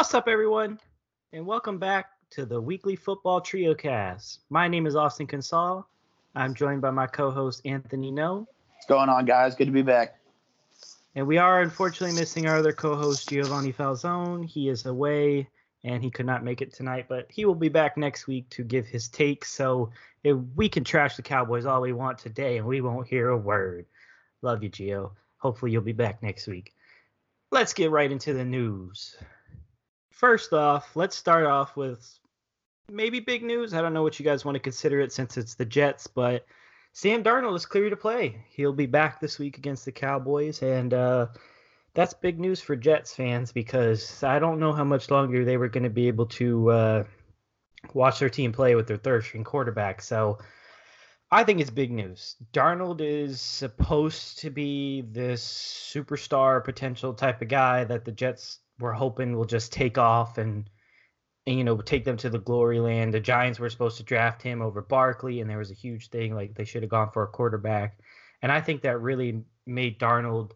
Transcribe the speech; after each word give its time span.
What's 0.00 0.14
up, 0.14 0.28
everyone, 0.28 0.80
and 1.34 1.44
welcome 1.44 1.78
back 1.78 2.06
to 2.30 2.46
the 2.46 2.58
weekly 2.58 2.96
football 2.96 3.42
trio 3.42 3.74
cast. 3.74 4.40
My 4.48 4.66
name 4.66 4.86
is 4.86 4.96
Austin 4.96 5.26
Consol. 5.26 5.84
I'm 6.34 6.54
joined 6.54 6.80
by 6.80 6.90
my 6.90 7.06
co-host 7.06 7.60
Anthony 7.66 8.10
No, 8.10 8.48
What's 8.72 8.86
going 8.86 9.10
on, 9.10 9.26
guys? 9.26 9.54
Good 9.54 9.66
to 9.66 9.72
be 9.72 9.82
back. 9.82 10.18
and 11.14 11.26
we 11.26 11.36
are 11.36 11.60
unfortunately 11.60 12.18
missing 12.18 12.48
our 12.48 12.56
other 12.56 12.72
co-host 12.72 13.28
Giovanni 13.28 13.74
Falzone. 13.74 14.46
He 14.46 14.70
is 14.70 14.86
away 14.86 15.50
and 15.84 16.02
he 16.02 16.10
could 16.10 16.24
not 16.24 16.42
make 16.42 16.62
it 16.62 16.72
tonight, 16.72 17.04
but 17.06 17.26
he 17.30 17.44
will 17.44 17.54
be 17.54 17.68
back 17.68 17.98
next 17.98 18.26
week 18.26 18.48
to 18.48 18.64
give 18.64 18.86
his 18.86 19.06
take. 19.06 19.44
So 19.44 19.90
if 20.24 20.34
we 20.56 20.70
can 20.70 20.82
trash 20.82 21.16
the 21.16 21.22
Cowboys 21.22 21.66
all 21.66 21.82
we 21.82 21.92
want 21.92 22.16
today, 22.16 22.56
and 22.56 22.66
we 22.66 22.80
won't 22.80 23.06
hear 23.06 23.28
a 23.28 23.36
word. 23.36 23.84
Love 24.40 24.62
you, 24.62 24.70
Gio. 24.70 25.10
Hopefully 25.36 25.72
you'll 25.72 25.82
be 25.82 25.92
back 25.92 26.22
next 26.22 26.46
week. 26.46 26.72
Let's 27.50 27.74
get 27.74 27.90
right 27.90 28.10
into 28.10 28.32
the 28.32 28.46
news. 28.46 29.14
First 30.20 30.52
off, 30.52 30.96
let's 30.96 31.16
start 31.16 31.46
off 31.46 31.78
with 31.78 32.18
maybe 32.90 33.20
big 33.20 33.42
news. 33.42 33.72
I 33.72 33.80
don't 33.80 33.94
know 33.94 34.02
what 34.02 34.18
you 34.18 34.24
guys 34.26 34.44
want 34.44 34.54
to 34.54 34.60
consider 34.60 35.00
it 35.00 35.14
since 35.14 35.38
it's 35.38 35.54
the 35.54 35.64
Jets, 35.64 36.06
but 36.08 36.44
Sam 36.92 37.24
Darnold 37.24 37.56
is 37.56 37.64
clear 37.64 37.88
to 37.88 37.96
play. 37.96 38.44
He'll 38.50 38.74
be 38.74 38.84
back 38.84 39.18
this 39.18 39.38
week 39.38 39.56
against 39.56 39.86
the 39.86 39.92
Cowboys, 39.92 40.62
and 40.62 40.92
uh, 40.92 41.28
that's 41.94 42.12
big 42.12 42.38
news 42.38 42.60
for 42.60 42.76
Jets 42.76 43.14
fans 43.14 43.50
because 43.50 44.22
I 44.22 44.38
don't 44.38 44.60
know 44.60 44.74
how 44.74 44.84
much 44.84 45.10
longer 45.10 45.42
they 45.42 45.56
were 45.56 45.70
going 45.70 45.84
to 45.84 45.88
be 45.88 46.08
able 46.08 46.26
to 46.26 46.70
uh, 46.70 47.04
watch 47.94 48.18
their 48.18 48.28
team 48.28 48.52
play 48.52 48.74
with 48.74 48.88
their 48.88 48.98
third 48.98 49.24
string 49.24 49.42
quarterback. 49.42 50.02
So 50.02 50.36
I 51.30 51.44
think 51.44 51.62
it's 51.62 51.70
big 51.70 51.92
news. 51.92 52.36
Darnold 52.52 53.00
is 53.00 53.40
supposed 53.40 54.40
to 54.40 54.50
be 54.50 55.00
this 55.00 55.42
superstar 55.94 56.62
potential 56.62 57.14
type 57.14 57.40
of 57.40 57.48
guy 57.48 57.84
that 57.84 58.04
the 58.04 58.12
Jets 58.12 58.58
were 58.80 58.92
hoping 58.92 59.36
will 59.36 59.44
just 59.44 59.72
take 59.72 59.98
off 59.98 60.38
and, 60.38 60.68
and 61.46 61.58
you 61.58 61.64
know 61.64 61.76
take 61.80 62.04
them 62.04 62.16
to 62.18 62.30
the 62.30 62.38
glory 62.38 62.80
land. 62.80 63.14
The 63.14 63.20
Giants 63.20 63.58
were 63.58 63.70
supposed 63.70 63.98
to 63.98 64.02
draft 64.02 64.42
him 64.42 64.62
over 64.62 64.82
Barkley, 64.82 65.40
and 65.40 65.48
there 65.48 65.58
was 65.58 65.70
a 65.70 65.74
huge 65.74 66.08
thing 66.08 66.34
like 66.34 66.54
they 66.54 66.64
should 66.64 66.82
have 66.82 66.90
gone 66.90 67.10
for 67.10 67.22
a 67.22 67.28
quarterback. 67.28 67.98
And 68.42 68.50
I 68.50 68.60
think 68.60 68.82
that 68.82 69.00
really 69.00 69.44
made 69.66 69.98
Darnold 69.98 70.52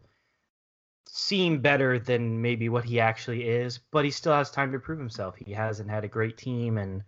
seem 1.07 1.61
better 1.61 1.99
than 1.99 2.41
maybe 2.41 2.69
what 2.69 2.85
he 2.85 2.99
actually 2.99 3.45
is, 3.49 3.79
but 3.93 4.05
he 4.05 4.11
still 4.11 4.33
has 4.33 4.51
time 4.51 4.73
to 4.73 4.79
prove 4.79 4.99
himself. 4.99 5.37
He 5.37 5.53
hasn't 5.53 5.91
had 5.91 6.05
a 6.05 6.09
great 6.09 6.37
team 6.37 6.79
and 6.79 7.05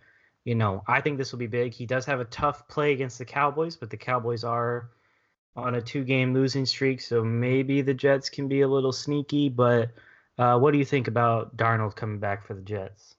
you 0.46 0.54
know, 0.54 0.84
I 0.86 1.00
think 1.00 1.18
this 1.18 1.32
will 1.32 1.40
be 1.40 1.48
big. 1.48 1.74
He 1.74 1.86
does 1.86 2.06
have 2.06 2.20
a 2.20 2.24
tough 2.26 2.68
play 2.68 2.92
against 2.92 3.18
the 3.18 3.24
Cowboys, 3.24 3.74
but 3.74 3.90
the 3.90 3.96
Cowboys 3.96 4.44
are 4.44 4.90
on 5.56 5.74
a 5.74 5.82
two-game 5.82 6.32
losing 6.32 6.64
streak, 6.64 7.00
so 7.00 7.24
maybe 7.24 7.82
the 7.82 7.92
Jets 7.92 8.30
can 8.30 8.46
be 8.46 8.60
a 8.60 8.68
little 8.68 8.92
sneaky. 8.92 9.48
But 9.48 9.90
uh, 10.38 10.58
what 10.58 10.72
do 10.72 10.78
you 10.78 10.84
think 10.84 11.08
about 11.08 11.56
Darnold 11.56 11.96
coming 11.96 12.18
back 12.18 12.46
for 12.46 12.54
the 12.54 12.62
Jets? 12.62 13.14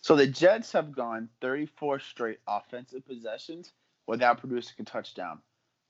So 0.00 0.16
the 0.16 0.26
Jets 0.26 0.72
have 0.72 0.92
gone 0.92 1.28
34 1.40 2.00
straight 2.00 2.40
offensive 2.48 3.06
possessions 3.06 3.72
without 4.06 4.40
producing 4.40 4.74
a 4.80 4.84
touchdown. 4.84 5.38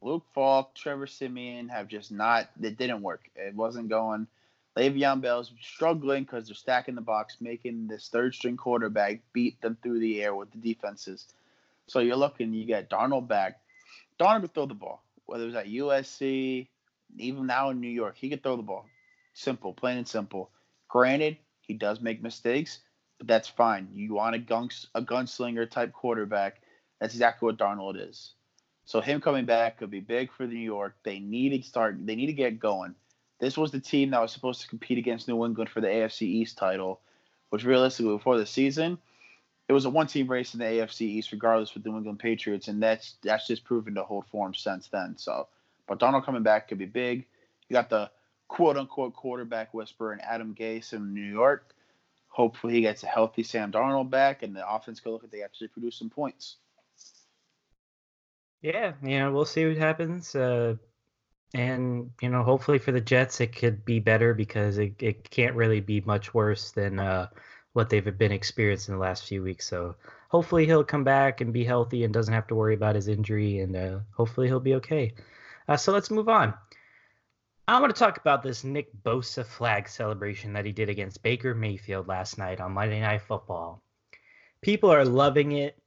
Luke 0.03 0.25
Falk, 0.35 0.75
Trevor 0.75 1.07
Siemian 1.07 1.69
have 1.69 1.89
just 1.89 2.11
not. 2.11 2.51
It 2.61 2.77
didn't 2.77 3.03
work. 3.03 3.31
It 3.37 3.55
wasn't 3.55 3.89
going. 3.89 4.27
Le'Veon 4.77 5.21
Bell's 5.21 5.53
struggling 5.61 6.25
because 6.25 6.47
they're 6.47 6.55
stacking 6.55 6.95
the 6.95 7.01
box, 7.01 7.37
making 7.41 7.87
this 7.87 8.09
third 8.09 8.35
string 8.35 8.57
quarterback 8.57 9.21
beat 9.33 9.61
them 9.61 9.77
through 9.83 10.01
the 10.01 10.23
air 10.23 10.35
with 10.35 10.51
the 10.51 10.59
defenses. 10.59 11.27
So 11.87 12.01
you're 12.01 12.17
looking, 12.17 12.53
you 12.53 12.65
get 12.65 12.91
Darnold 12.91 13.29
back. 13.29 13.61
Darnold 14.19 14.43
could 14.43 14.55
throw 14.55 14.67
the 14.67 14.75
ball, 14.75 15.03
whether 15.27 15.45
it 15.45 15.49
was 15.49 15.55
at 15.57 15.67
USC, 15.67 16.67
even 17.19 17.47
now 17.47 17.71
in 17.71 17.81
New 17.81 17.89
York, 17.89 18.17
he 18.17 18.31
could 18.31 18.43
throw 18.43 18.57
the 18.57 18.63
ball. 18.63 18.87
Simple, 19.35 19.73
plain 19.73 19.99
and 19.99 20.09
simple. 20.09 20.51
Granted, 20.89 21.39
he 21.61 21.75
does 21.75 22.01
make 22.01 22.23
mistakes, 22.23 22.81
but 23.19 23.27
that's 23.27 23.49
fine. 23.49 23.89
You 23.93 24.15
want 24.15 24.37
a, 24.37 24.39
gunks, 24.39 24.87
a 24.95 25.03
gunslinger 25.03 25.71
type 25.71 25.93
quarterback. 25.93 26.61
That's 27.01 27.15
exactly 27.15 27.47
what 27.47 27.59
Darnold 27.59 28.09
is. 28.09 28.35
So 28.85 29.01
him 29.01 29.21
coming 29.21 29.45
back 29.45 29.79
could 29.79 29.91
be 29.91 30.01
big 30.01 30.33
for 30.33 30.47
New 30.47 30.59
York. 30.59 30.97
They 31.03 31.19
need 31.19 31.51
to 31.51 31.63
start. 31.67 31.97
They 32.05 32.17
need 32.17 32.27
to 32.27 32.33
get 32.33 32.59
going. 32.59 32.95
This 33.39 33.57
was 33.57 33.71
the 33.71 33.81
team 33.81 34.11
that 34.11 34.21
was 34.21 34.33
supposed 34.33 34.61
to 34.61 34.69
compete 34.69 34.99
against 34.99 35.29
New 35.29 35.45
England 35.45 35.71
for 35.71 35.81
the 35.81 35.89
AFC 35.89 36.23
East 36.23 36.59
title, 36.59 37.01
which 37.51 37.65
realistically 37.65 38.15
before 38.15 38.39
the 38.39 38.47
season, 38.47 38.99
it 39.69 39.73
was 39.73 39.85
a 39.85 39.91
one-team 39.91 40.29
race 40.29 40.55
in 40.55 40.61
the 40.61 40.67
AFC 40.67 41.03
East, 41.03 41.33
regardless 41.33 41.75
with 41.75 41.83
the 41.83 41.91
New 41.91 41.97
England 41.97 42.19
Patriots, 42.19 42.69
and 42.69 42.83
that's 42.83 43.17
that's 43.23 43.47
just 43.47 43.65
proven 43.65 43.95
to 43.95 44.03
hold 44.03 44.27
form 44.27 44.55
since 44.55 44.89
then. 44.89 45.17
So, 45.17 45.49
but 45.87 45.99
Darnold 45.99 46.25
coming 46.25 46.43
back 46.43 46.69
could 46.69 46.79
be 46.79 46.87
big. 46.87 47.27
You 47.69 47.75
got 47.75 47.89
the 47.89 48.11
quote-unquote 48.53 49.15
quarterback 49.15 49.73
whisperer 49.73 50.13
in 50.13 50.21
Adam 50.21 50.55
Gase 50.55 50.93
in 50.93 51.15
New 51.15 51.23
York. 51.23 51.75
Hopefully, 52.29 52.75
he 52.75 52.83
gets 52.83 53.03
a 53.03 53.07
healthy 53.07 53.43
Sam 53.43 53.73
Darnold 53.73 54.11
back, 54.11 54.43
and 54.43 54.55
the 54.55 54.69
offense 54.69 55.01
could 55.01 55.13
look 55.13 55.25
at 55.25 55.31
they 55.31 55.43
actually 55.43 55.69
produce 55.69 55.99
some 55.99 56.11
points. 56.11 56.57
Yeah, 58.61 58.93
you 59.03 59.19
know, 59.19 59.33
we'll 59.33 59.47
see 59.47 59.67
what 59.67 59.79
happens. 59.79 60.35
Uh, 60.35 60.75
and 61.55 62.11
you 62.21 62.29
know, 62.29 62.43
hopefully 62.43 62.79
for 62.79 62.93
the 62.93 63.01
Jets, 63.01 63.41
it 63.41 63.57
could 63.57 63.87
be 63.87 64.01
better 64.01 64.35
because 64.35 64.77
it, 64.77 65.03
it 65.03 65.31
can't 65.31 65.57
really 65.57 65.81
be 65.81 66.03
much 66.03 66.35
worse 66.35 66.73
than 66.73 66.99
uh, 66.99 67.29
what 67.73 67.89
they've 67.89 68.19
been 68.19 68.33
experiencing 68.33 68.95
the 68.95 69.01
last 69.01 69.27
few 69.27 69.43
weeks. 69.43 69.67
So 69.67 69.97
hopefully 70.29 70.67
he'll 70.67 70.85
come 70.85 71.05
back 71.05 71.41
and 71.41 71.55
be 71.55 71.65
healthy 71.65 72.05
and 72.05 72.13
doesn't 72.13 72.35
have 72.35 72.49
to 72.49 72.55
worry 72.55 72.75
about 72.75 72.97
his 72.97 73.09
injury, 73.09 73.61
and 73.61 73.75
uh, 73.75 74.01
hopefully 74.11 74.47
he'll 74.47 74.61
be 74.61 74.75
okay. 74.75 75.15
Uh, 75.69 75.79
so 75.79 75.91
let's 75.91 76.11
move 76.11 76.29
on. 76.29 76.53
I 77.69 77.81
want 77.81 77.95
to 77.95 77.99
talk 77.99 78.19
about 78.19 78.43
this 78.43 78.65
Nick 78.65 78.89
Bosa 79.05 79.47
flag 79.47 79.89
celebration 79.89 80.53
that 80.55 80.65
he 80.65 80.73
did 80.73 80.89
against 80.89 81.23
Baker 81.23 81.55
Mayfield 81.55 82.09
last 82.09 82.37
night 82.37 82.61
on 82.61 82.73
Monday 82.73 83.01
Night 83.01 83.23
Football. 83.23 83.83
People 84.63 84.93
are 84.93 85.05
loving 85.05 85.53
it, 85.53 85.79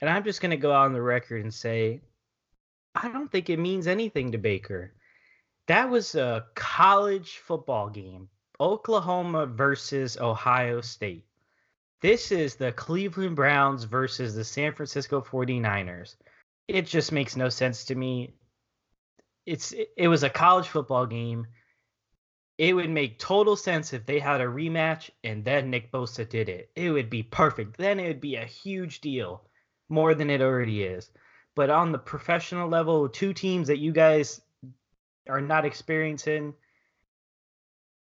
and 0.00 0.10
I'm 0.10 0.24
just 0.24 0.40
going 0.40 0.50
to 0.50 0.56
go 0.56 0.72
on 0.72 0.92
the 0.92 1.02
record 1.02 1.42
and 1.42 1.54
say 1.54 2.02
I 2.94 3.08
don't 3.08 3.30
think 3.30 3.50
it 3.50 3.58
means 3.58 3.86
anything 3.86 4.32
to 4.32 4.38
Baker. 4.38 4.94
That 5.68 5.90
was 5.90 6.14
a 6.14 6.46
college 6.54 7.38
football 7.38 7.90
game. 7.90 8.28
Oklahoma 8.58 9.46
versus 9.46 10.16
Ohio 10.16 10.80
State. 10.80 11.26
This 12.00 12.32
is 12.32 12.56
the 12.56 12.72
Cleveland 12.72 13.36
Browns 13.36 13.84
versus 13.84 14.34
the 14.34 14.44
San 14.44 14.72
Francisco 14.72 15.20
49ers. 15.20 16.16
It 16.68 16.86
just 16.86 17.12
makes 17.12 17.36
no 17.36 17.48
sense 17.48 17.84
to 17.86 17.94
me. 17.94 18.34
It's 19.46 19.72
it 19.96 20.08
was 20.08 20.22
a 20.22 20.30
college 20.30 20.68
football 20.68 21.06
game. 21.06 21.46
It 22.58 22.74
would 22.74 22.90
make 22.90 23.18
total 23.18 23.54
sense 23.56 23.92
if 23.92 24.06
they 24.06 24.18
had 24.18 24.40
a 24.40 24.46
rematch 24.46 25.10
and 25.22 25.44
then 25.44 25.70
Nick 25.70 25.92
Bosa 25.92 26.28
did 26.28 26.48
it. 26.48 26.70
It 26.74 26.90
would 26.90 27.10
be 27.10 27.22
perfect. 27.22 27.76
Then 27.76 28.00
it 28.00 28.08
would 28.08 28.20
be 28.20 28.36
a 28.36 28.44
huge 28.44 29.00
deal, 29.02 29.42
more 29.88 30.14
than 30.14 30.30
it 30.30 30.40
already 30.40 30.82
is 30.82 31.10
but 31.56 31.70
on 31.70 31.90
the 31.90 31.98
professional 31.98 32.68
level, 32.68 33.08
two 33.08 33.32
teams 33.32 33.66
that 33.66 33.78
you 33.78 33.90
guys 33.90 34.40
are 35.28 35.40
not 35.40 35.64
experiencing, 35.64 36.54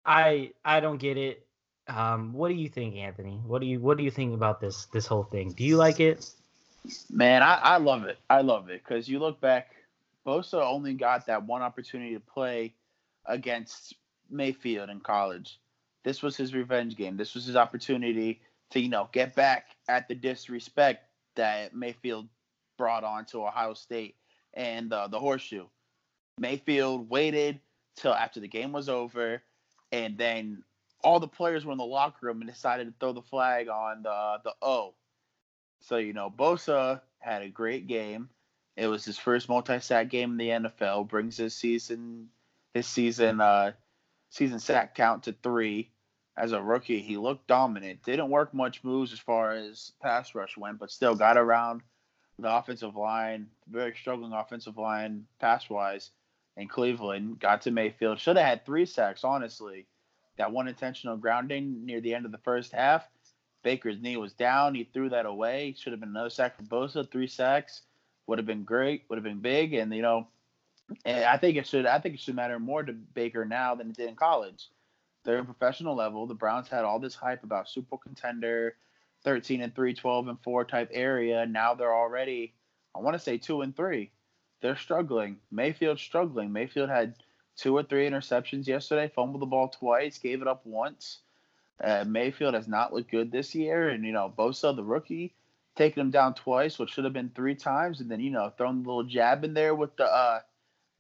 I 0.04 0.50
I 0.64 0.80
don't 0.80 0.98
get 0.98 1.16
it. 1.16 1.46
Um, 1.88 2.32
what 2.32 2.48
do 2.48 2.54
you 2.54 2.68
think, 2.68 2.96
Anthony? 2.96 3.40
What 3.46 3.60
do 3.60 3.66
you 3.66 3.80
what 3.80 3.96
do 3.96 4.04
you 4.04 4.10
think 4.10 4.34
about 4.34 4.60
this 4.60 4.86
this 4.86 5.06
whole 5.06 5.22
thing? 5.22 5.52
Do 5.52 5.64
you 5.64 5.76
like 5.76 6.00
it? 6.00 6.28
Man, 7.08 7.42
I, 7.42 7.54
I 7.54 7.76
love 7.78 8.04
it. 8.04 8.18
I 8.28 8.42
love 8.42 8.68
it 8.68 8.82
because 8.84 9.08
you 9.08 9.20
look 9.20 9.40
back, 9.40 9.75
Bosa 10.26 10.60
only 10.60 10.94
got 10.94 11.26
that 11.26 11.44
one 11.44 11.62
opportunity 11.62 12.14
to 12.14 12.20
play 12.20 12.74
against 13.26 13.94
Mayfield 14.28 14.90
in 14.90 15.00
college. 15.00 15.60
This 16.04 16.22
was 16.22 16.36
his 16.36 16.54
revenge 16.54 16.96
game. 16.96 17.16
This 17.16 17.34
was 17.34 17.46
his 17.46 17.56
opportunity 17.56 18.40
to 18.70 18.80
you 18.80 18.88
know 18.88 19.08
get 19.12 19.34
back 19.34 19.68
at 19.88 20.08
the 20.08 20.14
disrespect 20.14 21.04
that 21.36 21.74
Mayfield 21.74 22.28
brought 22.76 23.04
on 23.04 23.24
to 23.26 23.44
Ohio 23.44 23.74
State 23.74 24.16
and 24.54 24.92
uh, 24.92 25.08
the 25.08 25.18
horseshoe. 25.18 25.66
Mayfield 26.38 27.08
waited 27.08 27.60
till 27.96 28.12
after 28.12 28.40
the 28.40 28.48
game 28.48 28.72
was 28.72 28.88
over, 28.88 29.42
and 29.92 30.18
then 30.18 30.62
all 31.02 31.20
the 31.20 31.28
players 31.28 31.64
were 31.64 31.72
in 31.72 31.78
the 31.78 31.84
locker 31.84 32.26
room 32.26 32.40
and 32.40 32.50
decided 32.50 32.86
to 32.86 32.94
throw 32.98 33.12
the 33.12 33.22
flag 33.22 33.68
on 33.68 34.02
the 34.02 34.38
the 34.44 34.54
O. 34.60 34.94
So 35.80 35.98
you 35.98 36.12
know, 36.12 36.32
Bosa 36.36 37.00
had 37.20 37.42
a 37.42 37.48
great 37.48 37.86
game. 37.86 38.28
It 38.76 38.88
was 38.88 39.04
his 39.04 39.18
first 39.18 39.48
multi-sack 39.48 40.10
game 40.10 40.32
in 40.32 40.36
the 40.36 40.68
NFL. 40.68 41.08
Brings 41.08 41.36
his 41.36 41.54
season 41.54 42.28
his 42.74 42.86
season 42.86 43.40
uh, 43.40 43.72
season 44.30 44.58
sack 44.58 44.94
count 44.94 45.24
to 45.24 45.32
three. 45.42 45.90
As 46.36 46.52
a 46.52 46.62
rookie, 46.62 47.00
he 47.00 47.16
looked 47.16 47.46
dominant. 47.46 48.02
Didn't 48.02 48.28
work 48.28 48.52
much 48.52 48.84
moves 48.84 49.14
as 49.14 49.18
far 49.18 49.52
as 49.52 49.92
pass 50.02 50.34
rush 50.34 50.58
went, 50.58 50.78
but 50.78 50.90
still 50.90 51.14
got 51.14 51.38
around 51.38 51.80
the 52.38 52.54
offensive 52.54 52.94
line, 52.94 53.46
very 53.66 53.94
struggling 53.98 54.34
offensive 54.34 54.76
line 54.76 55.26
pass 55.40 55.70
wise 55.70 56.10
in 56.58 56.68
Cleveland. 56.68 57.40
Got 57.40 57.62
to 57.62 57.70
Mayfield. 57.70 58.20
Should 58.20 58.36
have 58.36 58.44
had 58.44 58.66
three 58.66 58.84
sacks, 58.84 59.24
honestly. 59.24 59.86
That 60.36 60.52
one 60.52 60.68
intentional 60.68 61.16
grounding 61.16 61.86
near 61.86 62.02
the 62.02 62.14
end 62.14 62.26
of 62.26 62.32
the 62.32 62.38
first 62.38 62.72
half. 62.72 63.08
Baker's 63.62 63.98
knee 63.98 64.18
was 64.18 64.34
down. 64.34 64.74
He 64.74 64.84
threw 64.84 65.08
that 65.08 65.24
away. 65.24 65.74
Should 65.78 65.94
have 65.94 66.00
been 66.00 66.10
another 66.10 66.28
sack 66.28 66.58
for 66.58 66.62
Bosa. 66.64 67.10
Three 67.10 67.26
sacks 67.26 67.80
would 68.26 68.38
have 68.38 68.46
been 68.46 68.64
great. 68.64 69.04
Would 69.08 69.16
have 69.16 69.24
been 69.24 69.40
big. 69.40 69.74
And 69.74 69.94
you 69.94 70.02
know, 70.02 70.28
and 71.04 71.24
I 71.24 71.36
think 71.36 71.56
it 71.56 71.66
should. 71.66 71.86
I 71.86 71.98
think 71.98 72.14
it 72.14 72.20
should 72.20 72.36
matter 72.36 72.58
more 72.58 72.82
to 72.82 72.92
Baker 72.92 73.44
now 73.44 73.74
than 73.74 73.90
it 73.90 73.96
did 73.96 74.08
in 74.08 74.16
college. 74.16 74.68
They're 75.24 75.38
a 75.38 75.44
professional 75.44 75.96
level. 75.96 76.26
The 76.26 76.34
Browns 76.34 76.68
had 76.68 76.84
all 76.84 77.00
this 77.00 77.14
hype 77.14 77.42
about 77.42 77.68
Super 77.68 77.96
contender, 77.98 78.76
13 79.24 79.60
and 79.60 79.74
3, 79.74 79.92
12 79.92 80.28
and 80.28 80.40
4 80.40 80.64
type 80.64 80.90
area. 80.92 81.44
Now 81.46 81.74
they're 81.74 81.94
already, 81.94 82.54
I 82.94 83.00
want 83.00 83.14
to 83.14 83.18
say 83.18 83.36
2 83.36 83.62
and 83.62 83.76
3. 83.76 84.10
They're 84.60 84.76
struggling. 84.76 85.38
Mayfield's 85.50 86.00
struggling. 86.00 86.52
Mayfield 86.52 86.88
had 86.90 87.16
two 87.56 87.76
or 87.76 87.82
three 87.82 88.08
interceptions 88.08 88.66
yesterday, 88.66 89.10
fumbled 89.14 89.42
the 89.42 89.46
ball 89.46 89.68
twice, 89.68 90.18
gave 90.18 90.42
it 90.42 90.48
up 90.48 90.64
once. 90.64 91.18
Uh, 91.82 92.04
Mayfield 92.06 92.54
has 92.54 92.68
not 92.68 92.92
looked 92.92 93.10
good 93.10 93.30
this 93.30 93.54
year, 93.54 93.88
and 93.88 94.04
you 94.04 94.12
know 94.12 94.32
Bosa, 94.36 94.74
the 94.74 94.84
rookie, 94.84 95.34
taking 95.76 96.00
him 96.00 96.10
down 96.10 96.34
twice, 96.34 96.78
which 96.78 96.90
should 96.90 97.04
have 97.04 97.12
been 97.12 97.30
three 97.34 97.54
times, 97.54 98.00
and 98.00 98.10
then 98.10 98.20
you 98.20 98.30
know 98.30 98.52
throwing 98.56 98.82
the 98.82 98.88
little 98.88 99.04
jab 99.04 99.44
in 99.44 99.54
there 99.54 99.74
with 99.74 99.96
the 99.96 100.04
uh, 100.04 100.40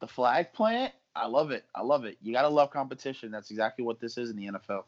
the 0.00 0.06
flag 0.06 0.52
plant. 0.52 0.92
I 1.14 1.26
love 1.26 1.50
it. 1.50 1.64
I 1.74 1.82
love 1.82 2.04
it. 2.04 2.18
You 2.22 2.32
gotta 2.32 2.48
love 2.48 2.70
competition. 2.70 3.30
That's 3.30 3.50
exactly 3.50 3.84
what 3.84 4.00
this 4.00 4.18
is 4.18 4.30
in 4.30 4.36
the 4.36 4.46
NFL. 4.46 4.84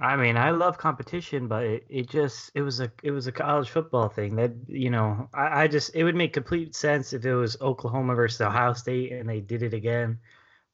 I 0.00 0.16
mean, 0.16 0.36
I 0.36 0.50
love 0.50 0.78
competition, 0.78 1.48
but 1.48 1.64
it, 1.64 1.86
it 1.88 2.08
just 2.08 2.52
it 2.54 2.62
was 2.62 2.80
a 2.80 2.90
it 3.02 3.10
was 3.10 3.26
a 3.26 3.32
college 3.32 3.68
football 3.68 4.08
thing 4.08 4.36
that 4.36 4.52
you 4.66 4.90
know 4.90 5.28
I, 5.34 5.64
I 5.64 5.68
just 5.68 5.94
it 5.94 6.04
would 6.04 6.14
make 6.14 6.32
complete 6.32 6.74
sense 6.74 7.12
if 7.12 7.24
it 7.24 7.34
was 7.34 7.60
Oklahoma 7.60 8.14
versus 8.14 8.40
Ohio 8.40 8.72
State 8.72 9.12
and 9.12 9.28
they 9.28 9.40
did 9.40 9.62
it 9.62 9.74
again, 9.74 10.18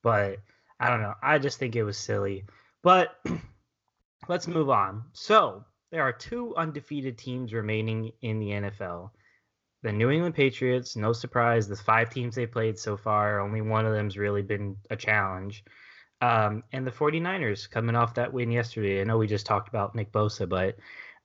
but 0.03 0.39
I 0.79 0.91
don't 0.91 1.01
know. 1.01 1.15
I 1.23 1.39
just 1.39 1.59
think 1.59 1.75
it 1.75 1.85
was 1.85 1.97
silly. 1.97 2.45
But 2.83 3.19
let's 4.29 4.47
move 4.47 4.69
on. 4.69 5.05
So 5.15 5.65
there 5.95 6.03
are 6.03 6.13
two 6.13 6.57
undefeated 6.57 7.17
teams 7.17 7.53
remaining 7.53 8.11
in 8.21 8.41
the 8.41 8.49
NFL. 8.49 9.11
The 9.85 9.93
New 9.93 10.11
England 10.11 10.35
Patriots, 10.35 10.97
no 10.97 11.13
surprise, 11.13 11.69
the 11.69 11.77
five 11.77 12.11
teams 12.11 12.35
they 12.35 12.47
played 12.47 12.81
so 12.81 12.97
far, 12.97 13.39
only 13.39 13.61
one 13.61 13.87
of 13.87 13.93
them's 13.93 14.19
really 14.19 14.43
been 14.43 14.77
a 14.91 14.97
challenge. 14.97 15.63
Um, 16.21 16.65
and 16.73 16.85
the 16.85 16.91
49ers 16.91 17.71
coming 17.71 17.95
off 17.95 18.15
that 18.15 18.33
win 18.33 18.51
yesterday. 18.51 19.01
I 19.01 19.05
know 19.05 19.19
we 19.19 19.29
just 19.29 19.47
talked 19.47 19.69
about 19.69 19.95
Nick 19.95 20.11
Bosa, 20.11 20.49
but 20.49 20.79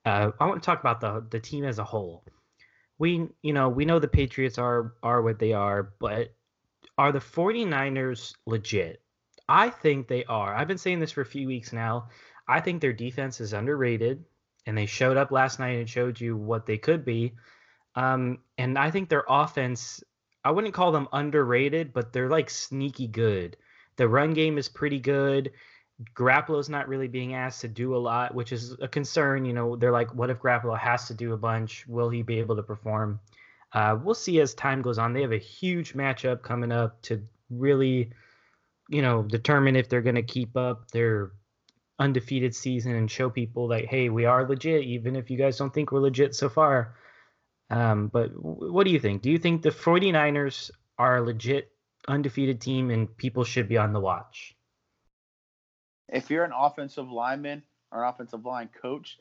uh, 0.04 0.30
I 0.38 0.46
want 0.46 0.62
to 0.62 0.66
talk 0.66 0.78
about 0.78 1.00
the 1.00 1.26
the 1.28 1.40
team 1.40 1.64
as 1.64 1.80
a 1.80 1.84
whole. 1.84 2.22
We, 2.96 3.26
you 3.42 3.52
know, 3.52 3.68
we 3.70 3.84
know 3.84 3.98
the 3.98 4.06
Patriots 4.06 4.56
are 4.56 4.94
are 5.02 5.20
what 5.20 5.40
they 5.40 5.52
are, 5.52 5.94
but 5.98 6.32
are 6.96 7.10
the 7.10 7.18
49ers 7.18 8.36
legit? 8.46 9.02
I 9.48 9.68
think 9.68 10.06
they 10.06 10.24
are. 10.26 10.54
I've 10.54 10.68
been 10.68 10.78
saying 10.78 11.00
this 11.00 11.10
for 11.10 11.22
a 11.22 11.26
few 11.26 11.48
weeks 11.48 11.72
now. 11.72 12.10
I 12.46 12.60
think 12.60 12.80
their 12.80 12.92
defense 12.92 13.40
is 13.40 13.52
underrated 13.52 14.24
and 14.66 14.76
they 14.76 14.86
showed 14.86 15.16
up 15.16 15.30
last 15.30 15.58
night 15.58 15.78
and 15.78 15.88
showed 15.88 16.20
you 16.20 16.36
what 16.36 16.66
they 16.66 16.78
could 16.78 17.04
be. 17.04 17.34
Um, 17.94 18.38
and 18.58 18.78
I 18.78 18.90
think 18.90 19.08
their 19.08 19.24
offense, 19.28 20.02
I 20.44 20.50
wouldn't 20.50 20.74
call 20.74 20.92
them 20.92 21.08
underrated, 21.12 21.92
but 21.92 22.12
they're 22.12 22.28
like 22.28 22.50
sneaky 22.50 23.06
good. 23.06 23.56
The 23.96 24.08
run 24.08 24.32
game 24.32 24.58
is 24.58 24.68
pretty 24.68 25.00
good. 25.00 25.50
Garoppolo's 26.14 26.68
not 26.68 26.88
really 26.88 27.08
being 27.08 27.34
asked 27.34 27.60
to 27.60 27.68
do 27.68 27.94
a 27.94 27.98
lot, 27.98 28.34
which 28.34 28.52
is 28.52 28.76
a 28.80 28.88
concern. 28.88 29.44
You 29.44 29.52
know, 29.52 29.76
they're 29.76 29.92
like, 29.92 30.14
what 30.14 30.30
if 30.30 30.38
Garoppolo 30.38 30.78
has 30.78 31.06
to 31.08 31.14
do 31.14 31.32
a 31.32 31.36
bunch? 31.36 31.86
Will 31.86 32.08
he 32.08 32.22
be 32.22 32.38
able 32.38 32.56
to 32.56 32.62
perform? 32.62 33.20
Uh, 33.72 33.98
we'll 34.02 34.14
see 34.14 34.40
as 34.40 34.54
time 34.54 34.82
goes 34.82 34.98
on. 34.98 35.12
They 35.12 35.22
have 35.22 35.32
a 35.32 35.38
huge 35.38 35.92
matchup 35.92 36.42
coming 36.42 36.72
up 36.72 37.02
to 37.02 37.22
really, 37.50 38.10
you 38.88 39.02
know, 39.02 39.22
determine 39.22 39.76
if 39.76 39.88
they're 39.88 40.00
going 40.00 40.14
to 40.14 40.22
keep 40.22 40.56
up 40.56 40.90
their 40.90 41.32
undefeated 42.00 42.54
season 42.54 42.96
and 42.96 43.10
show 43.10 43.28
people 43.30 43.68
that 43.68 43.84
hey, 43.84 44.08
we 44.08 44.24
are 44.24 44.48
legit, 44.48 44.82
even 44.84 45.14
if 45.14 45.30
you 45.30 45.36
guys 45.36 45.58
don't 45.58 45.72
think 45.72 45.92
we're 45.92 46.00
legit 46.00 46.34
so 46.34 46.48
far. 46.48 46.96
Um, 47.68 48.08
but 48.08 48.30
what 48.34 48.84
do 48.84 48.90
you 48.90 48.98
think? 48.98 49.22
Do 49.22 49.30
you 49.30 49.38
think 49.38 49.62
the 49.62 49.70
49ers 49.70 50.70
are 50.98 51.18
a 51.18 51.22
legit 51.22 51.70
undefeated 52.08 52.60
team 52.60 52.90
and 52.90 53.14
people 53.16 53.44
should 53.44 53.68
be 53.68 53.76
on 53.76 53.92
the 53.92 54.00
watch? 54.00 54.56
If 56.08 56.30
you're 56.30 56.44
an 56.44 56.52
offensive 56.56 57.08
lineman 57.08 57.62
or 57.92 58.02
an 58.02 58.08
offensive 58.08 58.44
line 58.44 58.70
coach 58.82 59.18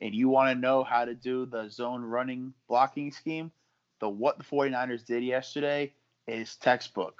and 0.00 0.14
you 0.14 0.30
want 0.30 0.54
to 0.54 0.58
know 0.58 0.82
how 0.82 1.04
to 1.04 1.14
do 1.14 1.44
the 1.44 1.68
zone 1.68 2.02
running 2.02 2.54
blocking 2.68 3.12
scheme, 3.12 3.50
the 3.98 4.08
what 4.08 4.38
the 4.38 4.44
49ers 4.44 5.04
did 5.04 5.22
yesterday 5.22 5.92
is 6.26 6.56
textbook. 6.56 7.16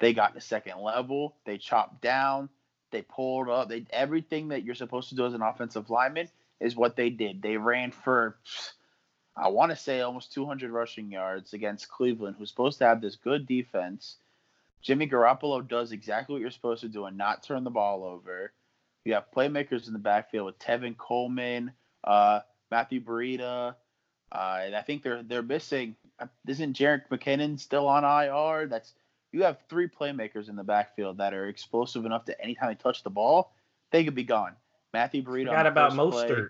They 0.00 0.12
got 0.12 0.34
the 0.34 0.40
second 0.40 0.80
level, 0.80 1.36
they 1.46 1.56
chopped 1.56 2.02
down, 2.02 2.50
they 2.90 3.02
pulled 3.02 3.48
up. 3.48 3.68
They 3.68 3.84
everything 3.90 4.48
that 4.48 4.64
you're 4.64 4.74
supposed 4.74 5.08
to 5.10 5.14
do 5.14 5.26
as 5.26 5.34
an 5.34 5.42
offensive 5.42 5.90
lineman 5.90 6.28
is 6.60 6.76
what 6.76 6.96
they 6.96 7.10
did. 7.10 7.42
They 7.42 7.56
ran 7.56 7.92
for 7.92 8.36
I 9.36 9.48
want 9.48 9.70
to 9.70 9.76
say 9.76 10.00
almost 10.00 10.32
200 10.32 10.70
rushing 10.70 11.10
yards 11.10 11.52
against 11.54 11.88
Cleveland, 11.88 12.36
who's 12.38 12.50
supposed 12.50 12.78
to 12.78 12.86
have 12.86 13.00
this 13.00 13.16
good 13.16 13.46
defense. 13.46 14.16
Jimmy 14.82 15.08
Garoppolo 15.08 15.66
does 15.66 15.92
exactly 15.92 16.34
what 16.34 16.40
you're 16.40 16.50
supposed 16.50 16.82
to 16.82 16.88
do 16.88 17.06
and 17.06 17.16
not 17.16 17.42
turn 17.42 17.64
the 17.64 17.70
ball 17.70 18.04
over. 18.04 18.52
You 19.04 19.14
have 19.14 19.30
playmakers 19.34 19.86
in 19.86 19.92
the 19.92 19.98
backfield 19.98 20.46
with 20.46 20.58
Tevin 20.58 20.96
Coleman, 20.96 21.72
uh, 22.04 22.40
Matthew 22.70 23.00
Breida, 23.00 23.74
uh, 24.32 24.58
and 24.62 24.74
I 24.74 24.82
think 24.82 25.02
they're 25.02 25.22
they're 25.22 25.42
missing. 25.42 25.96
Uh, 26.18 26.26
isn't 26.46 26.76
Jerick 26.76 27.08
McKinnon 27.10 27.58
still 27.58 27.88
on 27.88 28.04
IR? 28.04 28.66
That's 28.66 28.92
you 29.32 29.44
have 29.44 29.58
three 29.68 29.88
playmakers 29.88 30.48
in 30.48 30.56
the 30.56 30.64
backfield 30.64 31.18
that 31.18 31.34
are 31.34 31.48
explosive 31.48 32.04
enough 32.04 32.26
that 32.26 32.42
anytime 32.42 32.68
they 32.68 32.74
touch 32.74 33.02
the 33.02 33.10
ball, 33.10 33.52
they 33.90 34.04
could 34.04 34.14
be 34.14 34.24
gone. 34.24 34.52
Matthew 34.92 35.22
Breida. 35.22 35.46
Forgot 35.46 35.66
about 35.66 35.92
Mostert. 35.92 36.26
Play, 36.28 36.44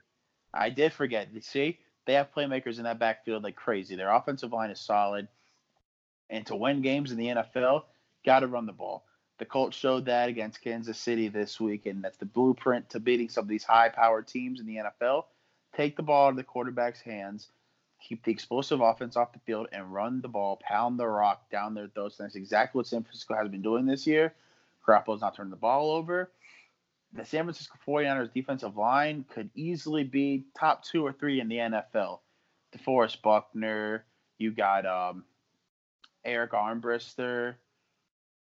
I 0.55 0.71
did 0.71 0.93
forget. 0.93 1.29
You 1.33 1.41
see, 1.41 1.79
they 2.07 2.15
have 2.15 2.33
playmakers 2.35 2.79
in 2.79 2.85
that 2.85 2.99
backfield 2.99 3.45
like 3.45 3.57
crazy. 3.57 3.97
Their 3.97 4.11
offensive 4.11 4.53
line 4.53 4.71
is 4.71 4.81
solid, 4.81 5.29
and 6.29 6.47
to 6.47 6.57
win 6.57 6.83
games 6.83 7.13
in 7.13 7.19
the 7.19 7.27
NFL, 7.27 7.85
got 8.25 8.41
to 8.41 8.47
run 8.47 8.67
the 8.67 8.73
ball. 8.73 9.05
The 9.39 9.45
Colts 9.47 9.77
showed 9.77 10.05
that 10.07 10.29
against 10.29 10.61
Kansas 10.61 10.99
City 10.99 11.29
this 11.29 11.59
week, 11.59 11.87
and 11.87 12.03
that's 12.05 12.19
the 12.19 12.27
blueprint 12.27 12.91
to 12.91 13.01
beating 13.01 13.31
some 13.31 13.45
of 13.45 13.49
these 13.49 13.65
high-powered 13.65 14.27
teams 14.29 14.61
in 14.61 14.67
the 14.67 14.77
NFL. 14.77 15.25
Take 15.75 15.97
the 15.97 16.03
ball 16.03 16.27
out 16.27 16.31
of 16.31 16.37
the 16.37 16.45
quarterback's 16.45 17.01
hands 17.01 17.49
keep 18.01 18.25
the 18.25 18.33
explosive 18.33 18.81
offense 18.81 19.17
off 19.17 19.33
the 19.33 19.39
field 19.41 19.69
and 19.73 19.93
run 19.93 20.21
the 20.21 20.29
ball, 20.29 20.61
pound 20.63 20.99
the 20.99 21.07
rock 21.07 21.51
down 21.51 21.75
their 21.75 21.89
throats. 21.89 22.19
And 22.19 22.27
that's 22.27 22.37
exactly 22.37 22.79
what 22.79 22.87
San 22.87 23.03
Francisco 23.03 23.35
has 23.35 23.49
been 23.49 23.63
doing 23.63 23.87
this 23.87 24.07
year. 24.07 24.35
Garoppolo's 24.87 25.21
not 25.21 25.37
turning 25.37 25.51
the 25.51 25.57
ball 25.57 25.91
over. 25.93 26.31
The 27.13 27.25
San 27.25 27.45
Francisco 27.45 27.77
49ers 27.87 28.33
defensive 28.33 28.77
line 28.77 29.25
could 29.33 29.51
easily 29.55 30.05
be 30.05 30.45
top 30.59 30.85
two 30.85 31.05
or 31.05 31.13
three 31.13 31.41
in 31.41 31.49
the 31.49 31.57
NFL. 31.57 32.21
DeForest 32.77 33.21
Buckner, 33.23 34.05
you 34.39 34.53
got 34.53 34.87
um, 34.87 35.25
Arik 36.27 36.51
Armbrister. 36.51 37.57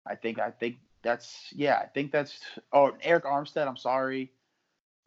I 0.07 0.17
think 0.17 0.39
I 0.39 0.51
think 0.51 0.79
that's 1.03 1.53
yeah, 1.53 1.77
I 1.77 1.87
think 1.87 2.11
that's 2.11 2.41
oh 2.73 2.93
Arik 3.05 3.23
Armstead, 3.23 3.69
I'm 3.69 3.77
sorry. 3.77 4.33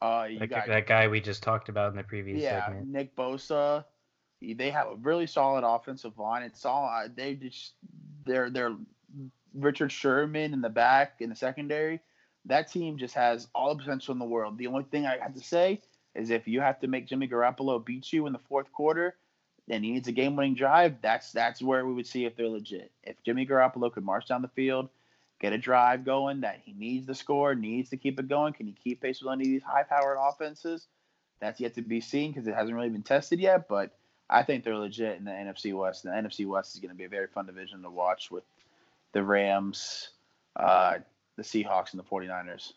Uh, 0.01 0.27
got, 0.49 0.67
that 0.67 0.87
guy 0.87 1.07
we 1.07 1.19
just 1.19 1.43
talked 1.43 1.69
about 1.69 1.91
in 1.91 1.97
the 1.97 2.03
previous 2.03 2.41
yeah, 2.41 2.65
segment. 2.65 2.87
Nick 2.87 3.15
Bosa. 3.15 3.85
They 4.41 4.71
have 4.71 4.87
a 4.87 4.95
really 4.95 5.27
solid 5.27 5.63
offensive 5.63 6.17
line. 6.17 6.43
It's 6.43 6.65
all 6.65 7.07
they 7.15 7.35
just 7.35 7.73
they're 8.25 8.49
they're 8.49 8.75
Richard 9.53 9.91
Sherman 9.91 10.53
in 10.53 10.61
the 10.61 10.69
back 10.69 11.15
in 11.19 11.29
the 11.29 11.35
secondary. 11.35 11.99
That 12.45 12.71
team 12.71 12.97
just 12.97 13.13
has 13.13 13.47
all 13.53 13.75
the 13.75 13.83
potential 13.83 14.13
in 14.13 14.19
the 14.19 14.25
world. 14.25 14.57
The 14.57 14.67
only 14.67 14.83
thing 14.83 15.05
I 15.05 15.17
have 15.19 15.35
to 15.35 15.43
say 15.43 15.81
is 16.15 16.31
if 16.31 16.47
you 16.47 16.59
have 16.59 16.79
to 16.79 16.87
make 16.87 17.07
Jimmy 17.07 17.27
Garoppolo 17.27 17.83
beat 17.85 18.11
you 18.11 18.25
in 18.25 18.33
the 18.33 18.39
fourth 18.39 18.71
quarter, 18.71 19.15
and 19.69 19.85
he 19.85 19.91
needs 19.91 20.07
a 20.07 20.11
game-winning 20.11 20.55
drive, 20.55 20.95
that's 21.01 21.31
that's 21.31 21.61
where 21.61 21.85
we 21.85 21.93
would 21.93 22.07
see 22.07 22.25
if 22.25 22.35
they're 22.35 22.49
legit. 22.49 22.91
If 23.03 23.21
Jimmy 23.23 23.45
Garoppolo 23.45 23.93
could 23.93 24.03
march 24.03 24.27
down 24.27 24.41
the 24.41 24.47
field, 24.49 24.89
get 25.39 25.53
a 25.53 25.57
drive 25.57 26.03
going 26.03 26.41
that 26.41 26.61
he 26.63 26.73
needs 26.73 27.05
to 27.07 27.15
score, 27.15 27.53
needs 27.53 27.91
to 27.91 27.97
keep 27.97 28.19
it 28.19 28.27
going, 28.27 28.53
can 28.53 28.65
he 28.65 28.73
keep 28.73 29.01
pace 29.01 29.21
with 29.21 29.31
any 29.31 29.43
of 29.43 29.49
these 29.49 29.63
high-powered 29.63 30.17
offenses? 30.19 30.87
That's 31.39 31.59
yet 31.59 31.75
to 31.75 31.81
be 31.81 32.01
seen 32.01 32.31
because 32.31 32.47
it 32.47 32.55
hasn't 32.55 32.75
really 32.75 32.89
been 32.89 33.03
tested 33.03 33.39
yet. 33.39 33.67
But 33.67 33.95
I 34.31 34.43
think 34.43 34.63
they're 34.63 34.77
legit 34.77 35.17
in 35.17 35.25
the 35.25 35.31
NFC 35.31 35.73
West. 35.77 36.05
And 36.05 36.13
the 36.13 36.29
NFC 36.29 36.47
West 36.47 36.73
is 36.73 36.79
going 36.79 36.89
to 36.89 36.97
be 36.97 37.03
a 37.03 37.09
very 37.09 37.27
fun 37.27 37.45
division 37.45 37.81
to 37.83 37.89
watch 37.89 38.31
with 38.31 38.45
the 39.11 39.21
Rams, 39.21 40.09
uh, 40.55 40.99
the 41.35 41.43
Seahawks, 41.43 41.91
and 41.91 41.99
the 41.99 42.03
49ers. 42.03 42.71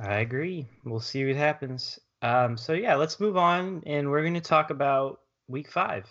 I 0.00 0.20
agree. 0.20 0.66
We'll 0.84 1.00
see 1.00 1.26
what 1.26 1.36
happens. 1.36 2.00
Um, 2.22 2.56
so 2.56 2.72
yeah, 2.72 2.96
let's 2.96 3.20
move 3.20 3.36
on, 3.36 3.82
and 3.86 4.10
we're 4.10 4.22
going 4.22 4.34
to 4.34 4.40
talk 4.40 4.70
about 4.70 5.20
Week 5.48 5.70
Five. 5.70 6.08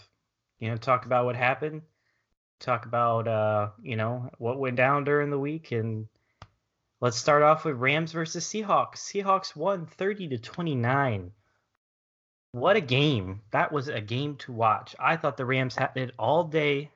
You 0.60 0.70
know, 0.70 0.78
talk 0.78 1.06
about 1.06 1.26
what 1.26 1.36
happened, 1.36 1.82
talk 2.60 2.86
about 2.86 3.28
uh, 3.28 3.70
you 3.82 3.96
know 3.96 4.30
what 4.38 4.60
went 4.60 4.78
down 4.78 5.04
during 5.04 5.30
the 5.30 5.40
week, 5.40 5.72
and 5.72 6.08
let's 7.02 7.18
start 7.18 7.44
off 7.44 7.66
with 7.66 7.76
Rams 7.76 8.12
versus 8.12 8.46
Seahawks. 8.46 8.98
Seahawks 8.98 9.56
won 9.56 9.88
30 9.88 10.30
to 10.30 10.38
29. 10.38 11.32
What 12.56 12.78
a 12.78 12.82
game. 12.82 13.42
That 13.52 13.74
was 13.74 13.90
a 13.90 14.00
game 14.00 14.38
to 14.38 14.54
watch. 14.54 14.96
I 14.98 15.18
thought 15.18 15.36
the 15.36 15.46
Rams 15.46 15.76
had 15.76 15.92
it 15.98 16.12
all 16.18 16.46
day, 16.46 16.90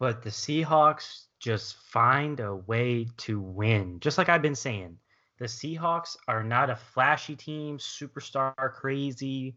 but 0.00 0.22
the 0.22 0.30
Seahawks 0.30 1.26
just 1.38 1.76
find 1.76 2.40
a 2.40 2.56
way 2.56 3.06
to 3.18 3.38
win. 3.38 4.00
Just 4.00 4.18
like 4.18 4.28
I've 4.28 4.42
been 4.42 4.56
saying, 4.56 4.98
the 5.38 5.44
Seahawks 5.44 6.16
are 6.26 6.42
not 6.42 6.70
a 6.70 6.74
flashy 6.74 7.36
team, 7.36 7.78
superstar 7.78 8.72
crazy, 8.72 9.54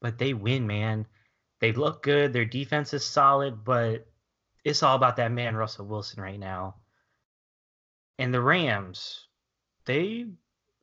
but 0.00 0.16
they 0.16 0.32
win, 0.32 0.66
man. 0.66 1.06
They 1.60 1.72
look 1.72 2.02
good. 2.02 2.32
Their 2.32 2.46
defense 2.46 2.94
is 2.94 3.04
solid, 3.04 3.64
but 3.64 4.06
it's 4.64 4.82
all 4.82 4.96
about 4.96 5.16
that 5.16 5.30
man, 5.30 5.56
Russell 5.56 5.88
Wilson, 5.88 6.22
right 6.22 6.40
now. 6.40 6.76
And 8.18 8.32
the 8.32 8.40
Rams, 8.40 9.26
they 9.84 10.24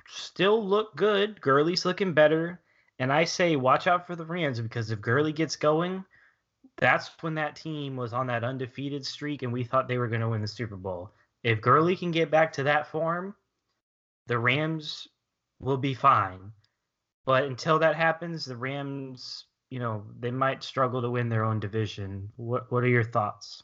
still 0.08 0.64
look 0.64 0.96
good. 0.96 1.42
Gurley's 1.42 1.84
looking 1.84 2.14
better. 2.14 2.60
And 3.00 3.12
I 3.12 3.24
say, 3.26 3.56
watch 3.56 3.88
out 3.88 4.08
for 4.08 4.16
the 4.16 4.26
Rams 4.26 4.60
because 4.60 4.92
if 4.92 5.02
Gurley 5.02 5.34
gets 5.34 5.56
going, 5.56 6.06
that's 6.78 7.12
when 7.22 7.36
that 7.36 7.56
team 7.56 7.96
was 7.96 8.14
on 8.14 8.28
that 8.28 8.44
undefeated 8.44 9.06
streak 9.06 9.42
and 9.42 9.52
we 9.52 9.64
thought 9.64 9.88
they 9.88 9.98
were 9.98 10.08
going 10.08 10.22
to 10.22 10.30
win 10.30 10.42
the 10.42 10.48
Super 10.48 10.76
Bowl. 10.76 11.12
If 11.44 11.62
Gurley 11.62 11.96
can 11.96 12.12
get 12.12 12.32
back 12.32 12.54
to 12.54 12.64
that 12.64 12.88
form, 12.88 13.36
the 14.28 14.38
Rams 14.38 15.08
will 15.60 15.78
be 15.78 15.94
fine. 15.94 16.52
But 17.26 17.44
until 17.44 17.80
that 17.80 17.96
happens, 17.96 18.46
the 18.46 18.58
Rams, 18.58 19.46
you 19.70 19.80
know, 19.80 20.04
they 20.20 20.32
might 20.32 20.64
struggle 20.64 21.02
to 21.02 21.10
win 21.10 21.30
their 21.30 21.44
own 21.44 21.60
division. 21.60 22.32
What 22.36 22.72
what 22.72 22.84
are 22.84 22.90
your 22.90 23.04
thoughts? 23.04 23.64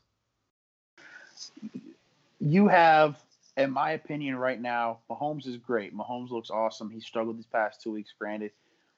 You 2.40 2.68
have, 2.68 3.22
in 3.58 3.72
my 3.72 3.92
opinion, 3.92 4.38
right 4.38 4.60
now, 4.60 5.00
Mahomes 5.10 5.46
is 5.46 5.58
great. 5.58 5.96
Mahomes 5.96 6.30
looks 6.30 6.50
awesome. 6.50 6.90
He 6.90 7.02
struggled 7.02 7.38
these 7.38 7.46
past 7.46 7.82
two 7.82 7.92
weeks, 7.92 8.14
granted. 8.18 8.52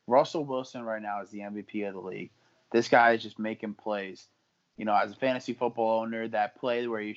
Russell 0.07 0.45
Wilson 0.45 0.83
right 0.83 1.01
now 1.01 1.21
is 1.21 1.29
the 1.29 1.39
MVP 1.39 1.87
of 1.87 1.93
the 1.93 1.99
league. 1.99 2.31
This 2.71 2.87
guy 2.87 3.13
is 3.13 3.21
just 3.21 3.39
making 3.39 3.75
plays. 3.75 4.27
You 4.77 4.85
know, 4.85 4.95
as 4.95 5.11
a 5.11 5.15
fantasy 5.15 5.53
football 5.53 6.01
owner, 6.01 6.27
that 6.29 6.59
play 6.59 6.87
where 6.87 7.01
you 7.01 7.15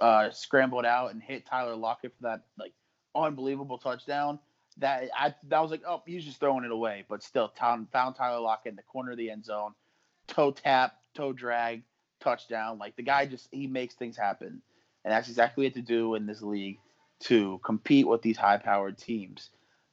uh, 0.00 0.30
scrambled 0.30 0.84
out 0.84 1.12
and 1.12 1.22
hit 1.22 1.46
Tyler 1.46 1.76
Lockett 1.76 2.12
for 2.16 2.22
that 2.24 2.42
like 2.58 2.72
unbelievable 3.14 3.78
touchdown. 3.78 4.38
That 4.78 5.10
I 5.16 5.34
that 5.48 5.60
was 5.60 5.70
like, 5.70 5.82
oh, 5.86 6.02
he's 6.06 6.24
just 6.24 6.40
throwing 6.40 6.64
it 6.64 6.70
away. 6.70 7.04
But 7.08 7.22
still, 7.22 7.52
found, 7.58 7.90
found 7.90 8.16
Tyler 8.16 8.40
Lockett 8.40 8.70
in 8.70 8.76
the 8.76 8.82
corner 8.82 9.12
of 9.12 9.18
the 9.18 9.30
end 9.30 9.44
zone, 9.44 9.72
toe 10.26 10.50
tap, 10.50 10.96
toe 11.14 11.32
drag, 11.32 11.82
touchdown. 12.20 12.78
Like 12.78 12.96
the 12.96 13.02
guy 13.02 13.26
just 13.26 13.48
he 13.52 13.66
makes 13.66 13.94
things 13.94 14.16
happen, 14.16 14.62
and 15.04 15.12
that's 15.12 15.28
exactly 15.28 15.66
what 15.66 15.74
to 15.74 15.82
do 15.82 16.14
in 16.14 16.26
this 16.26 16.42
league 16.42 16.78
to 17.20 17.60
compete 17.64 18.06
with 18.06 18.22
these 18.22 18.36
high-powered 18.36 18.98
teams. 18.98 19.50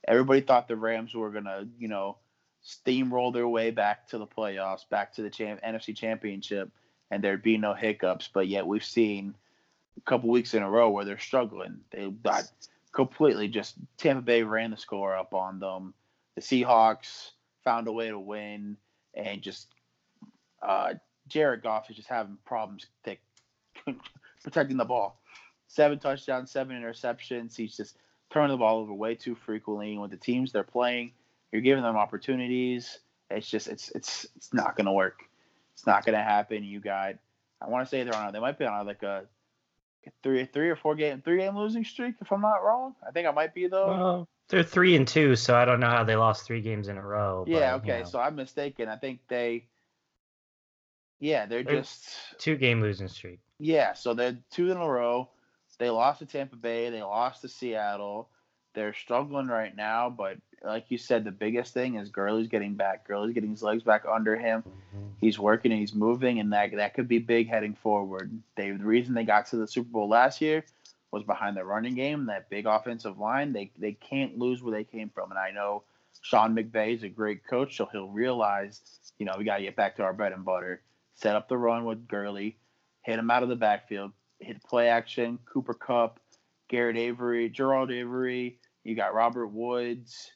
Everybody 0.07 0.41
thought 0.41 0.67
the 0.67 0.75
Rams 0.75 1.13
were 1.13 1.29
gonna, 1.29 1.67
you 1.77 1.87
know, 1.87 2.17
steamroll 2.65 3.33
their 3.33 3.47
way 3.47 3.71
back 3.71 4.07
to 4.07 4.17
the 4.17 4.27
playoffs, 4.27 4.87
back 4.89 5.13
to 5.13 5.21
the 5.21 5.29
champ- 5.29 5.61
NFC 5.61 5.95
Championship, 5.95 6.69
and 7.11 7.23
there'd 7.23 7.43
be 7.43 7.57
no 7.57 7.73
hiccups. 7.73 8.29
But 8.33 8.47
yet 8.47 8.67
we've 8.67 8.83
seen 8.83 9.35
a 9.97 10.01
couple 10.01 10.29
weeks 10.29 10.53
in 10.53 10.63
a 10.63 10.69
row 10.69 10.89
where 10.89 11.05
they're 11.05 11.19
struggling. 11.19 11.79
They 11.91 12.09
got 12.09 12.49
completely 12.91 13.47
just 13.47 13.75
Tampa 13.97 14.21
Bay 14.21 14.43
ran 14.43 14.71
the 14.71 14.77
score 14.77 15.15
up 15.15 15.33
on 15.33 15.59
them. 15.59 15.93
The 16.35 16.41
Seahawks 16.41 17.31
found 17.63 17.87
a 17.87 17.91
way 17.91 18.09
to 18.09 18.19
win, 18.19 18.77
and 19.13 19.41
just 19.41 19.67
uh, 20.61 20.93
Jared 21.27 21.63
Goff 21.63 21.89
is 21.89 21.95
just 21.95 22.09
having 22.09 22.37
problems 22.45 22.87
protecting 24.43 24.77
the 24.77 24.85
ball. 24.85 25.21
Seven 25.67 25.99
touchdowns, 25.99 26.51
seven 26.51 26.81
interceptions. 26.81 27.55
He's 27.55 27.77
just 27.77 27.97
turning 28.29 28.51
the 28.51 28.57
ball 28.57 28.79
over 28.79 28.93
way 28.93 29.15
too 29.15 29.35
frequently. 29.35 29.93
And 29.93 30.01
with 30.01 30.11
the 30.11 30.17
teams 30.17 30.51
they're 30.51 30.63
playing, 30.63 31.13
you're 31.51 31.61
giving 31.61 31.83
them 31.83 31.97
opportunities. 31.97 32.99
It's 33.29 33.49
just 33.49 33.67
it's 33.67 33.89
it's 33.89 34.27
it's 34.35 34.53
not 34.53 34.75
gonna 34.75 34.93
work. 34.93 35.21
It's 35.73 35.85
not 35.85 36.05
gonna 36.05 36.23
happen. 36.23 36.63
You 36.63 36.79
got 36.79 37.15
I 37.61 37.69
want 37.69 37.85
to 37.85 37.89
say 37.89 38.03
they're 38.03 38.15
on. 38.15 38.33
They 38.33 38.39
might 38.39 38.57
be 38.57 38.65
on 38.65 38.85
like 38.85 39.03
a 39.03 39.25
three 40.23 40.45
three 40.45 40.69
or 40.69 40.75
four 40.75 40.95
game 40.95 41.21
three 41.21 41.37
game 41.37 41.57
losing 41.57 41.83
streak 41.83 42.15
if 42.21 42.31
I'm 42.31 42.41
not 42.41 42.63
wrong. 42.63 42.95
I 43.07 43.11
think 43.11 43.27
I 43.27 43.31
might 43.31 43.53
be 43.53 43.67
though. 43.67 43.87
Well, 43.87 44.27
they're 44.47 44.63
three 44.63 44.95
and 44.95 45.07
two, 45.07 45.35
so 45.35 45.55
I 45.55 45.65
don't 45.65 45.79
know 45.79 45.89
how 45.89 46.03
they 46.03 46.15
lost 46.15 46.45
three 46.45 46.61
games 46.61 46.87
in 46.87 46.97
a 46.97 47.05
row. 47.05 47.45
Yeah, 47.47 47.77
but, 47.77 47.83
okay, 47.83 47.97
you 47.99 48.03
know. 48.03 48.09
so 48.09 48.19
I'm 48.19 48.35
mistaken. 48.35 48.89
I 48.89 48.95
think 48.95 49.19
they. 49.27 49.65
Yeah, 51.19 51.45
they're, 51.45 51.63
they're 51.63 51.81
just 51.81 52.09
two 52.37 52.55
game 52.55 52.81
losing 52.81 53.09
streak. 53.09 53.39
Yeah, 53.59 53.93
so 53.93 54.13
they're 54.13 54.37
two 54.51 54.71
in 54.71 54.77
a 54.77 54.87
row. 54.87 55.29
They 55.79 55.89
lost 55.89 56.19
to 56.19 56.25
Tampa 56.25 56.55
Bay. 56.55 56.89
They 56.89 57.01
lost 57.01 57.41
to 57.41 57.49
Seattle. 57.49 58.29
They're 58.75 58.93
struggling 58.93 59.47
right 59.47 59.75
now, 59.75 60.09
but 60.09 60.37
like 60.63 60.85
you 60.89 60.97
said, 60.97 61.23
the 61.23 61.31
biggest 61.31 61.73
thing 61.73 61.95
is 61.95 62.09
Gurley's 62.09 62.47
getting 62.47 62.75
back. 62.75 63.07
Gurley's 63.07 63.33
getting 63.33 63.49
his 63.49 63.63
legs 63.63 63.83
back 63.83 64.03
under 64.09 64.35
him. 64.35 64.63
He's 65.19 65.39
working 65.39 65.71
and 65.71 65.79
he's 65.79 65.95
moving, 65.95 66.39
and 66.39 66.53
that 66.53 66.75
that 66.75 66.93
could 66.93 67.07
be 67.07 67.19
big 67.19 67.49
heading 67.49 67.73
forward. 67.73 68.31
They 68.55 68.71
the 68.71 68.85
reason 68.85 69.13
they 69.13 69.23
got 69.23 69.47
to 69.47 69.55
the 69.55 69.67
Super 69.67 69.89
Bowl 69.89 70.07
last 70.07 70.39
year 70.41 70.63
was 71.11 71.23
behind 71.23 71.57
the 71.57 71.65
running 71.65 71.95
game, 71.95 72.27
that 72.27 72.49
big 72.49 72.67
offensive 72.67 73.17
line. 73.17 73.53
They 73.53 73.71
they 73.77 73.93
can't 73.93 74.37
lose 74.37 74.61
where 74.61 74.73
they 74.73 74.83
came 74.83 75.09
from, 75.09 75.31
and 75.31 75.39
I 75.39 75.51
know 75.51 75.83
Sean 76.21 76.55
McVay 76.55 76.95
is 76.95 77.03
a 77.03 77.09
great 77.09 77.45
coach, 77.47 77.77
so 77.77 77.87
he'll 77.91 78.09
realize, 78.09 78.81
you 79.17 79.25
know, 79.25 79.35
we 79.37 79.45
got 79.45 79.57
to 79.57 79.63
get 79.63 79.75
back 79.75 79.95
to 79.95 80.03
our 80.03 80.13
bread 80.13 80.33
and 80.33 80.45
butter. 80.45 80.81
Set 81.15 81.35
up 81.35 81.49
the 81.49 81.57
run 81.57 81.85
with 81.85 82.07
Gurley, 82.07 82.57
hit 83.01 83.19
him 83.19 83.31
out 83.31 83.43
of 83.43 83.49
the 83.49 83.55
backfield, 83.55 84.11
hit 84.39 84.63
play 84.63 84.89
action. 84.89 85.39
Cooper 85.45 85.73
Kupp, 85.73 86.19
Garrett 86.67 86.97
Avery, 86.97 87.49
Gerald 87.49 87.91
Avery. 87.91 88.57
You 88.83 88.95
got 88.95 89.13
Robert 89.13 89.47
Woods 89.47 90.31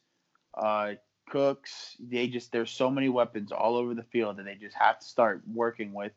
uh, 0.54 0.92
Cooks. 1.28 1.96
They 2.00 2.28
just 2.28 2.52
there's 2.52 2.70
so 2.70 2.90
many 2.90 3.08
weapons 3.08 3.52
all 3.52 3.76
over 3.76 3.94
the 3.94 4.02
field 4.02 4.36
that 4.36 4.44
they 4.44 4.54
just 4.54 4.76
have 4.76 4.98
to 5.00 5.06
start 5.06 5.42
working 5.52 5.92
with 5.92 6.12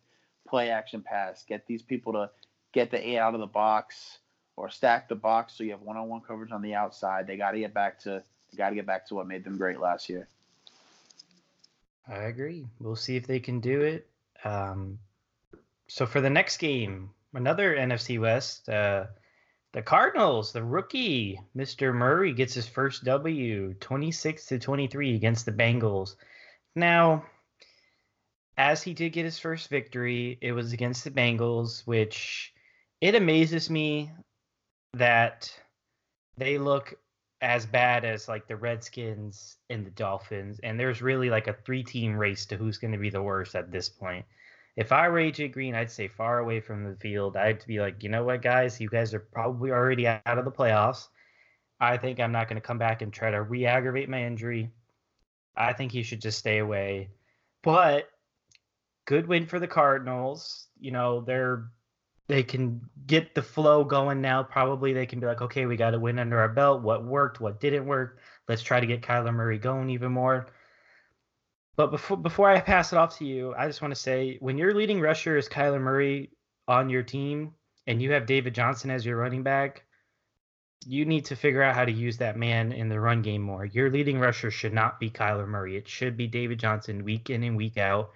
play 0.48 0.70
action 0.70 1.02
pass. 1.02 1.44
Get 1.44 1.66
these 1.68 1.82
people 1.82 2.14
to 2.14 2.30
get 2.74 2.92
the 2.92 3.08
eight 3.08 3.18
out 3.18 3.34
of 3.34 3.40
the 3.40 3.48
box 3.48 4.20
or 4.56 4.70
stack 4.70 5.08
the 5.08 5.16
box 5.16 5.54
so 5.54 5.64
you 5.64 5.72
have 5.72 5.82
one 5.82 5.98
on 5.98 6.10
one 6.10 6.22
coverage 6.22 6.52
on 6.52 6.62
the 6.62 6.76
outside. 6.76 7.28
They 7.28 7.38
got 7.38 7.52
to 7.52 7.60
get 7.60 7.74
back 7.74 8.00
to 8.02 8.24
they 8.52 8.58
got 8.58 8.70
to 8.70 8.76
get 8.76 8.86
back 8.86 9.08
to 9.08 9.16
what 9.16 9.28
made 9.28 9.44
them 9.44 9.58
great 9.58 9.80
last 9.80 10.10
year. 10.10 10.28
I 12.08 12.24
agree. 12.24 12.66
We'll 12.80 12.96
see 12.96 13.18
if 13.18 13.28
they 13.28 13.40
can 13.40 13.60
do 13.60 13.82
it. 13.82 14.08
Um, 14.44 15.00
so 15.88 16.06
for 16.06 16.22
the 16.22 16.30
next 16.30 16.58
game, 16.58 17.10
another 17.38 17.76
NFC 17.76 18.20
West. 18.20 18.68
Uh, 18.68 19.06
the 19.72 19.82
Cardinals, 19.82 20.52
the 20.52 20.64
rookie, 20.64 21.40
Mr. 21.56 21.94
Murray 21.94 22.34
gets 22.34 22.56
his 22.56 22.68
first 22.68 23.04
W, 23.04 23.76
26 23.76 24.46
to 24.48 24.60
23 24.60 25.16
against 25.16 25.46
the 25.46 25.52
Bengals. 25.52 26.16
Now, 26.76 27.26
as 28.58 28.82
he 28.82 28.94
did 28.94 29.14
get 29.14 29.26
his 29.26 29.38
first 29.38 29.70
victory, 29.70 30.38
it 30.42 30.52
was 30.52 30.74
against 30.74 31.04
the 31.04 31.12
Bengals, 31.12 31.86
which 31.86 32.54
it 33.02 33.14
amazes 33.14 33.70
me 33.70 34.12
that 34.96 35.54
they 36.38 36.58
look 36.58 36.96
as 37.40 37.68
bad 37.68 38.04
as 38.04 38.28
like 38.28 38.48
the 38.48 38.56
Redskins 38.56 39.58
and 39.70 39.86
the 39.86 39.92
Dolphins, 39.92 40.60
and 40.64 40.80
there's 40.80 41.04
really 41.04 41.30
like 41.30 41.48
a 41.48 41.54
three-team 41.54 42.16
race 42.18 42.48
to 42.48 42.58
who's 42.58 42.80
going 42.80 42.94
to 42.94 42.98
be 42.98 43.12
the 43.12 43.22
worst 43.22 43.54
at 43.54 43.72
this 43.72 43.90
point 43.90 44.26
if 44.78 44.92
I 44.92 45.10
were 45.10 45.20
AJ 45.20 45.54
Green, 45.54 45.74
I'd 45.74 45.92
stay 45.92 46.08
far 46.08 46.38
away 46.38 46.62
from 46.62 46.84
the 46.84 46.96
field. 46.98 47.36
I'd 47.36 47.66
be 47.66 47.80
like, 47.80 48.04
you 48.04 48.10
know 48.10 48.24
what, 48.24 48.44
guys, 48.44 48.80
you 48.80 48.88
guys 48.88 49.12
are 49.16 49.20
probably 49.20 49.72
already 49.72 50.08
out 50.08 50.22
of 50.26 50.46
the 50.46 50.52
playoffs. 50.52 51.08
I 51.80 51.98
think 51.98 52.20
I'm 52.20 52.32
not 52.32 52.48
going 52.48 52.62
to 52.62 52.66
come 52.66 52.78
back 52.78 53.02
and 53.02 53.12
try 53.12 53.32
to 53.32 53.42
re-aggravate 53.42 54.08
my 54.08 54.24
injury. 54.24 54.72
I 55.56 55.74
think 55.74 55.92
he 55.92 56.04
should 56.04 56.22
just 56.22 56.38
stay 56.38 56.60
away. 56.60 57.10
But 57.64 58.08
good 59.06 59.28
win 59.28 59.48
for 59.48 59.60
the 59.60 59.68
Cardinals. 59.68 60.68
You 60.80 60.92
know, 60.92 61.22
they're 61.22 61.72
they 62.28 62.44
can 62.44 62.82
get 63.08 63.34
the 63.34 63.42
flow 63.42 63.84
going 63.84 64.22
now. 64.22 64.44
Probably 64.44 64.94
they 64.94 65.06
can 65.08 65.20
be 65.20 65.26
like, 65.26 65.42
okay, 65.42 65.66
we 65.66 65.76
got 65.76 65.92
to 65.92 66.00
win 66.00 66.20
under 66.20 66.40
our 66.40 66.50
belt. 66.50 66.84
What 66.84 67.04
worked? 67.04 67.40
What 67.40 67.60
didn't 67.60 67.86
work? 67.86 68.20
Let's 68.48 68.62
try 68.62 68.80
to 68.80 68.86
get 68.86 69.02
Kyler 69.02 69.34
Murray 69.34 69.58
going 69.58 69.90
even 69.90 70.12
more. 70.12 70.48
But 71.78 71.92
before 71.92 72.18
before 72.18 72.50
I 72.50 72.60
pass 72.60 72.92
it 72.92 72.98
off 72.98 73.20
to 73.20 73.26
you, 73.26 73.54
I 73.56 73.68
just 73.68 73.84
want 73.84 73.94
to 73.94 74.00
say 74.00 74.38
when 74.40 74.58
your 74.58 74.74
leading 74.74 75.00
rusher 75.00 75.38
is 75.38 75.48
Kyler 75.48 75.80
Murray 75.80 76.32
on 76.68 76.90
your 76.90 77.04
team 77.04 77.54
and 77.86 78.02
you 78.02 78.12
have 78.14 78.26
David 78.26 78.56
Johnson 78.56 78.90
as 78.90 79.06
your 79.06 79.18
running 79.18 79.44
back, 79.44 79.86
you 80.88 81.06
need 81.06 81.26
to 81.26 81.36
figure 81.36 81.62
out 81.62 81.76
how 81.76 81.86
to 81.86 81.92
use 81.92 82.18
that 82.18 82.36
man 82.36 82.72
in 82.72 82.90
the 82.90 83.00
run 83.00 83.22
game 83.22 83.44
more. 83.44 83.64
Your 83.64 83.92
leading 83.92 84.20
rusher 84.20 84.50
should 84.50 84.74
not 84.74 85.00
be 85.00 85.12
Kyler 85.12 85.48
Murray. 85.48 85.78
It 85.78 85.88
should 85.88 86.18
be 86.18 86.26
David 86.26 86.60
Johnson 86.60 87.04
week 87.04 87.30
in 87.30 87.44
and 87.44 87.56
week 87.56 87.78
out. 87.78 88.10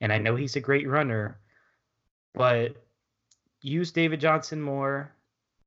And 0.00 0.12
I 0.12 0.18
know 0.18 0.36
he's 0.36 0.54
a 0.54 0.60
great 0.60 0.88
runner, 0.88 1.40
but 2.32 2.76
use 3.60 3.90
David 3.90 4.20
Johnson 4.20 4.60
more. 4.60 5.12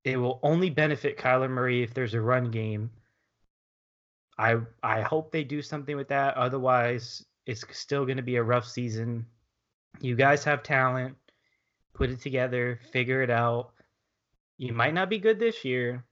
It 0.06 0.16
will 0.16 0.40
only 0.44 0.70
benefit 0.70 1.18
Kyler 1.18 1.50
Murray 1.50 1.84
if 1.84 1.94
there's 1.94 2.14
a 2.14 2.22
run 2.22 2.52
game. 2.52 2.90
I 4.38 4.60
I 4.82 5.02
hope 5.02 5.32
they 5.32 5.44
do 5.44 5.62
something 5.62 5.96
with 5.98 6.08
that. 6.08 6.36
Otherwise, 6.36 7.24
it's 7.46 7.66
still 7.72 8.06
going 8.06 8.18
to 8.18 8.24
be 8.24 8.38
a 8.38 8.44
rough 8.44 8.68
season. 8.68 9.26
You 10.00 10.16
guys 10.16 10.44
have 10.44 10.64
talent. 10.64 11.16
Put 11.94 12.10
it 12.10 12.22
together, 12.22 12.80
figure 12.92 13.22
it 13.22 13.30
out. 13.30 13.72
You 14.58 14.74
might 14.74 14.96
not 14.96 15.10
be 15.10 15.20
good 15.20 15.40
this 15.40 15.64
year, 15.64 16.04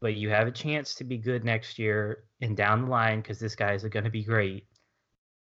but 0.00 0.14
you 0.14 0.30
have 0.30 0.48
a 0.48 0.52
chance 0.52 0.94
to 0.96 1.04
be 1.04 1.18
good 1.18 1.44
next 1.44 1.78
year 1.78 2.24
and 2.40 2.56
down 2.56 2.82
the 2.82 2.90
line 2.90 3.20
because 3.20 3.38
this 3.38 3.54
guy 3.54 3.74
is 3.74 3.84
going 3.84 4.04
to 4.04 4.10
be 4.10 4.24
great. 4.24 4.66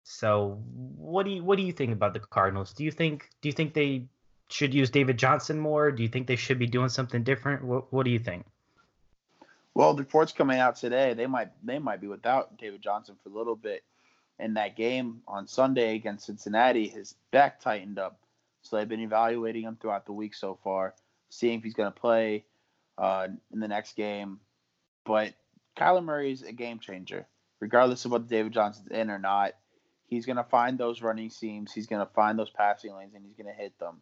So, 0.03 0.62
what 0.65 1.25
do 1.25 1.32
you 1.32 1.44
what 1.44 1.58
do 1.58 1.63
you 1.63 1.72
think 1.72 1.91
about 1.94 2.13
the 2.13 2.20
Cardinals? 2.20 2.74
Do 2.74 2.84
you 2.84 2.91
think 2.91 3.29
do 3.41 3.50
you 3.50 3.53
think 3.53 3.74
they 3.74 4.08
should 4.50 4.74
use 4.74 4.89
David 4.89 5.17
Johnson 5.17 5.60
more? 5.60 5.91
Do 5.91 6.03
you 6.03 6.10
think 6.10 6.27
they 6.27 6.36
should 6.36 6.60
be 6.60 6.67
doing 6.67 6.89
something 6.89 7.24
different? 7.24 7.63
What 7.63 7.91
what 7.94 8.03
do 8.03 8.12
you 8.12 8.20
think? 8.20 8.46
Well, 9.74 9.94
the 9.94 10.03
reports 10.03 10.32
coming 10.32 10.60
out 10.60 10.75
today, 10.75 11.13
they 11.13 11.27
might 11.27 11.50
they 11.63 11.79
might 11.79 12.01
be 12.01 12.08
without 12.08 12.58
David 12.58 12.82
Johnson 12.82 13.15
for 13.22 13.29
a 13.29 13.34
little 13.34 13.56
bit 13.56 13.84
in 14.39 14.53
that 14.56 14.75
game 14.75 15.22
on 15.27 15.48
Sunday 15.48 15.96
against 15.96 16.25
Cincinnati, 16.25 16.88
his 16.88 17.15
back 17.32 17.60
tightened 17.60 18.00
up. 18.00 18.20
So 18.62 18.77
they've 18.77 18.88
been 18.88 19.00
evaluating 19.00 19.63
him 19.63 19.77
throughout 19.79 20.06
the 20.06 20.13
week 20.13 20.36
so 20.36 20.60
far, 20.63 20.94
seeing 21.29 21.60
if 21.60 21.63
he's 21.63 21.74
going 21.74 21.91
to 21.91 22.00
play 22.00 22.46
uh, 22.98 23.27
in 23.51 23.60
the 23.60 23.67
next 23.67 23.96
game. 23.96 24.39
but 25.06 25.34
Kyler 25.77 26.03
Murray 26.03 26.32
is 26.32 26.41
a 26.41 26.51
game 26.51 26.79
changer, 26.79 27.27
regardless 27.60 28.03
of 28.06 28.12
whether 28.12 28.25
David 28.25 28.51
Johnson's 28.51 28.88
in 28.88 29.12
or 29.12 29.20
not. 29.20 29.53
He's 30.08 30.25
gonna 30.25 30.44
find 30.44 30.77
those 30.77 31.01
running 31.01 31.29
seams. 31.29 31.72
He's 31.72 31.86
gonna 31.86 32.10
find 32.15 32.39
those 32.39 32.50
passing 32.50 32.96
lanes, 32.96 33.13
and 33.13 33.24
he's 33.24 33.36
gonna 33.36 33.53
hit 33.53 33.77
them. 33.77 34.01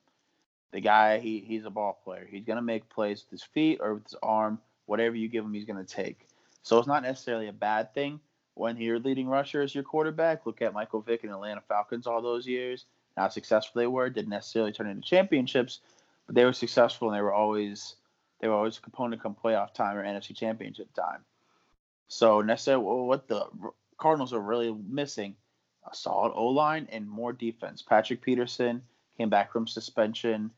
The 0.72 0.80
guy, 0.80 1.20
he 1.20 1.40
he's 1.40 1.66
a 1.66 1.70
ball 1.70 2.00
player. 2.04 2.28
He's 2.30 2.46
gonna 2.46 2.62
make 2.62 2.90
plays 2.90 3.24
with 3.24 3.32
his 3.32 3.44
feet 3.44 3.80
or 3.82 3.96
with 3.96 4.04
his 4.04 4.16
arm. 4.24 4.60
Whatever 4.86 5.16
you 5.16 5.28
give 5.28 5.44
him, 5.44 5.54
he's 5.54 5.66
gonna 5.66 5.84
take. 5.84 6.28
So 6.62 6.78
it's 6.78 6.88
not 6.88 7.04
necessarily 7.04 7.48
a 7.48 7.54
bad 7.54 7.94
thing 7.94 8.20
when 8.56 8.78
your 8.78 9.00
leading 9.00 9.28
rusher 9.28 9.62
is 9.62 9.76
your 9.76 9.84
quarterback. 9.84 10.46
Look 10.46 10.62
at 10.62 10.74
Michael 10.74 11.02
Vick 11.02 11.24
and 11.24 11.32
Atlanta 11.32 11.62
Falcons 11.68 12.08
all 12.08 12.22
those 12.22 12.48
years. 12.48 12.86
How 13.16 13.30
successful 13.30 13.80
they 13.80 13.88
were. 13.88 14.10
Didn't 14.10 14.30
necessarily 14.30 14.72
turn 14.72 14.88
into 14.88 15.08
championships, 15.08 15.80
but 16.26 16.36
they 16.36 16.44
were 16.44 16.54
successful 16.54 17.10
and 17.10 17.18
they 17.18 17.22
were 17.22 17.34
always 17.34 17.96
they 18.42 18.48
were 18.48 18.56
always 18.56 18.78
a 18.78 18.82
component 18.82 19.22
come 19.22 19.36
playoff 19.42 19.74
time 19.74 19.96
or 19.96 20.04
NFC 20.04 20.36
championship 20.36 20.94
time. 20.94 21.24
So 22.08 22.42
necessarily 22.42 22.84
what 22.84 23.28
the 23.28 23.46
Cardinals 23.98 24.34
are 24.34 24.42
really 24.42 24.76
missing 24.90 25.36
a 25.90 25.96
solid 25.96 26.34
O 26.34 26.48
line 26.48 26.88
and 26.92 27.08
more 27.08 27.32
defense. 27.32 27.82
Patrick 27.82 28.22
Peterson 28.22 28.82
came 29.18 29.30
back 29.30 29.52
from 29.52 29.68
suspension. 29.68 30.52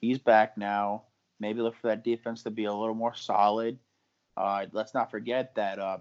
He's 0.00 0.18
back 0.18 0.56
now. 0.56 1.02
Maybe 1.40 1.60
look 1.60 1.76
for 1.76 1.88
that 1.88 2.04
defense 2.04 2.42
to 2.44 2.50
be 2.50 2.64
a 2.64 2.72
little 2.72 2.94
more 2.94 3.14
solid. 3.14 3.78
Uh, 4.36 4.66
let's 4.72 4.94
not 4.94 5.10
forget 5.10 5.54
that 5.56 5.78
uh, 5.78 5.98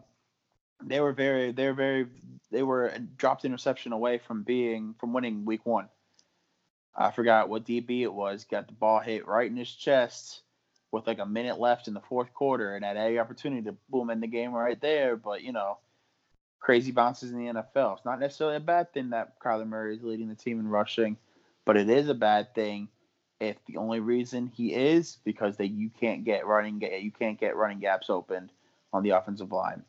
they 0.87 0.99
were 0.99 1.13
very, 1.13 1.51
they 1.51 1.67
were 1.67 1.73
very, 1.73 2.07
they 2.51 2.63
were 2.63 2.93
dropped 3.17 3.45
interception 3.45 3.93
away 3.93 4.19
from 4.19 4.43
being 4.43 4.95
from 4.99 5.13
winning 5.13 5.45
Week 5.45 5.65
One. 5.65 5.89
I 6.95 7.11
forgot 7.11 7.49
what 7.49 7.65
DB 7.65 8.01
it 8.01 8.13
was. 8.13 8.45
Got 8.45 8.67
the 8.67 8.73
ball 8.73 8.99
hit 8.99 9.27
right 9.27 9.49
in 9.49 9.57
his 9.57 9.71
chest 9.71 10.41
with 10.91 11.07
like 11.07 11.19
a 11.19 11.25
minute 11.25 11.59
left 11.59 11.87
in 11.87 11.93
the 11.93 12.01
fourth 12.01 12.33
quarter, 12.33 12.75
and 12.75 12.85
had 12.85 12.97
a 12.97 13.17
opportunity 13.17 13.63
to 13.63 13.75
boom 13.89 14.09
in 14.09 14.19
the 14.19 14.27
game 14.27 14.53
right 14.53 14.79
there. 14.79 15.15
But 15.15 15.43
you 15.43 15.51
know, 15.51 15.79
crazy 16.59 16.91
bounces 16.91 17.31
in 17.31 17.39
the 17.39 17.53
NFL. 17.53 17.97
It's 17.97 18.05
not 18.05 18.19
necessarily 18.19 18.57
a 18.57 18.61
bad 18.61 18.93
thing 18.93 19.09
that 19.09 19.39
Kyler 19.39 19.67
Murray 19.67 19.95
is 19.95 20.03
leading 20.03 20.29
the 20.29 20.35
team 20.35 20.59
in 20.59 20.67
rushing, 20.67 21.17
but 21.65 21.77
it 21.77 21.89
is 21.89 22.09
a 22.09 22.13
bad 22.13 22.53
thing 22.53 22.87
if 23.39 23.57
the 23.65 23.77
only 23.77 23.99
reason 23.99 24.47
he 24.47 24.73
is 24.73 25.17
because 25.25 25.57
that 25.57 25.67
you 25.67 25.89
can't 25.89 26.23
get 26.23 26.47
running 26.47 26.81
you 27.01 27.11
can't 27.11 27.39
get 27.39 27.57
running 27.57 27.79
gaps 27.79 28.09
opened 28.09 28.51
on 28.93 29.03
the 29.03 29.09
offensive 29.09 29.51
line. 29.51 29.83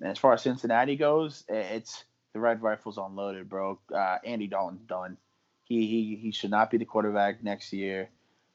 And 0.00 0.10
as 0.10 0.18
far 0.18 0.34
as 0.34 0.42
Cincinnati 0.42 0.96
goes, 0.96 1.44
it's 1.48 2.04
the 2.32 2.40
red 2.40 2.62
rifle's 2.62 2.98
unloaded, 2.98 3.48
bro. 3.48 3.78
Uh, 3.92 4.18
Andy 4.24 4.46
Dalton's 4.46 4.82
done. 4.82 5.16
He, 5.64 5.86
he 5.86 6.16
he 6.16 6.30
should 6.32 6.50
not 6.50 6.70
be 6.70 6.78
the 6.78 6.84
quarterback 6.84 7.42
next 7.42 7.72
year. 7.72 8.08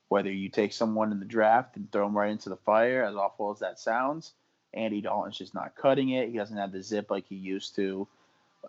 Whether 0.07 0.31
you 0.31 0.49
take 0.49 0.73
someone 0.73 1.11
in 1.11 1.19
the 1.19 1.25
draft 1.25 1.75
and 1.75 1.91
throw 1.91 2.07
him 2.07 2.17
right 2.17 2.31
into 2.31 2.49
the 2.49 2.55
fire, 2.57 3.03
as 3.03 3.15
awful 3.15 3.51
as 3.51 3.59
that 3.59 3.79
sounds, 3.79 4.33
Andy 4.73 5.01
Dalton's 5.01 5.37
just 5.37 5.53
not 5.53 5.75
cutting 5.75 6.09
it. 6.09 6.29
He 6.29 6.37
doesn't 6.37 6.57
have 6.57 6.71
the 6.71 6.81
zip 6.81 7.11
like 7.11 7.25
he 7.27 7.35
used 7.35 7.75
to. 7.75 8.07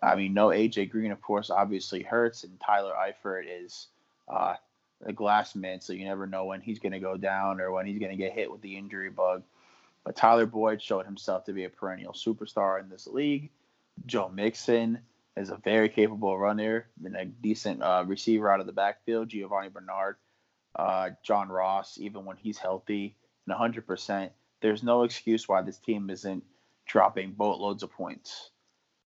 I 0.01 0.15
mean, 0.15 0.33
no 0.33 0.47
AJ 0.47 0.89
Green, 0.91 1.11
of 1.11 1.21
course, 1.21 1.49
obviously 1.49 2.03
hurts, 2.03 2.43
and 2.43 2.59
Tyler 2.59 2.93
Eifert 2.93 3.45
is 3.47 3.87
uh, 4.27 4.55
a 5.05 5.13
glass 5.13 5.55
man, 5.55 5.81
so 5.81 5.93
you 5.93 6.05
never 6.05 6.27
know 6.27 6.45
when 6.45 6.61
he's 6.61 6.79
going 6.79 6.91
to 6.91 6.99
go 6.99 7.15
down 7.15 7.61
or 7.61 7.71
when 7.71 7.85
he's 7.85 7.99
going 7.99 8.11
to 8.11 8.17
get 8.17 8.33
hit 8.33 8.51
with 8.51 8.61
the 8.61 8.77
injury 8.77 9.09
bug. 9.09 9.43
But 10.05 10.15
Tyler 10.15 10.45
Boyd 10.45 10.81
showed 10.81 11.05
himself 11.05 11.45
to 11.45 11.53
be 11.53 11.63
a 11.63 11.69
perennial 11.69 12.13
superstar 12.13 12.79
in 12.79 12.89
this 12.89 13.07
league. 13.07 13.49
Joe 14.05 14.29
Mixon 14.29 14.99
is 15.35 15.49
a 15.49 15.57
very 15.57 15.89
capable 15.89 16.37
runner 16.37 16.87
and 17.03 17.15
a 17.15 17.25
decent 17.25 17.81
uh, 17.81 18.03
receiver 18.05 18.51
out 18.51 18.59
of 18.59 18.67
the 18.67 18.71
backfield. 18.71 19.29
Giovani 19.29 19.69
Bernard, 19.69 20.17
uh, 20.75 21.09
John 21.23 21.49
Ross, 21.49 21.97
even 21.97 22.23
when 22.23 22.37
he's 22.37 22.59
healthy 22.59 23.17
and 23.47 23.57
100%, 23.57 24.29
there's 24.61 24.83
no 24.83 25.03
excuse 25.03 25.47
why 25.47 25.63
this 25.63 25.79
team 25.79 26.09
isn't 26.11 26.43
dropping 26.85 27.31
boatloads 27.31 27.81
of 27.81 27.91
points. 27.91 28.51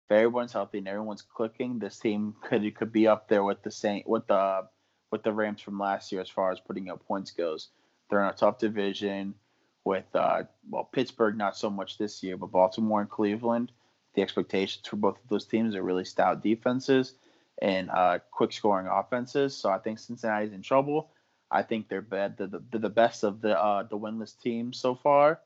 If 0.09 0.15
everyone's 0.15 0.53
healthy 0.53 0.79
and 0.79 0.87
everyone's 0.87 1.21
clicking, 1.21 1.77
this 1.79 1.99
team 1.99 2.33
could 2.41 2.75
could 2.75 2.91
be 2.91 3.07
up 3.07 3.27
there 3.27 3.43
with 3.43 3.61
the 3.61 3.71
same 3.71 4.03
with 4.05 4.25
the 4.27 4.67
with 5.11 5.23
the 5.23 5.33
Rams 5.33 5.61
from 5.61 5.79
last 5.79 6.11
year 6.11 6.21
as 6.21 6.29
far 6.29 6.51
as 6.51 6.59
putting 6.59 6.89
up 6.89 7.05
points 7.05 7.31
goes. 7.31 7.69
They're 8.09 8.23
in 8.23 8.29
a 8.29 8.33
tough 8.33 8.57
division 8.57 9.35
with 9.87 10.05
uh, 10.13 10.43
well 10.69 10.83
Pittsburgh 10.83 11.37
not 11.37 11.55
so 11.55 11.69
much 11.69 11.97
this 11.97 12.21
year, 12.21 12.35
but 12.35 12.51
Baltimore 12.51 12.99
and 12.99 13.09
Cleveland. 13.09 13.71
The 14.13 14.21
expectations 14.21 14.85
for 14.85 14.97
both 14.97 15.15
of 15.15 15.29
those 15.29 15.45
teams 15.45 15.75
are 15.75 15.81
really 15.81 16.03
stout 16.03 16.43
defenses 16.43 17.13
and 17.61 17.89
uh, 17.89 18.19
quick 18.29 18.51
scoring 18.51 18.87
offenses. 18.87 19.55
So 19.55 19.69
I 19.69 19.77
think 19.77 19.99
Cincinnati's 19.99 20.51
in 20.51 20.61
trouble. 20.61 21.09
I 21.49 21.61
think 21.61 21.87
they're 21.87 22.01
bad. 22.01 22.37
They're 22.37 22.47
the, 22.47 22.61
the 22.77 22.89
best 22.89 23.23
of 23.23 23.39
the 23.39 23.57
uh, 23.57 23.83
the 23.83 23.97
winless 23.97 24.37
teams 24.39 24.77
so 24.77 24.93
far. 24.93 25.39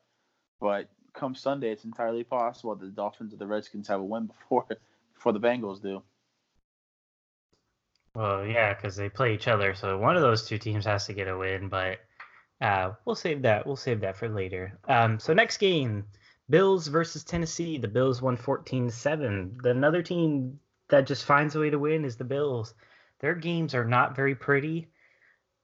But 0.59 0.89
come 1.13 1.35
Sunday, 1.35 1.71
it's 1.71 1.85
entirely 1.85 2.23
possible 2.23 2.75
the 2.75 2.87
Dolphins 2.87 3.33
or 3.33 3.37
the 3.37 3.47
Redskins 3.47 3.87
have 3.89 3.99
a 3.99 4.03
win 4.03 4.25
before 4.39 4.65
before 5.13 5.33
the 5.33 5.39
Bengals 5.39 5.81
do. 5.81 6.01
Well, 8.15 8.45
yeah, 8.45 8.73
because 8.73 8.95
they 8.95 9.07
play 9.07 9.35
each 9.35 9.47
other, 9.47 9.73
so 9.73 9.97
one 9.97 10.17
of 10.17 10.21
those 10.21 10.45
two 10.45 10.57
teams 10.57 10.85
has 10.85 11.05
to 11.05 11.13
get 11.13 11.29
a 11.29 11.37
win. 11.37 11.69
But 11.69 11.99
uh, 12.61 12.91
we'll 13.05 13.15
save 13.15 13.41
that. 13.41 13.65
We'll 13.65 13.75
save 13.75 14.01
that 14.01 14.15
for 14.15 14.29
later. 14.29 14.77
Um, 14.87 15.19
so 15.19 15.33
next 15.33 15.57
game, 15.57 16.05
Bills 16.49 16.87
versus 16.87 17.23
Tennessee. 17.23 17.77
The 17.77 17.87
Bills 17.87 18.21
won 18.21 18.37
14-7. 18.37 19.65
Another 19.65 20.03
team 20.03 20.59
that 20.89 21.07
just 21.07 21.25
finds 21.25 21.55
a 21.55 21.59
way 21.59 21.71
to 21.71 21.79
win 21.79 22.05
is 22.05 22.17
the 22.17 22.23
Bills. 22.23 22.75
Their 23.19 23.35
games 23.35 23.73
are 23.73 23.85
not 23.85 24.15
very 24.15 24.35
pretty, 24.35 24.89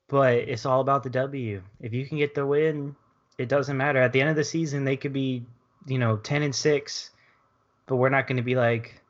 but 0.08 0.34
it's 0.34 0.66
all 0.66 0.82
about 0.82 1.04
the 1.04 1.10
W. 1.12 1.62
If 1.80 1.94
you 1.94 2.06
can 2.08 2.18
get 2.18 2.34
the 2.34 2.46
win, 2.46 2.96
it 3.38 3.50
doesn't 3.50 3.78
matter. 3.78 4.02
At 4.02 4.12
the 4.12 4.22
end 4.22 4.32
of 4.32 4.36
the 4.36 4.44
season, 4.44 4.84
they 4.84 4.98
could 4.98 5.14
be, 5.14 5.46
you 5.86 6.00
know, 6.00 6.18
ten 6.18 6.42
and 6.42 6.56
six, 6.56 7.12
but 7.86 7.98
we're 7.98 8.10
not 8.10 8.26
going 8.26 8.38
to 8.38 8.44
be 8.44 8.56
like, 8.56 9.02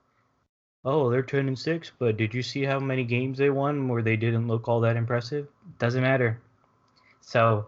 oh, 0.84 1.10
they're 1.10 1.21
ten 1.21 1.47
and 1.47 1.60
six. 1.60 1.91
But 1.97 2.17
did 2.17 2.34
you 2.34 2.41
see 2.41 2.63
how 2.63 2.80
many 2.80 3.04
games 3.04 3.38
they 3.38 3.50
won 3.50 3.88
where 3.88 4.02
they 4.02 4.15
didn't 4.15 4.47
look 4.47 4.67
all 4.67 4.82
that 4.82 4.97
impressive? 4.97 5.47
Doesn't 5.78 6.02
matter. 6.02 6.41
So 7.21 7.67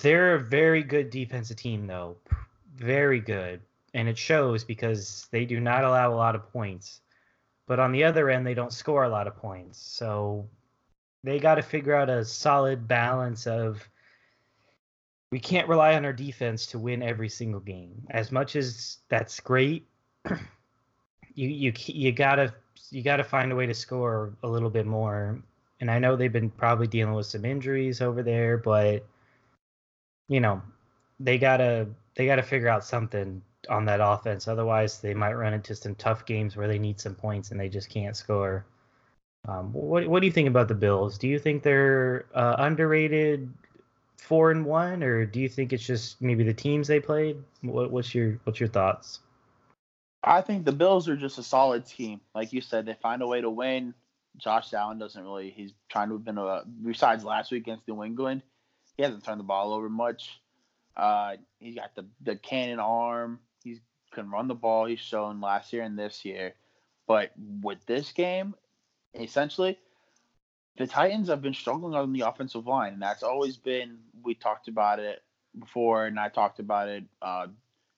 they're 0.00 0.34
a 0.34 0.40
very 0.40 0.82
good 0.82 1.10
defensive 1.10 1.56
team, 1.56 1.86
though, 1.86 2.16
very 2.76 3.20
good, 3.20 3.60
and 3.94 4.08
it 4.08 4.18
shows 4.18 4.64
because 4.64 5.28
they 5.30 5.44
do 5.44 5.60
not 5.60 5.84
allow 5.84 6.12
a 6.12 6.14
lot 6.14 6.34
of 6.34 6.50
points. 6.52 7.00
But 7.66 7.78
on 7.78 7.92
the 7.92 8.04
other 8.04 8.30
end, 8.30 8.46
they 8.46 8.54
don't 8.54 8.72
score 8.72 9.04
a 9.04 9.08
lot 9.08 9.26
of 9.26 9.36
points. 9.36 9.78
So 9.78 10.48
they 11.24 11.38
got 11.38 11.56
to 11.56 11.62
figure 11.62 11.94
out 11.94 12.10
a 12.10 12.24
solid 12.24 12.88
balance 12.88 13.46
of 13.46 13.88
we 15.30 15.40
can't 15.40 15.68
rely 15.68 15.94
on 15.94 16.04
our 16.04 16.12
defense 16.12 16.66
to 16.66 16.78
win 16.78 17.02
every 17.02 17.28
single 17.28 17.60
game. 17.60 18.06
As 18.10 18.30
much 18.30 18.56
as 18.56 18.98
that's 19.08 19.40
great, 19.40 19.86
you 21.34 21.48
you 21.48 21.72
you 21.86 22.12
gotta 22.12 22.52
you 22.90 23.02
gotta 23.02 23.24
find 23.24 23.50
a 23.50 23.56
way 23.56 23.66
to 23.66 23.74
score 23.74 24.34
a 24.42 24.48
little 24.48 24.68
bit 24.68 24.86
more. 24.86 25.42
And 25.80 25.90
I 25.90 25.98
know 25.98 26.14
they've 26.14 26.32
been 26.32 26.50
probably 26.50 26.86
dealing 26.86 27.14
with 27.14 27.26
some 27.26 27.44
injuries 27.44 28.00
over 28.00 28.22
there, 28.22 28.58
but 28.58 29.06
you 30.32 30.40
know 30.40 30.62
they 31.20 31.38
gotta 31.38 31.86
they 32.14 32.26
gotta 32.26 32.42
figure 32.42 32.68
out 32.68 32.84
something 32.84 33.42
on 33.68 33.84
that 33.84 34.00
offense. 34.02 34.48
Otherwise, 34.48 34.98
they 34.98 35.14
might 35.14 35.34
run 35.34 35.54
into 35.54 35.74
some 35.74 35.94
tough 35.94 36.26
games 36.26 36.56
where 36.56 36.68
they 36.68 36.78
need 36.78 37.00
some 37.00 37.14
points 37.14 37.50
and 37.50 37.60
they 37.60 37.68
just 37.68 37.88
can't 37.90 38.16
score. 38.16 38.64
Um, 39.46 39.72
what 39.72 40.06
what 40.08 40.20
do 40.20 40.26
you 40.26 40.32
think 40.32 40.48
about 40.48 40.68
the 40.68 40.74
Bills? 40.74 41.18
Do 41.18 41.28
you 41.28 41.38
think 41.38 41.62
they're 41.62 42.26
uh, 42.34 42.56
underrated? 42.58 43.52
four 44.22 44.50
and 44.50 44.64
one, 44.64 45.02
or 45.02 45.26
do 45.26 45.40
you 45.40 45.48
think 45.48 45.72
it's 45.72 45.84
just 45.84 46.22
maybe 46.22 46.44
the 46.44 46.54
teams 46.54 46.86
they 46.86 47.00
played? 47.00 47.36
What, 47.60 47.90
what's 47.90 48.14
your 48.14 48.40
what's 48.44 48.60
your 48.60 48.68
thoughts? 48.68 49.20
I 50.22 50.40
think 50.40 50.64
the 50.64 50.72
Bills 50.72 51.08
are 51.08 51.16
just 51.16 51.38
a 51.38 51.42
solid 51.42 51.84
team. 51.84 52.20
Like 52.34 52.52
you 52.52 52.60
said, 52.60 52.86
they 52.86 52.94
find 52.94 53.22
a 53.22 53.26
way 53.26 53.40
to 53.40 53.50
win. 53.50 53.94
Josh 54.36 54.72
Allen 54.72 54.98
doesn't 54.98 55.22
really. 55.22 55.50
He's 55.50 55.72
trying 55.90 56.08
to 56.08 56.14
have 56.14 56.24
been 56.24 56.38
a. 56.38 56.62
Besides 56.86 57.24
last 57.24 57.50
week 57.50 57.64
against 57.64 57.86
New 57.88 58.02
England, 58.04 58.42
he 58.96 59.02
hasn't 59.02 59.24
turned 59.24 59.40
the 59.40 59.44
ball 59.44 59.72
over 59.72 59.88
much. 59.88 60.40
Uh, 60.96 61.36
he's 61.58 61.74
got 61.74 61.94
the 61.94 62.06
the 62.20 62.36
cannon 62.36 62.78
arm. 62.78 63.40
He 63.64 63.78
can 64.12 64.30
run 64.30 64.48
the 64.48 64.54
ball. 64.54 64.86
He's 64.86 65.00
shown 65.00 65.40
last 65.40 65.72
year 65.72 65.82
and 65.82 65.98
this 65.98 66.24
year. 66.24 66.54
But 67.06 67.32
with 67.62 67.84
this 67.86 68.12
game, 68.12 68.54
essentially, 69.14 69.78
the 70.76 70.86
Titans 70.86 71.28
have 71.28 71.42
been 71.42 71.54
struggling 71.54 71.94
on 71.94 72.12
the 72.12 72.22
offensive 72.22 72.66
line, 72.66 72.94
and 72.94 73.02
that's 73.02 73.22
always 73.22 73.56
been. 73.56 73.98
We 74.22 74.34
talked 74.34 74.68
about 74.68 74.98
it 74.98 75.22
before, 75.58 76.06
and 76.06 76.18
I 76.18 76.28
talked 76.28 76.60
about 76.60 76.88
it 76.88 77.04
uh, 77.20 77.48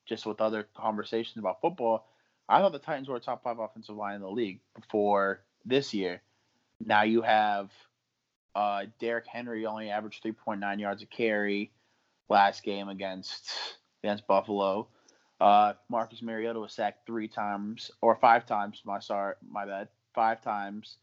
just 0.07 0.26
with 0.26 0.40
other 0.40 0.68
conversations 0.76 1.37
about 1.38 1.61
football. 1.61 2.07
I 2.48 2.61
thought 2.61 2.72
the 2.72 2.78
Titans 2.78 3.09
were 3.09 3.16
a 3.16 3.20
top 3.20 3.42
five 3.42 3.59
offensive 3.59 3.96
line 3.96 4.16
in 4.16 4.20
the 4.20 4.30
league 4.30 4.61
before 4.74 5.40
this 5.64 5.94
year. 5.94 6.22
Now 6.85 7.02
you 7.02 7.22
have 7.22 7.70
uh, 8.54 8.84
Derrick 9.00 9.26
Henry 9.26 9.66
only 9.66 9.90
averaged 9.90 10.22
3.9 10.24 10.80
yards 10.80 11.02
a 11.02 11.06
carry 11.06 11.72
last 12.28 12.62
game 12.62 12.88
against 12.88 13.50
against 14.02 14.26
Buffalo. 14.26 14.88
Uh, 15.40 15.74
Marcus 15.88 16.22
Mariota 16.22 16.60
was 16.60 16.72
sacked 16.72 17.06
three 17.06 17.28
times 17.28 17.90
or 18.00 18.16
five 18.16 18.46
times. 18.46 18.82
My 18.84 19.00
sorry, 19.00 19.34
my 19.48 19.66
bad, 19.66 19.88
five 20.14 20.40
times 20.42 20.98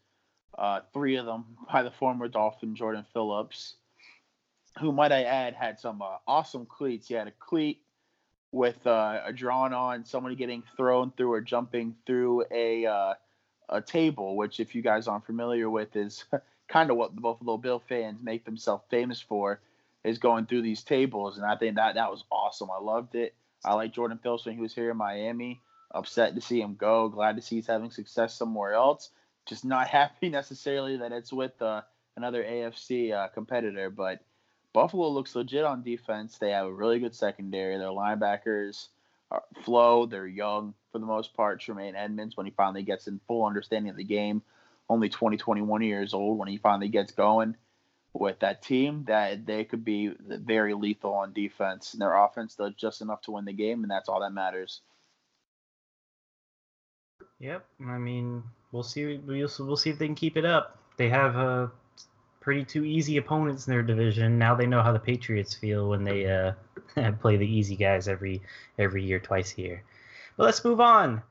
uh, 0.58 0.80
three 0.92 1.16
of 1.16 1.26
them 1.26 1.44
by 1.72 1.82
the 1.82 1.90
former 1.90 2.28
Dolphin 2.28 2.74
Jordan 2.74 3.06
Phillips, 3.12 3.76
who 4.80 4.92
might 4.92 5.12
I 5.12 5.24
add 5.24 5.54
had 5.54 5.78
some 5.78 6.02
uh, 6.02 6.16
awesome 6.26 6.66
cleats. 6.66 7.08
He 7.08 7.14
had 7.14 7.28
a 7.28 7.32
cleat 7.32 7.82
with 8.52 8.86
uh, 8.86 9.20
a 9.24 9.32
drawn 9.32 9.72
on 9.72 10.04
somebody 10.04 10.34
getting 10.34 10.62
thrown 10.76 11.12
through 11.16 11.32
or 11.32 11.40
jumping 11.40 11.94
through 12.06 12.44
a 12.50 12.86
uh, 12.86 13.14
a 13.68 13.80
table, 13.80 14.36
which 14.36 14.60
if 14.60 14.74
you 14.74 14.82
guys 14.82 15.08
aren't 15.08 15.26
familiar 15.26 15.70
with 15.70 15.96
is 15.96 16.24
kind 16.72 16.90
of 16.90 16.96
what 16.96 17.14
the 17.14 17.20
Buffalo 17.20 17.58
Bill 17.58 17.82
fans 17.86 18.18
make 18.22 18.46
themselves 18.46 18.82
famous 18.88 19.20
for 19.20 19.60
is 20.04 20.18
going 20.18 20.46
through 20.46 20.62
these 20.62 20.82
tables, 20.82 21.36
and 21.36 21.46
I 21.46 21.54
think 21.56 21.76
that 21.76 21.94
that 21.96 22.10
was 22.10 22.24
awesome. 22.32 22.70
I 22.70 22.82
loved 22.82 23.14
it. 23.14 23.34
I 23.62 23.74
like 23.74 23.92
Jordan 23.92 24.18
Phillips 24.20 24.46
when 24.46 24.56
he 24.56 24.60
was 24.60 24.74
here 24.74 24.90
in 24.90 24.96
Miami. 24.96 25.60
Upset 25.94 26.34
to 26.34 26.40
see 26.40 26.60
him 26.60 26.74
go. 26.74 27.10
Glad 27.10 27.36
to 27.36 27.42
see 27.42 27.56
he's 27.56 27.66
having 27.66 27.90
success 27.90 28.34
somewhere 28.34 28.72
else. 28.72 29.10
Just 29.46 29.64
not 29.64 29.88
happy 29.98 30.30
necessarily 30.30 30.96
that 30.96 31.12
it's 31.12 31.32
with 31.32 31.60
uh, 31.60 31.82
another 32.16 32.42
AFC 32.42 33.12
uh, 33.12 33.28
competitor, 33.28 33.90
but 33.90 34.20
Buffalo 34.72 35.08
looks 35.10 35.36
legit 35.36 35.64
on 35.64 35.82
defense. 35.82 36.38
They 36.38 36.50
have 36.50 36.66
a 36.66 36.72
really 36.72 36.98
good 36.98 37.14
secondary. 37.14 37.76
Their 37.76 37.88
linebackers 37.88 38.88
are 39.30 39.42
flow. 39.62 40.06
They're 40.06 40.26
young 40.26 40.72
for 40.90 40.98
the 40.98 41.06
most 41.06 41.34
part. 41.34 41.60
Tremaine 41.60 41.94
Edmunds, 41.94 42.36
when 42.36 42.46
he 42.46 42.52
finally 42.52 42.82
gets 42.82 43.06
in 43.06 43.20
full 43.28 43.44
understanding 43.44 43.90
of 43.90 43.96
the 43.96 44.04
game, 44.04 44.42
only 44.92 45.08
20, 45.08 45.36
21 45.36 45.82
years 45.82 46.14
old, 46.14 46.38
when 46.38 46.48
he 46.48 46.58
finally 46.58 46.88
gets 46.88 47.12
going 47.12 47.56
with 48.12 48.38
that 48.40 48.62
team, 48.62 49.04
that 49.06 49.46
they 49.46 49.64
could 49.64 49.84
be 49.84 50.12
very 50.20 50.74
lethal 50.74 51.14
on 51.14 51.32
defense. 51.32 51.94
And 51.94 52.02
their 52.02 52.14
offense 52.14 52.54
does 52.54 52.74
just 52.74 53.00
enough 53.00 53.22
to 53.22 53.32
win 53.32 53.46
the 53.46 53.52
game, 53.52 53.82
and 53.82 53.90
that's 53.90 54.08
all 54.08 54.20
that 54.20 54.32
matters. 54.32 54.82
Yep. 57.38 57.64
I 57.88 57.98
mean, 57.98 58.42
we'll 58.70 58.82
see. 58.82 59.16
We'll, 59.16 59.48
we'll 59.60 59.76
see 59.76 59.90
if 59.90 59.98
they 59.98 60.06
can 60.06 60.14
keep 60.14 60.36
it 60.36 60.44
up. 60.44 60.78
They 60.98 61.08
have 61.08 61.36
a 61.36 61.72
pretty 62.40 62.64
two 62.64 62.84
easy 62.84 63.16
opponents 63.16 63.66
in 63.66 63.72
their 63.72 63.82
division. 63.82 64.38
Now 64.38 64.54
they 64.54 64.66
know 64.66 64.82
how 64.82 64.92
the 64.92 64.98
Patriots 64.98 65.54
feel 65.54 65.88
when 65.88 66.04
they 66.04 66.26
uh, 66.26 66.52
play 67.20 67.38
the 67.38 67.46
easy 67.46 67.76
guys 67.76 68.08
every 68.08 68.42
every 68.78 69.02
year, 69.02 69.18
twice 69.18 69.56
a 69.56 69.62
year. 69.62 69.84
But 70.36 70.44
let's 70.44 70.64
move 70.64 70.80
on. 70.80 71.22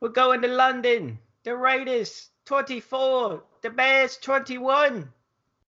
We're 0.00 0.08
going 0.08 0.40
to 0.42 0.48
London. 0.48 1.18
The 1.44 1.56
Raiders 1.56 2.29
24, 2.46 3.42
the 3.62 3.70
Bears 3.70 4.16
21. 4.18 5.12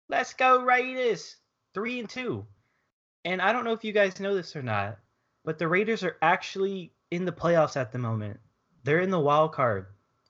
Let's 0.08 0.34
go 0.34 0.62
Raiders. 0.64 1.36
3 1.74 2.00
and 2.00 2.10
2. 2.10 2.46
And 3.26 3.42
I 3.42 3.52
don't 3.52 3.64
know 3.64 3.74
if 3.74 3.84
you 3.84 3.92
guys 3.92 4.20
know 4.20 4.36
this 4.36 4.56
or 4.56 4.64
not, 4.64 4.98
but 5.46 5.60
the 5.60 5.68
Raiders 5.68 6.04
are 6.04 6.18
actually 6.22 6.92
in 7.12 7.26
the 7.26 7.32
playoffs 7.32 7.78
at 7.78 7.92
the 7.92 8.00
moment. 8.00 8.40
They're 8.84 9.02
in 9.02 9.12
the 9.12 9.20
wild 9.20 9.54
card 9.54 9.86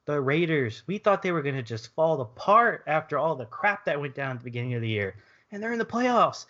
the 0.09 0.19
Raiders, 0.19 0.81
we 0.87 0.97
thought 0.97 1.21
they 1.21 1.31
were 1.31 1.43
going 1.43 1.53
to 1.53 1.61
just 1.61 1.93
fall 1.93 2.19
apart 2.19 2.83
after 2.87 3.19
all 3.19 3.35
the 3.35 3.45
crap 3.45 3.85
that 3.85 4.01
went 4.01 4.15
down 4.15 4.31
at 4.31 4.39
the 4.39 4.43
beginning 4.43 4.73
of 4.73 4.81
the 4.81 4.89
year. 4.89 5.15
And 5.51 5.61
they're 5.61 5.71
in 5.71 5.77
the 5.77 5.85
playoffs. 5.85 6.47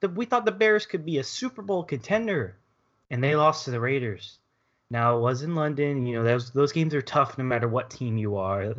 The, 0.00 0.08
we 0.08 0.24
thought 0.24 0.44
the 0.44 0.50
Bears 0.50 0.86
could 0.86 1.06
be 1.06 1.18
a 1.18 1.24
Super 1.24 1.62
Bowl 1.62 1.84
contender, 1.84 2.56
and 3.08 3.22
they 3.22 3.36
lost 3.36 3.64
to 3.64 3.70
the 3.70 3.78
Raiders. 3.78 4.38
Now, 4.90 5.16
it 5.16 5.20
was 5.20 5.42
in 5.42 5.54
London. 5.54 6.04
You 6.04 6.16
know, 6.16 6.24
those, 6.24 6.50
those 6.50 6.72
games 6.72 6.94
are 6.94 7.02
tough 7.02 7.38
no 7.38 7.44
matter 7.44 7.68
what 7.68 7.90
team 7.90 8.16
you 8.16 8.38
are. 8.38 8.74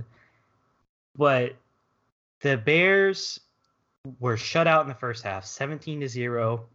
But 1.17 1.55
the 2.41 2.57
Bears 2.57 3.39
were 4.19 4.37
shut 4.37 4.67
out 4.67 4.83
in 4.83 4.87
the 4.87 4.95
first 4.95 5.23
half, 5.23 5.45
17 5.45 6.01
to 6.01 6.07
0. 6.07 6.65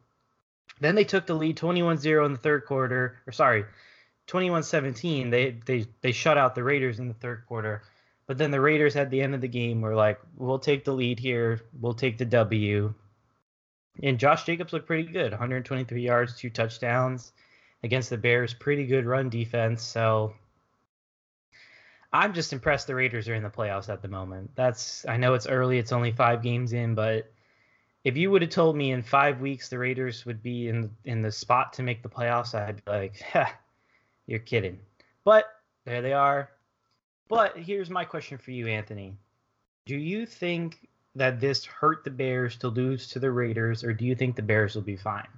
Then 0.80 0.94
they 0.94 1.04
took 1.04 1.26
the 1.26 1.34
lead 1.34 1.56
21 1.56 1.98
0 1.98 2.26
in 2.26 2.32
the 2.32 2.38
third 2.38 2.64
quarter. 2.64 3.20
Or, 3.26 3.32
sorry, 3.32 3.64
21-17, 4.28 5.30
they 5.30 5.50
they 5.64 5.86
they 6.00 6.12
shut 6.12 6.38
out 6.38 6.54
the 6.54 6.64
Raiders 6.64 6.98
in 6.98 7.08
the 7.08 7.14
third 7.14 7.44
quarter. 7.46 7.82
But 8.26 8.38
then 8.38 8.50
the 8.50 8.60
Raiders 8.60 8.96
at 8.96 9.10
the 9.10 9.20
end 9.20 9.34
of 9.34 9.40
the 9.40 9.48
game 9.48 9.80
were 9.80 9.94
like, 9.94 10.20
"We'll 10.36 10.58
take 10.58 10.84
the 10.84 10.92
lead 10.92 11.18
here. 11.18 11.60
We'll 11.78 11.94
take 11.94 12.18
the 12.18 12.24
W." 12.24 12.94
And 14.02 14.18
Josh 14.18 14.44
Jacobs 14.44 14.72
looked 14.72 14.86
pretty 14.86 15.10
good, 15.10 15.32
123 15.32 16.02
yards, 16.02 16.36
two 16.36 16.48
touchdowns 16.48 17.32
against 17.82 18.10
the 18.10 18.16
Bears. 18.16 18.54
Pretty 18.54 18.86
good 18.86 19.04
run 19.04 19.28
defense. 19.28 19.82
So 19.82 20.34
I'm 22.12 22.34
just 22.34 22.52
impressed 22.52 22.86
the 22.86 22.94
Raiders 22.94 23.28
are 23.28 23.34
in 23.34 23.42
the 23.42 23.50
playoffs 23.50 23.88
at 23.88 24.02
the 24.02 24.08
moment. 24.08 24.50
That's 24.54 25.06
I 25.06 25.16
know 25.16 25.34
it's 25.34 25.46
early, 25.46 25.78
it's 25.78 25.92
only 25.92 26.12
five 26.12 26.42
games 26.42 26.72
in, 26.72 26.94
but 26.94 27.32
if 28.04 28.16
you 28.16 28.30
would 28.30 28.42
have 28.42 28.50
told 28.50 28.76
me 28.76 28.92
in 28.92 29.02
five 29.02 29.40
weeks 29.40 29.68
the 29.68 29.78
Raiders 29.78 30.26
would 30.26 30.42
be 30.42 30.68
in 30.68 30.90
in 31.04 31.22
the 31.22 31.32
spot 31.32 31.72
to 31.74 31.82
make 31.82 32.02
the 32.02 32.08
playoffs, 32.08 32.54
I'd 32.54 32.84
be 32.84 32.90
like, 32.90 33.24
You're 34.26 34.40
kidding. 34.40 34.78
But 35.24 35.46
there 35.84 36.02
they 36.02 36.12
are. 36.12 36.50
But 37.28 37.56
here's 37.56 37.90
my 37.90 38.04
question 38.04 38.38
for 38.38 38.50
you, 38.50 38.66
Anthony. 38.66 39.16
Do 39.86 39.96
you 39.96 40.26
think 40.26 40.88
that 41.14 41.40
this 41.40 41.64
hurt 41.64 42.04
the 42.04 42.10
Bears 42.10 42.56
to 42.58 42.68
lose 42.68 43.08
to 43.08 43.18
the 43.18 43.30
Raiders, 43.30 43.84
or 43.84 43.92
do 43.92 44.04
you 44.04 44.14
think 44.14 44.36
the 44.36 44.42
Bears 44.42 44.74
will 44.74 44.82
be 44.82 44.96
fine? 44.96 45.28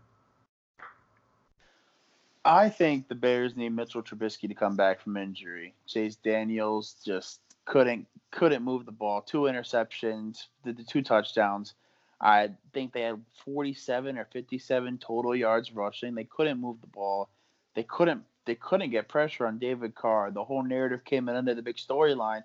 I 2.45 2.69
think 2.69 3.09
the 3.09 3.15
Bears 3.15 3.57
need 3.57 3.71
Mitchell 3.71 4.03
Trubisky 4.03 4.49
to 4.49 4.55
come 4.55 4.77
back 4.77 5.01
from 5.01 5.17
injury. 5.17 5.75
Chase 5.87 6.17
Daniels 6.17 6.97
just 7.05 7.41
couldn't 7.65 8.07
couldn't 8.31 8.63
move 8.63 8.85
the 8.85 8.93
ball. 8.93 9.23
Two 9.23 9.43
interceptions, 9.43 10.47
the, 10.65 10.73
the 10.73 10.85
two 10.85 11.03
touchdowns. 11.03 11.75
I 12.21 12.51
think 12.73 12.93
they 12.93 13.03
had 13.03 13.21
47 13.45 14.19
or 14.19 14.25
57 14.27 14.99
total 14.99 15.35
yards 15.35 15.73
rushing. 15.73 16.15
They 16.15 16.25
couldn't 16.25 16.61
move 16.61 16.81
the 16.81 16.87
ball. 16.87 17.31
They 17.75 17.83
couldn't 17.83 18.25
they 18.45 18.55
couldn't 18.55 18.91
get 18.91 19.09
pressure 19.09 19.47
on 19.47 19.59
David 19.59 19.95
Carr. 19.95 20.31
The 20.31 20.45
whole 20.45 20.63
narrative 20.63 21.05
came 21.05 21.29
in 21.29 21.37
under 21.37 21.55
the 21.55 21.63
big 21.63 21.77
storyline 21.77 22.45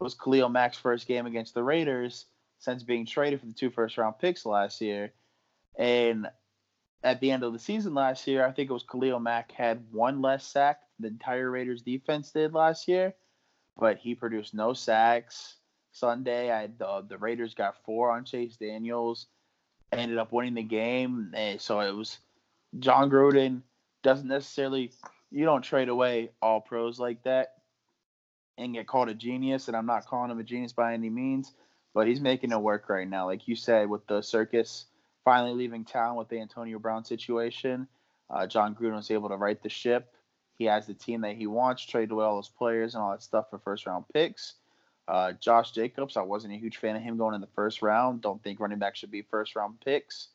was 0.00 0.14
Khalil 0.14 0.48
Mack's 0.48 0.78
first 0.78 1.06
game 1.06 1.26
against 1.26 1.54
the 1.54 1.62
Raiders 1.62 2.26
since 2.58 2.82
being 2.82 3.06
traded 3.06 3.40
for 3.40 3.46
the 3.46 3.52
two 3.52 3.70
first 3.70 3.98
round 3.98 4.18
picks 4.18 4.46
last 4.46 4.80
year. 4.80 5.12
And 5.78 6.26
at 7.02 7.20
the 7.20 7.30
end 7.30 7.42
of 7.42 7.52
the 7.52 7.58
season 7.58 7.94
last 7.94 8.26
year, 8.26 8.46
I 8.46 8.52
think 8.52 8.70
it 8.70 8.74
was 8.74 8.82
Khalil 8.82 9.20
Mack 9.20 9.52
had 9.52 9.84
one 9.92 10.20
less 10.20 10.46
sack 10.46 10.80
the 10.98 11.08
entire 11.08 11.50
Raiders 11.50 11.82
defense 11.82 12.30
did 12.30 12.52
last 12.52 12.86
year, 12.88 13.14
but 13.78 13.98
he 13.98 14.14
produced 14.14 14.54
no 14.54 14.72
sacks. 14.74 15.56
Sunday, 15.92 16.52
I 16.52 16.68
the, 16.78 17.04
the 17.08 17.18
Raiders 17.18 17.54
got 17.54 17.82
four 17.84 18.10
on 18.10 18.24
Chase 18.24 18.56
Daniels, 18.56 19.26
ended 19.90 20.18
up 20.18 20.32
winning 20.32 20.54
the 20.54 20.62
game. 20.62 21.32
And 21.34 21.60
so 21.60 21.80
it 21.80 21.92
was 21.92 22.18
Jon 22.78 23.10
Gruden 23.10 23.62
doesn't 24.02 24.28
necessarily 24.28 24.92
you 25.30 25.44
don't 25.44 25.62
trade 25.62 25.88
away 25.88 26.30
all 26.40 26.60
pros 26.60 27.00
like 27.00 27.22
that 27.24 27.54
and 28.58 28.74
get 28.74 28.86
called 28.86 29.08
a 29.08 29.14
genius. 29.14 29.68
And 29.68 29.76
I'm 29.76 29.86
not 29.86 30.06
calling 30.06 30.30
him 30.30 30.38
a 30.38 30.44
genius 30.44 30.72
by 30.72 30.94
any 30.94 31.10
means, 31.10 31.52
but 31.94 32.06
he's 32.06 32.20
making 32.20 32.52
it 32.52 32.60
work 32.60 32.88
right 32.88 33.08
now. 33.08 33.26
Like 33.26 33.48
you 33.48 33.56
said, 33.56 33.88
with 33.88 34.06
the 34.06 34.22
circus 34.22 34.86
finally 35.30 35.54
leaving 35.54 35.84
town 35.84 36.16
with 36.16 36.28
the 36.28 36.40
Antonio 36.40 36.76
Brown 36.76 37.04
situation, 37.04 37.86
uh, 38.30 38.48
Jon 38.48 38.74
Gruden 38.74 38.96
was 38.96 39.12
able 39.12 39.28
to 39.28 39.36
right 39.36 39.62
the 39.62 39.68
ship. 39.68 40.12
He 40.58 40.64
has 40.64 40.88
the 40.88 40.94
team 40.94 41.20
that 41.20 41.36
he 41.36 41.46
wants, 41.46 41.86
trade 41.86 42.10
away 42.10 42.24
all 42.24 42.34
those 42.34 42.48
players 42.48 42.96
and 42.96 43.02
all 43.04 43.12
that 43.12 43.22
stuff 43.22 43.48
for 43.48 43.60
first 43.60 43.86
round 43.86 44.06
picks. 44.12 44.54
Uh, 45.06 45.30
Josh 45.34 45.70
Jacobs, 45.70 46.16
I 46.16 46.22
wasn't 46.22 46.54
a 46.54 46.56
huge 46.56 46.78
fan 46.78 46.96
of 46.96 47.02
him 47.02 47.16
going 47.16 47.36
in 47.36 47.40
the 47.40 47.46
first 47.54 47.80
round. 47.80 48.22
Don't 48.22 48.42
think 48.42 48.58
running 48.58 48.80
back 48.80 48.96
should 48.96 49.12
be 49.12 49.22
first 49.22 49.54
round 49.54 49.80
picks, 49.84 50.30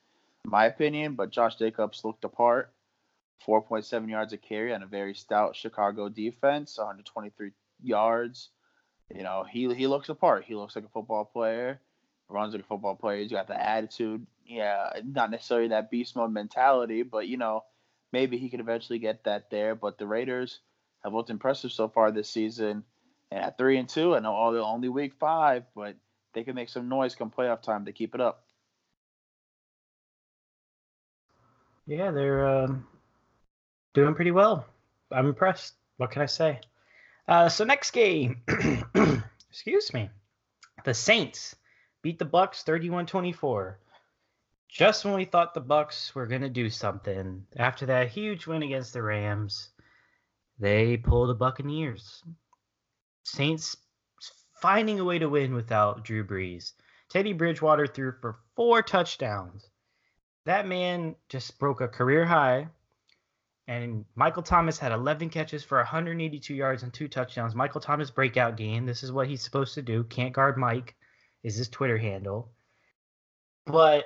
my 0.46 0.66
opinion. 0.66 1.16
But 1.16 1.30
Josh 1.30 1.58
Jacobs 1.58 2.06
looked 2.06 2.24
apart. 2.24 2.72
4.7 3.46 4.10
yards 4.10 4.32
a 4.32 4.38
carry 4.38 4.74
on 4.74 4.82
a 4.82 4.88
very 4.88 5.14
stout 5.14 5.58
Chicago 5.58 6.08
defense, 6.08 6.78
123 6.78 7.52
yards. 7.84 8.48
You 9.14 9.24
know, 9.24 9.44
he 9.44 9.74
he 9.74 9.88
looks 9.88 10.08
apart. 10.08 10.46
He 10.46 10.56
looks 10.56 10.74
like 10.74 10.86
a 10.86 10.90
football 10.90 11.26
player, 11.26 11.82
runs 12.30 12.54
like 12.54 12.64
a 12.64 12.66
football 12.66 12.96
player. 12.96 13.22
He's 13.22 13.32
got 13.32 13.48
the 13.48 13.62
attitude. 13.62 14.26
Yeah, 14.46 14.92
not 15.04 15.32
necessarily 15.32 15.70
that 15.70 15.90
beast 15.90 16.16
mode 16.16 16.32
mentality, 16.32 17.02
but 17.04 17.28
you 17.28 17.38
know, 17.38 17.64
maybe 18.12 18.38
he 18.38 18.50
could 18.50 18.60
eventually 18.60 19.00
get 19.00 19.24
that 19.24 19.50
there. 19.50 19.76
But 19.76 19.98
the 19.98 20.08
Raiders 20.08 20.60
have 21.04 21.14
looked 21.14 21.30
impressive 21.30 21.72
so 21.72 21.88
far 21.88 22.12
this 22.12 22.30
season. 22.30 22.84
And 23.32 23.44
at 23.44 23.58
three 23.58 23.78
and 23.78 23.90
two, 23.90 24.16
I 24.16 24.20
know 24.20 24.34
all 24.34 24.56
only 24.56 24.90
week 24.90 25.14
five, 25.20 25.64
but 25.76 25.96
they 26.34 26.44
can 26.44 26.56
make 26.56 26.70
some 26.70 26.90
noise 26.90 27.16
come 27.16 27.32
playoff 27.32 27.62
time 27.62 27.86
to 27.86 27.92
keep 27.92 28.14
it 28.14 28.22
up. 28.22 28.44
Yeah, 31.88 32.12
they're 32.12 32.48
um, 32.48 32.88
doing 33.94 34.16
pretty 34.16 34.32
well. 34.32 34.66
I'm 35.12 35.28
impressed. 35.28 35.74
What 35.98 36.12
can 36.12 36.22
I 36.22 36.26
say? 36.26 36.60
Uh, 37.28 37.50
so 37.50 37.64
next 37.64 37.92
game, 37.92 38.42
excuse 39.50 39.94
me, 39.94 40.10
the 40.84 40.94
Saints 40.94 41.56
beat 42.02 42.20
the 42.20 42.26
Bucks 42.26 42.64
31-24. 42.64 43.76
Just 44.70 45.06
when 45.06 45.14
we 45.14 45.26
thought 45.26 45.54
the 45.54 45.62
Bucks 45.62 46.14
were 46.14 46.28
gonna 46.28 46.50
do 46.50 46.70
something 46.70 47.46
after 47.56 47.86
that 47.86 48.10
huge 48.10 48.48
win 48.48 48.64
against 48.64 48.94
the 48.94 49.02
Rams, 49.02 49.70
they 50.60 50.98
pull 50.98 51.28
the 51.28 51.34
Buccaneers. 51.34 52.24
Saints 53.24 53.78
finding 54.62 55.00
a 55.00 55.06
way 55.06 55.20
to 55.20 55.30
win 55.30 55.54
without 55.54 56.04
Drew 56.04 56.26
Brees. 56.26 56.74
Teddy 57.10 57.34
Bridgewater 57.34 57.88
threw 57.88 58.14
for 58.20 58.40
four 58.56 58.82
touchdowns. 58.82 59.70
That 60.46 60.68
man 60.68 61.16
just 61.30 61.58
broke 61.60 61.82
a 61.82 61.88
career 61.88 62.26
high 62.26 62.68
and 63.68 64.06
Michael 64.16 64.44
Thomas 64.44 64.78
had 64.78 64.92
11 64.92 65.30
catches 65.30 65.64
for 65.64 65.78
182 65.80 66.54
yards 66.54 66.84
and 66.84 66.94
two 66.94 67.08
touchdowns. 67.08 67.56
Michael 67.56 67.82
Thomas 67.82 68.12
breakout 68.12 68.58
game. 68.58 68.86
This 68.86 69.04
is 69.04 69.12
what 69.12 69.28
he's 69.28 69.42
supposed 69.42 69.74
to 69.74 69.82
do. 69.82 70.04
Can't 70.04 70.34
guard 70.34 70.58
Mike 70.58 70.96
is 71.44 71.56
his 71.56 71.70
Twitter 71.70 71.98
handle. 71.98 72.52
But 73.66 74.06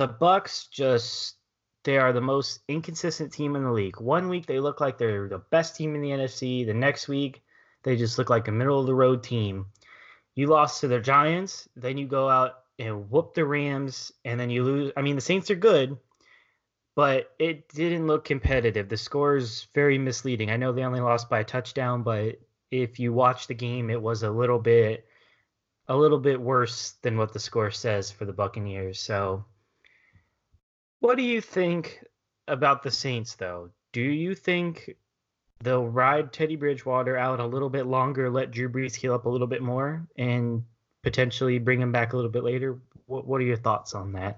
the 0.00 0.08
Bucks 0.08 0.66
just 0.68 1.36
they 1.84 1.98
are 1.98 2.14
the 2.14 2.22
most 2.22 2.60
inconsistent 2.68 3.30
team 3.34 3.54
in 3.54 3.64
the 3.64 3.70
league. 3.70 4.00
One 4.00 4.30
week 4.30 4.46
they 4.46 4.58
look 4.58 4.80
like 4.80 4.96
they're 4.96 5.28
the 5.28 5.42
best 5.50 5.76
team 5.76 5.94
in 5.94 6.00
the 6.00 6.08
NFC. 6.08 6.64
The 6.64 6.72
next 6.72 7.06
week 7.06 7.42
they 7.82 7.96
just 7.96 8.16
look 8.16 8.30
like 8.30 8.48
a 8.48 8.52
middle 8.52 8.80
of 8.80 8.86
the 8.86 8.94
road 8.94 9.22
team. 9.22 9.66
You 10.34 10.46
lost 10.46 10.80
to 10.80 10.88
the 10.88 11.00
Giants, 11.00 11.68
then 11.76 11.98
you 11.98 12.06
go 12.06 12.30
out 12.30 12.60
and 12.78 13.10
whoop 13.10 13.34
the 13.34 13.44
Rams, 13.44 14.10
and 14.24 14.40
then 14.40 14.48
you 14.48 14.64
lose. 14.64 14.90
I 14.96 15.02
mean, 15.02 15.16
the 15.16 15.20
Saints 15.20 15.50
are 15.50 15.54
good, 15.54 15.98
but 16.94 17.34
it 17.38 17.68
didn't 17.68 18.06
look 18.06 18.24
competitive. 18.24 18.88
The 18.88 18.96
score 18.96 19.36
is 19.36 19.66
very 19.74 19.98
misleading. 19.98 20.50
I 20.50 20.56
know 20.56 20.72
they 20.72 20.84
only 20.84 21.00
lost 21.00 21.28
by 21.28 21.40
a 21.40 21.44
touchdown, 21.44 22.04
but 22.04 22.40
if 22.70 22.98
you 22.98 23.12
watch 23.12 23.48
the 23.48 23.54
game, 23.54 23.90
it 23.90 24.00
was 24.00 24.22
a 24.22 24.30
little 24.30 24.60
bit 24.60 25.06
a 25.88 25.96
little 25.96 26.20
bit 26.20 26.40
worse 26.40 26.92
than 27.02 27.18
what 27.18 27.34
the 27.34 27.38
score 27.38 27.70
says 27.70 28.10
for 28.10 28.24
the 28.24 28.32
Buccaneers. 28.32 28.98
So 28.98 29.44
what 31.00 31.16
do 31.16 31.22
you 31.22 31.40
think 31.40 32.04
about 32.46 32.82
the 32.82 32.90
Saints 32.90 33.34
though? 33.34 33.70
Do 33.92 34.02
you 34.02 34.34
think 34.34 34.96
they'll 35.62 35.88
ride 35.88 36.32
Teddy 36.32 36.56
Bridgewater 36.56 37.16
out 37.16 37.40
a 37.40 37.46
little 37.46 37.70
bit 37.70 37.86
longer, 37.86 38.30
let 38.30 38.50
Drew 38.50 38.68
Brees 38.68 38.94
heal 38.94 39.12
up 39.12 39.26
a 39.26 39.28
little 39.28 39.46
bit 39.46 39.62
more, 39.62 40.06
and 40.16 40.64
potentially 41.02 41.58
bring 41.58 41.80
him 41.80 41.92
back 41.92 42.12
a 42.12 42.16
little 42.16 42.30
bit 42.30 42.44
later? 42.44 42.78
What 43.06 43.26
What 43.26 43.40
are 43.40 43.44
your 43.44 43.56
thoughts 43.56 43.94
on 43.94 44.12
that? 44.12 44.36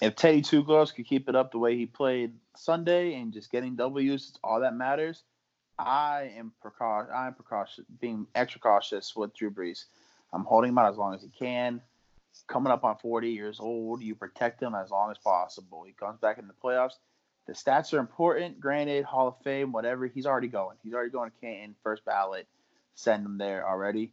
If 0.00 0.16
Teddy 0.16 0.40
Two 0.40 0.64
Gloves 0.64 0.92
could 0.92 1.06
keep 1.06 1.28
it 1.28 1.36
up 1.36 1.52
the 1.52 1.58
way 1.58 1.76
he 1.76 1.84
played 1.84 2.32
Sunday 2.56 3.14
and 3.14 3.32
just 3.32 3.52
getting 3.52 3.76
W's, 3.76 4.30
it's 4.30 4.38
all 4.42 4.60
that 4.60 4.74
matters. 4.74 5.24
I 5.78 6.32
am 6.36 6.52
precautious. 6.60 7.12
I'm 7.14 7.34
precautious, 7.34 7.84
being 8.00 8.26
extra 8.34 8.60
cautious 8.60 9.14
with 9.14 9.34
Drew 9.34 9.50
Brees. 9.50 9.86
I'm 10.32 10.44
holding 10.44 10.70
him 10.70 10.78
out 10.78 10.90
as 10.90 10.98
long 10.98 11.14
as 11.14 11.22
he 11.22 11.28
can. 11.28 11.80
Coming 12.46 12.72
up 12.72 12.84
on 12.84 12.96
40 12.96 13.30
years 13.30 13.60
old, 13.60 14.02
you 14.02 14.14
protect 14.14 14.62
him 14.62 14.74
as 14.74 14.90
long 14.90 15.10
as 15.10 15.18
possible. 15.18 15.84
He 15.84 15.92
comes 15.92 16.18
back 16.20 16.38
in 16.38 16.46
the 16.46 16.54
playoffs. 16.54 16.94
The 17.46 17.52
stats 17.52 17.92
are 17.92 17.98
important. 17.98 18.60
Granted, 18.60 19.04
Hall 19.04 19.28
of 19.28 19.42
Fame, 19.42 19.72
whatever. 19.72 20.06
He's 20.06 20.26
already 20.26 20.48
going. 20.48 20.76
He's 20.82 20.94
already 20.94 21.10
going 21.10 21.30
to 21.30 21.36
Canton, 21.40 21.74
first 21.82 22.04
ballot. 22.04 22.46
Send 22.94 23.24
him 23.24 23.38
there 23.38 23.68
already. 23.68 24.12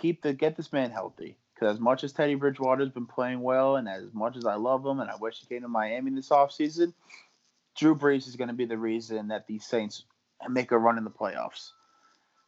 Keep 0.00 0.22
the 0.22 0.32
get 0.32 0.56
this 0.56 0.72
man 0.72 0.90
healthy. 0.90 1.36
Because 1.54 1.74
as 1.74 1.80
much 1.80 2.04
as 2.04 2.12
Teddy 2.12 2.36
Bridgewater's 2.36 2.88
been 2.88 3.06
playing 3.06 3.42
well, 3.42 3.76
and 3.76 3.86
as 3.86 4.14
much 4.14 4.36
as 4.36 4.46
I 4.46 4.54
love 4.54 4.84
him, 4.84 5.00
and 5.00 5.10
I 5.10 5.16
wish 5.16 5.40
he 5.40 5.46
came 5.46 5.60
to 5.60 5.68
Miami 5.68 6.10
this 6.10 6.30
offseason, 6.30 6.94
Drew 7.76 7.94
Brees 7.94 8.26
is 8.26 8.36
going 8.36 8.48
to 8.48 8.54
be 8.54 8.64
the 8.64 8.78
reason 8.78 9.28
that 9.28 9.46
these 9.46 9.66
Saints 9.66 10.04
make 10.48 10.72
a 10.72 10.78
run 10.78 10.96
in 10.96 11.04
the 11.04 11.10
playoffs. 11.10 11.72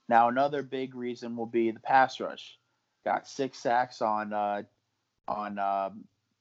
Now, 0.08 0.28
another 0.28 0.62
big 0.62 0.94
reason 0.94 1.36
will 1.36 1.46
be 1.46 1.70
the 1.70 1.80
pass 1.80 2.20
rush. 2.20 2.58
Got 3.04 3.26
six 3.26 3.58
sacks 3.58 4.00
on 4.00 4.32
uh, 4.32 4.62
on 5.26 5.58
uh, 5.58 5.90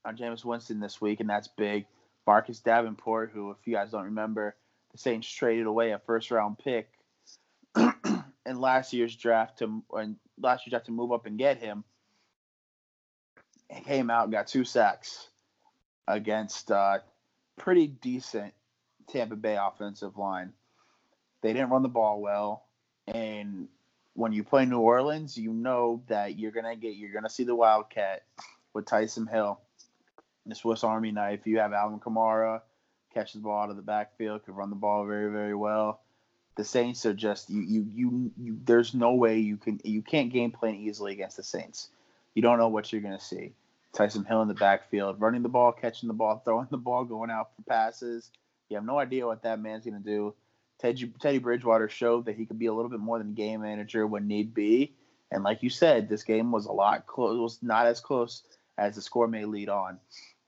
on 0.04 0.16
Jameis 0.16 0.44
Winston 0.44 0.80
this 0.80 1.00
week, 1.00 1.20
and 1.20 1.28
that's 1.28 1.48
big. 1.48 1.86
Marcus 2.26 2.60
Davenport, 2.60 3.32
who, 3.32 3.50
if 3.50 3.56
you 3.64 3.74
guys 3.74 3.90
don't 3.90 4.04
remember, 4.04 4.54
the 4.92 4.98
Saints 4.98 5.28
traded 5.28 5.66
away 5.66 5.90
a 5.90 5.98
first 5.98 6.30
round 6.30 6.58
pick 6.58 6.88
in 7.76 8.60
last 8.60 8.92
year's 8.92 9.16
draft 9.16 9.58
to 9.58 9.82
and 9.92 10.16
last 10.40 10.64
year's 10.64 10.72
draft 10.72 10.86
to 10.86 10.92
move 10.92 11.12
up 11.12 11.26
and 11.26 11.38
get 11.38 11.58
him. 11.58 11.84
He 13.70 13.82
came 13.82 14.10
out 14.10 14.24
and 14.24 14.32
got 14.32 14.46
two 14.46 14.64
sacks 14.64 15.28
against 16.06 16.70
uh, 16.70 16.98
pretty 17.58 17.86
decent 17.86 18.52
Tampa 19.08 19.36
Bay 19.36 19.56
offensive 19.60 20.18
line. 20.18 20.52
They 21.42 21.52
didn't 21.52 21.70
run 21.70 21.82
the 21.82 21.88
ball 21.88 22.20
well, 22.20 22.66
and 23.06 23.68
when 24.14 24.32
you 24.32 24.44
play 24.44 24.64
New 24.66 24.78
Orleans, 24.78 25.36
you 25.36 25.52
know 25.52 26.02
that 26.08 26.38
you're 26.38 26.52
gonna 26.52 26.76
get 26.76 26.96
you're 26.96 27.12
gonna 27.12 27.30
see 27.30 27.44
the 27.44 27.54
Wildcat 27.54 28.22
with 28.74 28.84
Taysom 28.84 29.30
Hill, 29.30 29.60
the 30.46 30.54
Swiss 30.54 30.84
Army 30.84 31.12
knife. 31.12 31.46
You 31.46 31.58
have 31.58 31.72
Alvin 31.72 32.00
Kamara 32.00 32.62
catches 33.14 33.34
the 33.34 33.40
ball 33.40 33.64
out 33.64 33.70
of 33.70 33.76
the 33.76 33.82
backfield, 33.82 34.44
can 34.44 34.54
run 34.54 34.70
the 34.70 34.76
ball 34.76 35.06
very 35.06 35.30
very 35.30 35.54
well. 35.54 36.00
The 36.56 36.64
Saints 36.64 37.06
are 37.06 37.14
just 37.14 37.48
you 37.48 37.62
you 37.62 37.86
you, 37.94 38.30
you 38.38 38.58
there's 38.64 38.94
no 38.94 39.14
way 39.14 39.38
you 39.38 39.56
can 39.56 39.80
you 39.84 40.02
can't 40.02 40.32
game 40.32 40.52
plan 40.52 40.74
easily 40.74 41.12
against 41.12 41.38
the 41.38 41.42
Saints. 41.42 41.88
You 42.34 42.42
don't 42.42 42.58
know 42.58 42.68
what 42.68 42.92
you're 42.92 43.02
gonna 43.02 43.20
see. 43.20 43.52
Taysom 43.94 44.26
Hill 44.26 44.42
in 44.42 44.48
the 44.48 44.54
backfield, 44.54 45.20
running 45.20 45.42
the 45.42 45.48
ball, 45.50 45.72
catching 45.72 46.06
the 46.06 46.14
ball, 46.14 46.38
throwing 46.44 46.68
the 46.70 46.78
ball, 46.78 47.04
going 47.04 47.30
out 47.30 47.50
for 47.56 47.62
passes. 47.62 48.30
You 48.68 48.76
have 48.76 48.84
no 48.84 48.98
idea 48.98 49.26
what 49.26 49.42
that 49.42 49.60
man's 49.60 49.86
gonna 49.86 50.00
do. 50.00 50.34
Teddy, 50.82 51.12
Teddy 51.20 51.38
Bridgewater 51.38 51.88
showed 51.88 52.26
that 52.26 52.34
he 52.34 52.44
could 52.44 52.58
be 52.58 52.66
a 52.66 52.74
little 52.74 52.90
bit 52.90 52.98
more 52.98 53.18
than 53.18 53.34
game 53.34 53.62
manager 53.62 54.04
when 54.06 54.26
need 54.26 54.52
be. 54.52 54.92
And 55.30 55.44
like 55.44 55.62
you 55.62 55.70
said, 55.70 56.08
this 56.08 56.24
game 56.24 56.50
was 56.50 56.66
a 56.66 56.72
lot 56.72 57.06
close. 57.06 57.38
Was 57.38 57.62
not 57.62 57.86
as 57.86 58.00
close 58.00 58.42
as 58.76 58.96
the 58.96 59.02
score 59.02 59.28
may 59.28 59.44
lead 59.44 59.68
on. 59.68 59.98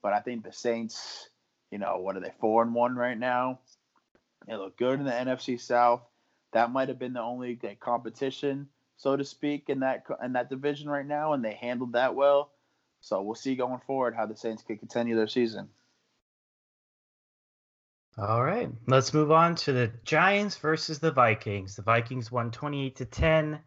But 0.03 0.13
I 0.13 0.19
think 0.19 0.43
the 0.43 0.51
Saints, 0.51 1.29
you 1.71 1.77
know, 1.77 1.97
what 1.97 2.17
are 2.17 2.19
they 2.19 2.33
four 2.39 2.61
and 2.61 2.75
one 2.75 2.95
right 2.95 3.17
now? 3.17 3.59
They 4.45 4.55
look 4.55 4.77
good 4.77 4.99
in 4.99 5.05
the 5.05 5.11
NFC 5.11 5.59
South. 5.59 6.01
That 6.51 6.71
might 6.71 6.89
have 6.89 6.99
been 6.99 7.13
the 7.13 7.21
only 7.21 7.59
competition, 7.79 8.67
so 8.97 9.15
to 9.15 9.23
speak, 9.23 9.69
in 9.69 9.79
that 9.79 10.03
in 10.23 10.33
that 10.33 10.49
division 10.49 10.89
right 10.89 11.05
now, 11.05 11.33
and 11.33 11.43
they 11.43 11.53
handled 11.53 11.93
that 11.93 12.13
well. 12.13 12.51
So 13.01 13.21
we'll 13.21 13.35
see 13.35 13.55
going 13.55 13.81
forward 13.87 14.15
how 14.15 14.25
the 14.25 14.35
Saints 14.35 14.63
can 14.63 14.77
continue 14.77 15.15
their 15.15 15.27
season. 15.27 15.69
All 18.17 18.41
right, 18.41 18.69
let's 18.87 19.13
move 19.13 19.29
on 19.29 19.55
to 19.55 19.73
the 19.73 19.91
Giants 20.05 20.55
versus 20.55 20.99
the 20.99 21.11
Vikings. 21.11 21.75
The 21.75 21.81
Vikings 21.81 22.31
won 22.31 22.49
28 22.49 22.95
to 22.95 23.05
10. 23.05 23.59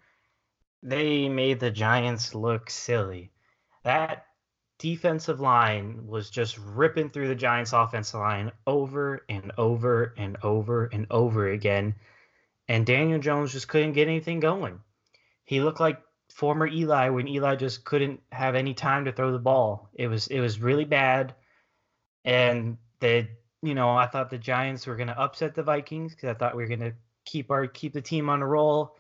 They 0.83 1.29
made 1.29 1.61
the 1.61 1.71
Giants 1.71 2.35
look 2.35 2.71
silly. 2.71 3.31
That 3.85 4.25
defensive 4.79 5.41
line 5.41 6.07
was 6.07 6.31
just 6.31 6.57
ripping 6.57 7.11
through 7.11 7.29
the 7.29 7.35
Giants 7.35 7.75
offensive 7.75 8.21
line 8.21 8.53
over 8.67 9.23
and 9.29 9.53
over 9.59 10.15
and 10.17 10.39
over 10.43 10.87
and 10.87 11.07
over 11.11 11.49
again. 11.49 11.95
And 12.69 12.87
Daniel 12.87 13.19
Jones 13.19 13.53
just 13.53 13.69
couldn't 13.69 13.93
get 13.93 14.09
anything 14.09 14.41
going. 14.41 14.81
He 15.45 15.61
looked 15.61 15.81
like 15.81 16.01
former 16.33 16.67
Eli 16.67 17.11
when 17.11 17.29
Eli 17.29 17.57
just 17.57 17.85
couldn't 17.85 18.21
have 18.33 18.55
any 18.55 18.73
time 18.73 19.05
to 19.05 19.13
throw 19.13 19.33
the 19.33 19.39
ball. 19.39 19.91
It 19.93 20.09
was 20.09 20.29
it 20.29 20.41
was 20.41 20.59
really 20.59 20.87
bad. 20.87 21.35
And 22.25 22.79
the 23.01 23.29
you 23.63 23.75
know, 23.75 23.91
I 23.91 24.07
thought 24.07 24.31
the 24.31 24.39
Giants 24.39 24.87
were 24.87 24.97
going 24.97 25.09
to 25.09 25.19
upset 25.19 25.55
the 25.55 25.63
Vikings 25.63 26.15
because 26.15 26.31
I 26.31 26.35
thought 26.35 26.57
we 26.57 26.63
were 26.63 26.69
going 26.69 26.81
to 26.81 26.95
keep 27.25 27.51
our 27.51 27.67
keep 27.67 27.93
the 27.93 28.01
team 28.01 28.29
on 28.29 28.43
a 28.43 28.47
roll. 28.47 28.97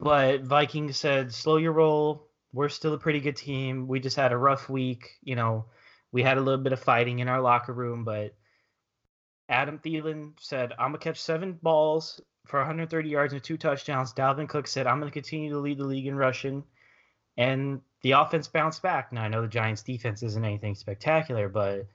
But 0.00 0.42
Vikings 0.42 0.96
said, 0.96 1.32
"Slow 1.32 1.56
your 1.56 1.72
roll. 1.72 2.28
We're 2.52 2.68
still 2.68 2.94
a 2.94 2.98
pretty 2.98 3.20
good 3.20 3.36
team. 3.36 3.88
We 3.88 4.00
just 4.00 4.16
had 4.16 4.32
a 4.32 4.36
rough 4.36 4.68
week. 4.68 5.18
You 5.22 5.36
know, 5.36 5.66
we 6.12 6.22
had 6.22 6.38
a 6.38 6.40
little 6.40 6.62
bit 6.62 6.72
of 6.72 6.80
fighting 6.80 7.18
in 7.20 7.28
our 7.28 7.40
locker 7.40 7.72
room, 7.72 8.04
but." 8.04 8.34
Adam 9.50 9.78
Thielen 9.78 10.38
said, 10.38 10.72
"I'm 10.72 10.88
gonna 10.88 10.98
catch 10.98 11.20
seven 11.20 11.54
balls 11.54 12.20
for 12.46 12.58
130 12.60 13.08
yards 13.08 13.32
and 13.32 13.42
two 13.42 13.56
touchdowns." 13.56 14.12
Dalvin 14.12 14.48
Cook 14.48 14.66
said, 14.66 14.86
"I'm 14.86 14.98
gonna 14.98 15.10
continue 15.10 15.50
to 15.50 15.58
lead 15.58 15.78
the 15.78 15.84
league 15.84 16.06
in 16.06 16.16
rushing," 16.16 16.64
and 17.38 17.80
the 18.02 18.12
offense 18.12 18.46
bounced 18.46 18.82
back. 18.82 19.10
Now 19.10 19.22
I 19.22 19.28
know 19.28 19.40
the 19.40 19.48
Giants' 19.48 19.82
defense 19.82 20.22
isn't 20.22 20.44
anything 20.44 20.74
spectacular, 20.74 21.48
but 21.48 21.86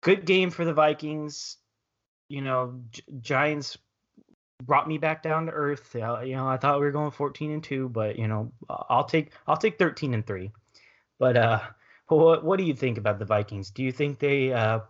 good 0.00 0.24
game 0.24 0.50
for 0.50 0.64
the 0.64 0.74
Vikings. 0.74 1.56
You 2.28 2.42
know, 2.42 2.80
G- 2.90 3.02
Giants 3.20 3.78
brought 4.62 4.88
me 4.88 4.98
back 4.98 5.22
down 5.22 5.46
to 5.46 5.52
earth. 5.52 5.90
You 5.94 6.00
know, 6.00 6.48
I 6.48 6.56
thought 6.56 6.78
we 6.78 6.86
were 6.86 6.92
going 6.92 7.10
14 7.10 7.50
and 7.50 7.62
2, 7.62 7.88
but 7.88 8.18
you 8.18 8.28
know, 8.28 8.52
I'll 8.68 9.04
take 9.04 9.32
I'll 9.46 9.56
take 9.56 9.78
13 9.78 10.14
and 10.14 10.26
3. 10.26 10.50
But 11.18 11.36
uh 11.36 11.60
what 12.08 12.44
what 12.44 12.58
do 12.58 12.64
you 12.64 12.74
think 12.74 12.98
about 12.98 13.18
the 13.18 13.24
Vikings? 13.24 13.70
Do 13.70 13.82
you 13.82 13.92
think 13.92 14.18
they 14.18 14.52
uh 14.52 14.80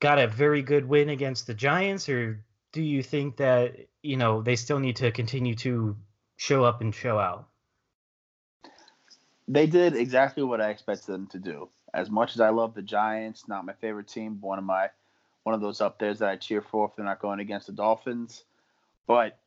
got 0.00 0.18
a 0.18 0.28
very 0.28 0.62
good 0.62 0.88
win 0.88 1.08
against 1.08 1.46
the 1.46 1.54
Giants 1.54 2.08
or 2.08 2.44
do 2.72 2.82
you 2.82 3.02
think 3.02 3.38
that, 3.38 3.74
you 4.02 4.16
know, 4.16 4.42
they 4.42 4.54
still 4.54 4.78
need 4.78 4.96
to 4.96 5.10
continue 5.10 5.54
to 5.56 5.96
show 6.36 6.64
up 6.64 6.80
and 6.82 6.94
show 6.94 7.18
out? 7.18 7.48
They 9.48 9.66
did 9.66 9.96
exactly 9.96 10.42
what 10.42 10.60
I 10.60 10.68
expected 10.68 11.06
them 11.06 11.26
to 11.28 11.38
do 11.38 11.70
as 11.98 12.10
much 12.10 12.34
as 12.34 12.40
I 12.40 12.50
love 12.50 12.74
the 12.74 12.82
Giants, 12.82 13.48
not 13.48 13.66
my 13.66 13.72
favorite 13.72 14.06
team, 14.06 14.38
one 14.40 14.58
of 14.58 14.64
my 14.64 14.88
one 15.42 15.54
of 15.54 15.60
those 15.60 15.80
up 15.80 15.98
there 15.98 16.14
that 16.14 16.28
I 16.28 16.36
cheer 16.36 16.62
for 16.62 16.86
if 16.86 16.94
they're 16.94 17.04
not 17.04 17.20
going 17.20 17.40
against 17.40 17.66
the 17.66 17.72
Dolphins. 17.72 18.44
But 19.06 19.38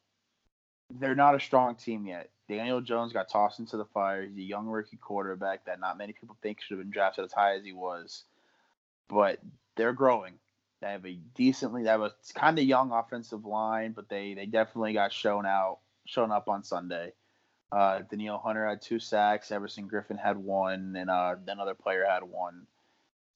they're 0.89 1.15
not 1.15 1.35
a 1.35 1.39
strong 1.39 1.75
team 1.75 2.05
yet. 2.05 2.29
Daniel 2.49 2.81
Jones 2.81 3.13
got 3.13 3.29
tossed 3.29 3.59
into 3.59 3.77
the 3.77 3.85
fire. 3.85 4.23
He's 4.23 4.35
a 4.35 4.41
young 4.41 4.67
rookie 4.67 4.97
quarterback 4.97 5.65
that 5.65 5.79
not 5.79 5.97
many 5.97 6.11
people 6.11 6.35
think 6.41 6.59
should 6.59 6.77
have 6.77 6.85
been 6.85 6.91
drafted 6.91 7.23
as 7.23 7.31
high 7.31 7.55
as 7.55 7.63
he 7.63 7.71
was. 7.71 8.23
But 9.07 9.39
they're 9.75 9.93
growing. 9.93 10.33
They 10.81 10.91
have 10.91 11.05
a 11.05 11.17
decently, 11.35 11.83
they 11.83 11.89
have 11.89 12.01
a 12.01 12.13
kind 12.33 12.57
of 12.57 12.65
young 12.65 12.91
offensive 12.91 13.45
line, 13.45 13.93
but 13.93 14.09
they 14.09 14.33
they 14.33 14.47
definitely 14.47 14.93
got 14.93 15.13
shown 15.13 15.45
out, 15.45 15.77
shown 16.05 16.31
up 16.31 16.49
on 16.49 16.63
Sunday. 16.63 17.13
Uh, 17.71 17.99
Danielle 18.09 18.37
Hunter 18.37 18.67
had 18.67 18.81
two 18.81 18.99
sacks. 18.99 19.51
Everson 19.51 19.89
Griffen 19.89 20.19
had 20.19 20.37
one, 20.37 20.95
and 20.97 21.09
uh, 21.09 21.35
another 21.47 21.73
player 21.73 22.05
had 22.05 22.23
one. 22.23 22.67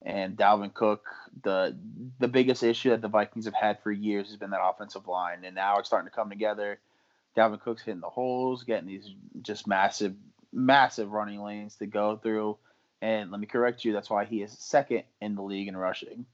And 0.01 0.37
Dalvin 0.37 0.73
Cook, 0.73 1.05
the 1.41 1.75
the 2.19 2.27
biggest 2.27 2.61
issue 2.61 2.89
that 2.89 3.01
the 3.01 3.07
Vikings 3.07 3.45
have 3.45 3.53
had 3.53 3.79
for 3.81 3.91
years 3.91 4.27
has 4.27 4.37
been 4.37 4.51
that 4.51 4.63
offensive 4.63 5.07
line, 5.07 5.45
and 5.45 5.55
now 5.55 5.79
it's 5.79 5.87
starting 5.87 6.09
to 6.09 6.15
come 6.15 6.29
together. 6.29 6.79
Dalvin 7.35 7.61
Cook's 7.61 7.81
hitting 7.81 8.01
the 8.01 8.09
holes, 8.09 8.63
getting 8.63 8.87
these 8.87 9.09
just 9.41 9.67
massive, 9.67 10.15
massive 10.53 11.11
running 11.11 11.41
lanes 11.41 11.75
to 11.77 11.85
go 11.85 12.17
through, 12.17 12.57
And 13.01 13.31
let 13.31 13.39
me 13.39 13.47
correct 13.47 13.83
you, 13.83 13.93
that's 13.93 14.09
why 14.09 14.25
he 14.25 14.41
is 14.41 14.51
second 14.51 15.03
in 15.21 15.35
the 15.35 15.41
league 15.41 15.67
in 15.67 15.75
rushing. 15.75 16.25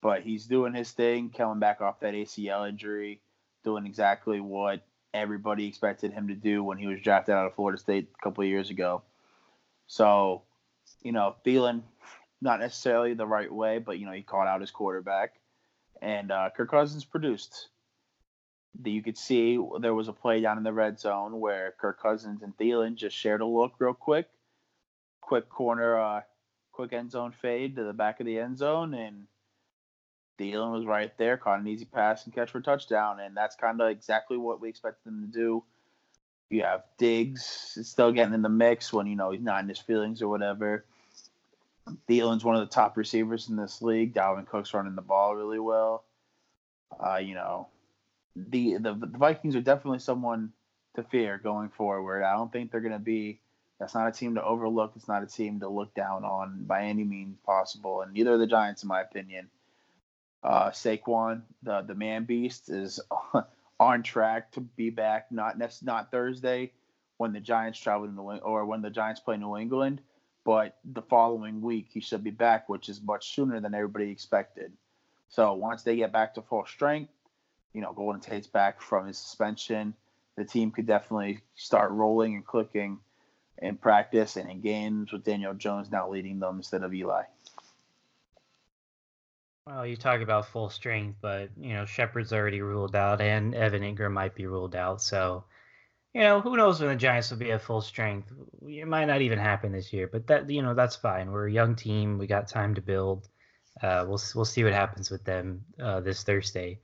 But 0.00 0.22
he's 0.22 0.46
doing 0.46 0.74
his 0.74 0.92
thing, 0.92 1.30
coming 1.30 1.58
back 1.58 1.80
off 1.80 2.00
that 2.00 2.14
ACL 2.14 2.68
injury, 2.68 3.20
doing 3.64 3.86
exactly 3.86 4.40
what 4.40 4.82
everybody 5.14 5.66
expected 5.66 6.12
him 6.12 6.28
to 6.28 6.34
do 6.34 6.62
when 6.62 6.78
he 6.78 6.86
was 6.86 7.00
drafted 7.00 7.34
out 7.34 7.46
of 7.46 7.54
Florida 7.54 7.78
State 7.78 8.08
a 8.18 8.22
couple 8.22 8.44
years 8.44 8.70
ago. 8.70 9.02
So, 9.86 10.42
you 11.02 11.12
know, 11.12 11.36
feeling 11.44 11.82
not 12.40 12.60
necessarily 12.60 13.14
the 13.14 13.26
right 13.26 13.52
way, 13.52 13.78
but 13.78 13.98
you 13.98 14.06
know, 14.06 14.12
he 14.12 14.22
caught 14.22 14.46
out 14.46 14.60
his 14.60 14.70
quarterback, 14.70 15.34
and 16.00 16.30
uh, 16.30 16.50
Kirk 16.56 16.70
Cousins 16.70 17.04
produced. 17.04 17.68
That 18.82 18.90
you 18.90 19.02
could 19.02 19.18
see 19.18 19.58
there 19.80 19.94
was 19.94 20.08
a 20.08 20.12
play 20.12 20.40
down 20.40 20.58
in 20.58 20.62
the 20.62 20.72
red 20.72 21.00
zone 21.00 21.40
where 21.40 21.74
Kirk 21.80 22.00
Cousins 22.00 22.42
and 22.42 22.56
Thielen 22.56 22.94
just 22.94 23.16
shared 23.16 23.40
a 23.40 23.46
look 23.46 23.72
real 23.78 23.94
quick, 23.94 24.28
quick 25.20 25.48
corner, 25.48 25.98
uh, 25.98 26.20
quick 26.70 26.92
end 26.92 27.10
zone 27.10 27.32
fade 27.32 27.74
to 27.74 27.82
the 27.82 27.92
back 27.92 28.20
of 28.20 28.26
the 28.26 28.38
end 28.38 28.58
zone, 28.58 28.94
and 28.94 29.26
Thielen 30.38 30.72
was 30.72 30.86
right 30.86 31.16
there, 31.18 31.36
caught 31.36 31.60
an 31.60 31.66
easy 31.66 31.84
pass 31.84 32.24
and 32.24 32.34
catch 32.34 32.50
for 32.50 32.58
a 32.58 32.62
touchdown, 32.62 33.20
and 33.20 33.36
that's 33.36 33.56
kind 33.56 33.80
of 33.80 33.88
exactly 33.88 34.36
what 34.36 34.60
we 34.60 34.68
expected 34.68 35.04
them 35.04 35.20
to 35.20 35.38
do. 35.38 35.64
You 36.50 36.62
have 36.62 36.84
Diggs 36.96 37.78
still 37.82 38.12
getting 38.12 38.34
in 38.34 38.42
the 38.42 38.48
mix 38.48 38.92
when 38.92 39.06
you 39.06 39.16
know 39.16 39.32
he's 39.32 39.42
not 39.42 39.62
in 39.62 39.68
his 39.68 39.78
feelings 39.78 40.22
or 40.22 40.28
whatever. 40.28 40.84
Thielen's 42.08 42.44
one 42.44 42.56
of 42.56 42.60
the 42.60 42.74
top 42.74 42.96
receivers 42.96 43.48
in 43.48 43.56
this 43.56 43.82
league. 43.82 44.14
Dalvin 44.14 44.46
Cook's 44.46 44.72
running 44.72 44.94
the 44.94 45.02
ball 45.02 45.34
really 45.34 45.58
well. 45.58 46.04
Uh, 46.98 47.16
you 47.16 47.34
know, 47.34 47.68
the, 48.34 48.76
the 48.78 48.94
the 48.94 49.18
Vikings 49.18 49.56
are 49.56 49.60
definitely 49.60 49.98
someone 49.98 50.52
to 50.96 51.02
fear 51.02 51.38
going 51.38 51.68
forward. 51.70 52.22
I 52.22 52.34
don't 52.34 52.52
think 52.52 52.70
they're 52.70 52.80
going 52.80 52.92
to 52.92 52.98
be. 52.98 53.40
That's 53.78 53.94
not 53.94 54.08
a 54.08 54.12
team 54.12 54.34
to 54.34 54.42
overlook. 54.42 54.92
It's 54.96 55.06
not 55.06 55.22
a 55.22 55.26
team 55.26 55.60
to 55.60 55.68
look 55.68 55.94
down 55.94 56.24
on 56.24 56.64
by 56.64 56.84
any 56.84 57.04
means 57.04 57.38
possible. 57.44 58.00
And 58.00 58.12
neither 58.12 58.32
are 58.32 58.38
the 58.38 58.46
Giants, 58.46 58.82
in 58.82 58.88
my 58.88 59.02
opinion. 59.02 59.48
Uh, 60.42 60.70
Saquon, 60.70 61.42
the 61.62 61.82
the 61.82 61.94
man 61.94 62.24
beast, 62.24 62.70
is 62.70 63.00
on 63.80 64.02
track 64.02 64.52
to 64.52 64.60
be 64.60 64.90
back. 64.90 65.30
Not 65.32 65.56
not 65.82 66.10
Thursday 66.10 66.72
when 67.16 67.32
the 67.32 67.40
Giants 67.40 67.78
travel 67.78 68.06
to 68.06 68.12
New 68.12 68.30
or 68.38 68.64
when 68.64 68.82
the 68.82 68.90
Giants 68.90 69.20
play 69.20 69.36
New 69.36 69.56
England, 69.56 70.00
but 70.44 70.78
the 70.84 71.02
following 71.02 71.60
week 71.60 71.88
he 71.92 72.00
should 72.00 72.24
be 72.24 72.30
back, 72.30 72.68
which 72.68 72.88
is 72.88 73.02
much 73.02 73.34
sooner 73.34 73.60
than 73.60 73.74
everybody 73.74 74.10
expected. 74.10 74.72
So 75.28 75.52
once 75.54 75.82
they 75.82 75.96
get 75.96 76.12
back 76.12 76.34
to 76.34 76.42
full 76.42 76.64
strength, 76.66 77.12
you 77.74 77.82
know, 77.82 77.92
Golden 77.92 78.20
Tate's 78.20 78.46
back 78.46 78.80
from 78.80 79.06
his 79.06 79.18
suspension, 79.18 79.94
the 80.36 80.44
team 80.44 80.70
could 80.70 80.86
definitely 80.86 81.40
start 81.54 81.90
rolling 81.90 82.34
and 82.34 82.46
clicking 82.46 83.00
in 83.58 83.76
practice 83.76 84.36
and 84.36 84.48
in 84.50 84.60
games 84.60 85.12
with 85.12 85.24
Daniel 85.24 85.52
Jones 85.52 85.90
now 85.90 86.08
leading 86.08 86.38
them 86.38 86.56
instead 86.56 86.82
of 86.82 86.94
Eli. 86.94 87.24
Well, 89.68 89.84
you 89.84 89.98
talk 89.98 90.22
about 90.22 90.48
full 90.48 90.70
strength, 90.70 91.18
but 91.20 91.50
you 91.60 91.74
know 91.74 91.84
Shepard's 91.84 92.32
already 92.32 92.62
ruled 92.62 92.96
out, 92.96 93.20
and 93.20 93.54
Evan 93.54 93.82
Engram 93.82 94.12
might 94.12 94.34
be 94.34 94.46
ruled 94.46 94.74
out. 94.74 95.02
So, 95.02 95.44
you 96.14 96.22
know, 96.22 96.40
who 96.40 96.56
knows 96.56 96.80
when 96.80 96.88
the 96.88 96.96
Giants 96.96 97.30
will 97.30 97.36
be 97.36 97.52
at 97.52 97.60
full 97.60 97.82
strength? 97.82 98.32
It 98.66 98.88
might 98.88 99.04
not 99.04 99.20
even 99.20 99.38
happen 99.38 99.72
this 99.72 99.92
year, 99.92 100.08
but 100.10 100.26
that 100.28 100.48
you 100.48 100.62
know 100.62 100.72
that's 100.72 100.96
fine. 100.96 101.30
We're 101.30 101.48
a 101.48 101.52
young 101.52 101.76
team. 101.76 102.16
We 102.16 102.26
got 102.26 102.48
time 102.48 102.74
to 102.76 102.80
build. 102.80 103.28
Uh, 103.82 104.06
we'll 104.08 104.20
we'll 104.34 104.46
see 104.46 104.64
what 104.64 104.72
happens 104.72 105.10
with 105.10 105.24
them 105.24 105.62
uh, 105.82 106.00
this 106.00 106.22
Thursday. 106.22 106.80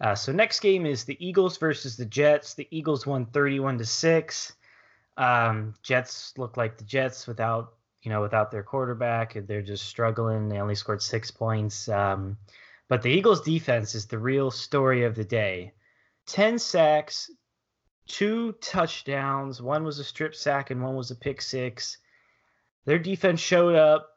Uh, 0.00 0.14
so 0.14 0.32
next 0.32 0.60
game 0.60 0.86
is 0.86 1.04
the 1.04 1.18
Eagles 1.24 1.58
versus 1.58 1.94
the 1.98 2.06
Jets. 2.06 2.54
The 2.54 2.66
Eagles 2.70 3.06
won 3.06 3.26
31 3.26 3.76
to 3.78 3.84
six. 3.84 4.54
Um, 5.18 5.74
Jets 5.82 6.32
look 6.38 6.56
like 6.56 6.78
the 6.78 6.84
Jets 6.84 7.26
without 7.26 7.74
you 8.04 8.10
know, 8.10 8.20
without 8.20 8.50
their 8.50 8.62
quarterback. 8.62 9.34
They're 9.46 9.62
just 9.62 9.86
struggling. 9.86 10.48
They 10.48 10.60
only 10.60 10.74
scored 10.74 11.02
six 11.02 11.30
points. 11.30 11.88
Um, 11.88 12.36
but 12.88 13.02
the 13.02 13.10
Eagles' 13.10 13.40
defense 13.40 13.94
is 13.94 14.06
the 14.06 14.18
real 14.18 14.50
story 14.50 15.04
of 15.04 15.14
the 15.14 15.24
day 15.24 15.72
10 16.26 16.58
sacks, 16.58 17.30
two 18.06 18.52
touchdowns. 18.60 19.60
One 19.60 19.84
was 19.84 19.98
a 19.98 20.04
strip 20.04 20.34
sack, 20.34 20.70
and 20.70 20.82
one 20.82 20.96
was 20.96 21.10
a 21.10 21.16
pick 21.16 21.40
six. 21.40 21.96
Their 22.84 22.98
defense 22.98 23.40
showed 23.40 23.74
up, 23.74 24.10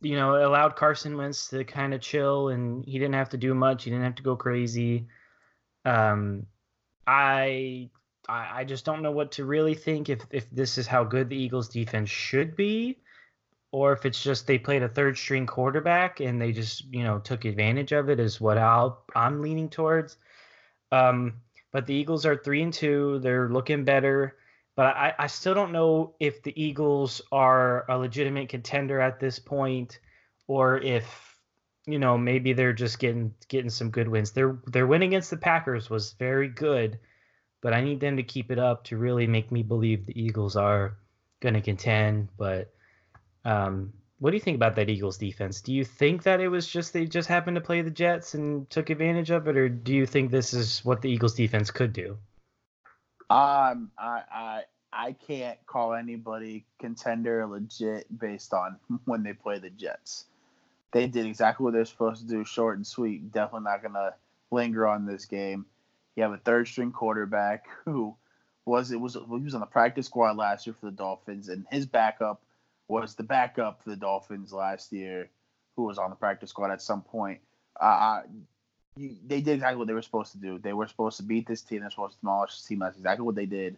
you 0.00 0.16
know, 0.16 0.34
allowed 0.34 0.76
Carson 0.76 1.16
Wentz 1.16 1.48
to 1.50 1.64
kind 1.64 1.92
of 1.92 2.00
chill, 2.00 2.48
and 2.48 2.82
he 2.84 2.98
didn't 2.98 3.14
have 3.14 3.28
to 3.30 3.36
do 3.36 3.54
much. 3.54 3.84
He 3.84 3.90
didn't 3.90 4.06
have 4.06 4.14
to 4.14 4.22
go 4.22 4.36
crazy. 4.36 5.06
Um, 5.84 6.46
I 7.06 7.90
I, 8.28 8.64
just 8.64 8.84
don't 8.84 9.00
know 9.00 9.10
what 9.10 9.32
to 9.32 9.44
really 9.46 9.74
think 9.74 10.10
if 10.10 10.20
if 10.30 10.50
this 10.50 10.76
is 10.76 10.86
how 10.86 11.04
good 11.04 11.30
the 11.30 11.36
Eagles 11.36 11.68
defense 11.70 12.10
should 12.10 12.56
be 12.56 12.98
or 13.70 13.92
if 13.92 14.06
it's 14.06 14.22
just 14.22 14.46
they 14.46 14.58
played 14.58 14.82
a 14.82 14.88
third 14.88 15.18
string 15.18 15.46
quarterback 15.46 16.20
and 16.20 16.40
they 16.40 16.52
just 16.52 16.84
you 16.92 17.02
know 17.02 17.18
took 17.18 17.44
advantage 17.44 17.92
of 17.92 18.08
it 18.08 18.18
is 18.18 18.40
what 18.40 18.58
I'll, 18.58 19.04
I'm 19.14 19.42
leaning 19.42 19.68
towards. 19.68 20.16
Um, 20.90 21.34
but 21.70 21.86
the 21.86 21.94
Eagles 21.94 22.24
are 22.24 22.36
three 22.36 22.62
and 22.62 22.72
two; 22.72 23.18
they're 23.20 23.48
looking 23.48 23.84
better. 23.84 24.36
But 24.74 24.96
I, 24.96 25.14
I 25.18 25.26
still 25.26 25.54
don't 25.54 25.72
know 25.72 26.14
if 26.20 26.42
the 26.42 26.60
Eagles 26.60 27.20
are 27.32 27.84
a 27.90 27.98
legitimate 27.98 28.48
contender 28.48 29.00
at 29.00 29.20
this 29.20 29.38
point, 29.38 29.98
or 30.46 30.78
if 30.78 31.36
you 31.86 31.98
know 31.98 32.16
maybe 32.16 32.52
they're 32.54 32.72
just 32.72 32.98
getting 32.98 33.34
getting 33.48 33.70
some 33.70 33.90
good 33.90 34.08
wins. 34.08 34.32
Their 34.32 34.58
their 34.66 34.86
win 34.86 35.02
against 35.02 35.30
the 35.30 35.36
Packers 35.36 35.90
was 35.90 36.12
very 36.12 36.48
good, 36.48 36.98
but 37.60 37.74
I 37.74 37.82
need 37.82 38.00
them 38.00 38.16
to 38.16 38.22
keep 38.22 38.50
it 38.50 38.58
up 38.58 38.84
to 38.84 38.96
really 38.96 39.26
make 39.26 39.52
me 39.52 39.62
believe 39.62 40.06
the 40.06 40.18
Eagles 40.18 40.56
are 40.56 40.96
going 41.40 41.54
to 41.54 41.60
contend. 41.60 42.28
But 42.38 42.72
um, 43.48 43.92
what 44.18 44.30
do 44.30 44.36
you 44.36 44.42
think 44.42 44.56
about 44.56 44.76
that 44.76 44.90
Eagles 44.90 45.16
defense? 45.16 45.62
Do 45.62 45.72
you 45.72 45.84
think 45.84 46.24
that 46.24 46.40
it 46.40 46.48
was 46.48 46.66
just 46.66 46.92
they 46.92 47.06
just 47.06 47.28
happened 47.28 47.54
to 47.54 47.60
play 47.60 47.80
the 47.80 47.90
Jets 47.90 48.34
and 48.34 48.68
took 48.68 48.90
advantage 48.90 49.30
of 49.30 49.48
it, 49.48 49.56
or 49.56 49.68
do 49.68 49.94
you 49.94 50.06
think 50.06 50.30
this 50.30 50.52
is 50.52 50.84
what 50.84 51.00
the 51.00 51.10
Eagles 51.10 51.34
defense 51.34 51.70
could 51.70 51.92
do? 51.92 52.18
Um, 53.30 53.90
I 53.98 54.22
I 54.30 54.62
I 54.92 55.12
can't 55.12 55.58
call 55.66 55.94
anybody 55.94 56.66
contender 56.78 57.46
legit 57.46 58.06
based 58.18 58.52
on 58.52 58.76
when 59.06 59.22
they 59.22 59.32
play 59.32 59.58
the 59.58 59.70
Jets. 59.70 60.26
They 60.92 61.06
did 61.06 61.26
exactly 61.26 61.64
what 61.64 61.72
they're 61.72 61.84
supposed 61.84 62.22
to 62.22 62.28
do, 62.28 62.44
short 62.44 62.76
and 62.76 62.86
sweet. 62.86 63.32
Definitely 63.32 63.64
not 63.64 63.82
gonna 63.82 64.14
linger 64.50 64.86
on 64.86 65.06
this 65.06 65.24
game. 65.24 65.64
You 66.16 66.24
have 66.24 66.32
a 66.32 66.38
third 66.38 66.68
string 66.68 66.92
quarterback 66.92 67.66
who 67.84 68.14
was 68.66 68.90
it 68.90 69.00
was 69.00 69.14
he 69.14 69.20
was 69.20 69.54
on 69.54 69.60
the 69.60 69.66
practice 69.66 70.06
squad 70.06 70.36
last 70.36 70.66
year 70.66 70.74
for 70.78 70.86
the 70.86 70.92
Dolphins, 70.92 71.48
and 71.48 71.66
his 71.70 71.86
backup 71.86 72.42
was 72.88 73.14
the 73.14 73.22
backup 73.22 73.82
for 73.82 73.90
the 73.90 73.96
Dolphins 73.96 74.52
last 74.52 74.92
year, 74.92 75.28
who 75.76 75.84
was 75.84 75.98
on 75.98 76.10
the 76.10 76.16
practice 76.16 76.50
squad 76.50 76.70
at 76.70 76.82
some 76.82 77.02
point. 77.02 77.40
Uh, 77.78 78.22
you, 78.96 79.16
they 79.26 79.40
did 79.40 79.54
exactly 79.54 79.76
what 79.76 79.86
they 79.86 79.94
were 79.94 80.02
supposed 80.02 80.32
to 80.32 80.38
do. 80.38 80.58
They 80.58 80.72
were 80.72 80.88
supposed 80.88 81.18
to 81.18 81.22
beat 81.22 81.46
this 81.46 81.62
team. 81.62 81.80
They're 81.80 81.90
supposed 81.90 82.14
to 82.14 82.20
demolish 82.20 82.52
this 82.52 82.64
team. 82.64 82.80
That's 82.80 82.96
exactly 82.96 83.24
what 83.24 83.34
they 83.34 83.46
did. 83.46 83.76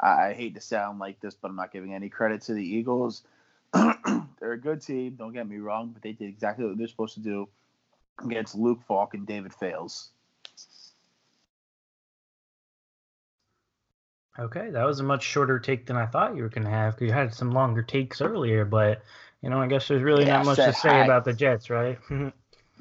I, 0.00 0.28
I 0.28 0.32
hate 0.34 0.54
to 0.54 0.60
sound 0.60 0.98
like 0.98 1.20
this, 1.20 1.34
but 1.34 1.50
I'm 1.50 1.56
not 1.56 1.72
giving 1.72 1.92
any 1.92 2.08
credit 2.08 2.42
to 2.42 2.54
the 2.54 2.64
Eagles. 2.64 3.22
they're 3.72 4.52
a 4.52 4.58
good 4.58 4.80
team. 4.80 5.16
Don't 5.16 5.32
get 5.32 5.48
me 5.48 5.58
wrong, 5.58 5.90
but 5.90 6.02
they 6.02 6.12
did 6.12 6.28
exactly 6.28 6.64
what 6.64 6.78
they're 6.78 6.88
supposed 6.88 7.14
to 7.14 7.20
do 7.20 7.48
against 8.24 8.54
Luke 8.54 8.80
Falk 8.86 9.14
and 9.14 9.26
David 9.26 9.52
Fales. 9.52 10.10
Okay, 14.38 14.70
that 14.70 14.84
was 14.84 15.00
a 15.00 15.02
much 15.02 15.22
shorter 15.22 15.58
take 15.58 15.86
than 15.86 15.96
I 15.96 16.06
thought 16.06 16.36
you 16.36 16.42
were 16.42 16.48
going 16.48 16.64
to 16.64 16.70
have. 16.70 16.94
Cause 16.94 17.02
you 17.02 17.12
had 17.12 17.34
some 17.34 17.52
longer 17.52 17.82
takes 17.82 18.22
earlier, 18.22 18.64
but 18.64 19.02
you 19.42 19.50
know, 19.50 19.60
I 19.60 19.66
guess 19.66 19.88
there's 19.88 20.02
really 20.02 20.24
yeah, 20.24 20.36
not 20.36 20.46
much 20.46 20.56
to 20.56 20.72
say 20.72 20.88
I, 20.88 21.04
about 21.04 21.24
the 21.24 21.32
Jets, 21.32 21.68
right? 21.68 21.98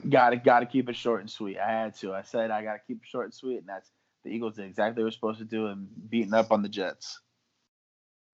got 0.09 0.29
to 0.29 0.37
got 0.37 0.61
to 0.61 0.65
keep 0.65 0.89
it 0.89 0.95
short 0.95 1.21
and 1.21 1.29
sweet. 1.29 1.57
I 1.57 1.69
had 1.69 1.95
to. 1.97 2.13
I 2.13 2.21
said 2.21 2.51
I 2.51 2.63
got 2.63 2.73
to 2.73 2.79
keep 2.87 3.01
it 3.03 3.09
short 3.09 3.25
and 3.25 3.33
sweet, 3.33 3.57
and 3.57 3.67
that's 3.67 3.89
the 4.23 4.29
Eagles 4.29 4.55
did 4.55 4.65
exactly 4.65 5.03
what 5.03 5.09
they're 5.09 5.11
supposed 5.11 5.39
to 5.39 5.45
do 5.45 5.67
and 5.67 5.87
beating 6.09 6.33
up 6.33 6.51
on 6.51 6.61
the 6.61 6.69
Jets. 6.69 7.19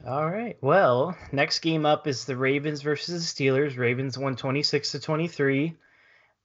All 0.05 0.29
right. 0.29 0.57
Well, 0.61 1.17
next 1.31 1.59
game 1.59 1.85
up 1.85 2.05
is 2.05 2.25
the 2.25 2.37
Ravens 2.37 2.81
versus 2.81 3.35
the 3.35 3.43
Steelers. 3.45 3.77
Ravens 3.77 4.17
won 4.17 4.35
26 4.35 4.91
to 4.91 4.99
23. 4.99 5.75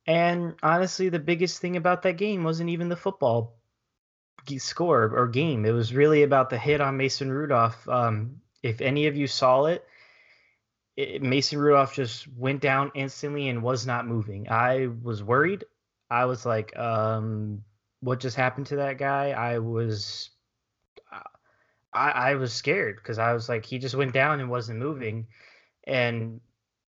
And 0.06 0.54
honestly, 0.62 1.10
the 1.10 1.18
biggest 1.18 1.60
thing 1.60 1.76
about 1.76 2.02
that 2.02 2.16
game 2.16 2.44
wasn't 2.44 2.70
even 2.70 2.88
the 2.88 2.96
football 2.96 3.54
score 4.58 5.12
or 5.14 5.28
game. 5.28 5.64
It 5.64 5.72
was 5.72 5.94
really 5.94 6.22
about 6.22 6.50
the 6.50 6.58
hit 6.58 6.80
on 6.80 6.96
Mason 6.96 7.30
Rudolph. 7.30 7.88
Um, 7.88 8.40
if 8.62 8.80
any 8.80 9.06
of 9.06 9.16
you 9.16 9.26
saw 9.26 9.64
it, 9.64 9.84
it, 10.96 11.22
Mason 11.22 11.58
Rudolph 11.58 11.94
just 11.94 12.28
went 12.36 12.60
down 12.60 12.92
instantly 12.94 13.48
and 13.48 13.62
was 13.62 13.86
not 13.86 14.06
moving. 14.06 14.48
I 14.50 14.88
was 15.02 15.22
worried. 15.22 15.64
I 16.10 16.26
was 16.26 16.44
like, 16.44 16.76
um, 16.78 17.64
what 18.00 18.20
just 18.20 18.36
happened 18.36 18.66
to 18.66 18.76
that 18.76 18.98
guy? 18.98 19.30
I 19.30 19.58
was, 19.58 20.30
I, 21.92 22.10
I 22.10 22.34
was 22.34 22.52
scared 22.52 22.96
because 22.96 23.18
I 23.18 23.32
was 23.32 23.48
like, 23.48 23.64
he 23.64 23.78
just 23.78 23.94
went 23.94 24.12
down 24.12 24.40
and 24.40 24.50
wasn't 24.50 24.78
moving. 24.78 25.26
And 25.84 26.40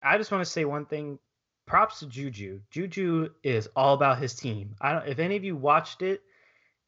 I 0.03 0.17
just 0.17 0.31
want 0.31 0.43
to 0.43 0.49
say 0.49 0.65
one 0.65 0.85
thing. 0.85 1.19
Props 1.65 1.99
to 1.99 2.07
Juju. 2.07 2.59
Juju 2.71 3.29
is 3.41 3.69
all 3.73 3.93
about 3.93 4.17
his 4.17 4.33
team. 4.33 4.75
I 4.81 4.91
don't. 4.91 5.07
If 5.07 5.19
any 5.19 5.37
of 5.37 5.45
you 5.45 5.55
watched 5.55 6.01
it, 6.01 6.21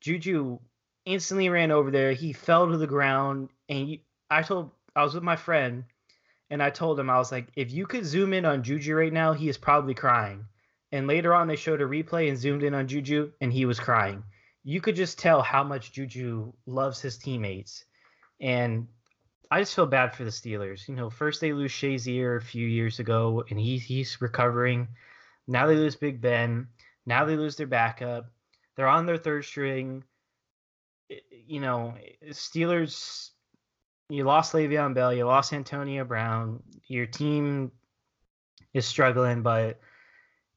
Juju 0.05 0.59
instantly 1.05 1.49
ran 1.49 1.71
over 1.71 1.89
there. 1.89 2.13
He 2.13 2.31
fell 2.31 2.69
to 2.69 2.77
the 2.77 2.85
ground, 2.85 3.49
and 3.67 3.97
I 4.29 4.43
told 4.43 4.69
I 4.95 5.01
was 5.01 5.15
with 5.15 5.23
my 5.23 5.35
friend, 5.35 5.85
and 6.51 6.61
I 6.61 6.69
told 6.69 6.99
him 6.99 7.09
I 7.09 7.17
was 7.17 7.31
like, 7.31 7.47
if 7.55 7.71
you 7.71 7.87
could 7.87 8.05
zoom 8.05 8.31
in 8.31 8.45
on 8.45 8.61
Juju 8.61 8.93
right 8.93 9.11
now, 9.11 9.33
he 9.33 9.49
is 9.49 9.57
probably 9.57 9.95
crying. 9.95 10.45
And 10.91 11.07
later 11.07 11.33
on, 11.33 11.47
they 11.47 11.55
showed 11.55 11.81
a 11.81 11.85
replay 11.85 12.29
and 12.29 12.37
zoomed 12.37 12.61
in 12.61 12.75
on 12.75 12.87
Juju, 12.87 13.31
and 13.41 13.51
he 13.51 13.65
was 13.65 13.79
crying. 13.79 14.23
You 14.63 14.79
could 14.79 14.95
just 14.95 15.17
tell 15.17 15.41
how 15.41 15.63
much 15.63 15.91
Juju 15.91 16.53
loves 16.67 17.01
his 17.01 17.17
teammates, 17.17 17.83
and 18.39 18.87
I 19.49 19.61
just 19.61 19.73
feel 19.73 19.87
bad 19.87 20.13
for 20.13 20.23
the 20.23 20.29
Steelers. 20.29 20.87
You 20.87 20.93
know, 20.93 21.09
first 21.09 21.41
they 21.41 21.51
lose 21.51 21.71
Shazier 21.71 22.37
a 22.37 22.45
few 22.45 22.67
years 22.67 22.99
ago, 22.99 23.43
and 23.49 23.59
he 23.59 23.79
he's 23.79 24.21
recovering. 24.21 24.87
Now 25.47 25.65
they 25.65 25.75
lose 25.75 25.95
Big 25.95 26.21
Ben. 26.21 26.67
Now 27.07 27.25
they 27.25 27.37
lose 27.37 27.55
their 27.55 27.65
backup. 27.65 28.29
They're 28.75 28.87
on 28.87 29.05
their 29.05 29.17
third 29.17 29.45
string. 29.45 30.03
You 31.47 31.61
know, 31.61 31.93
Steelers. 32.29 33.31
You 34.09 34.23
lost 34.23 34.53
Le'Veon 34.53 34.93
Bell. 34.93 35.13
You 35.13 35.25
lost 35.25 35.53
Antonio 35.53 36.03
Brown. 36.03 36.61
Your 36.87 37.07
team 37.07 37.71
is 38.73 38.85
struggling, 38.85 39.41
but 39.41 39.79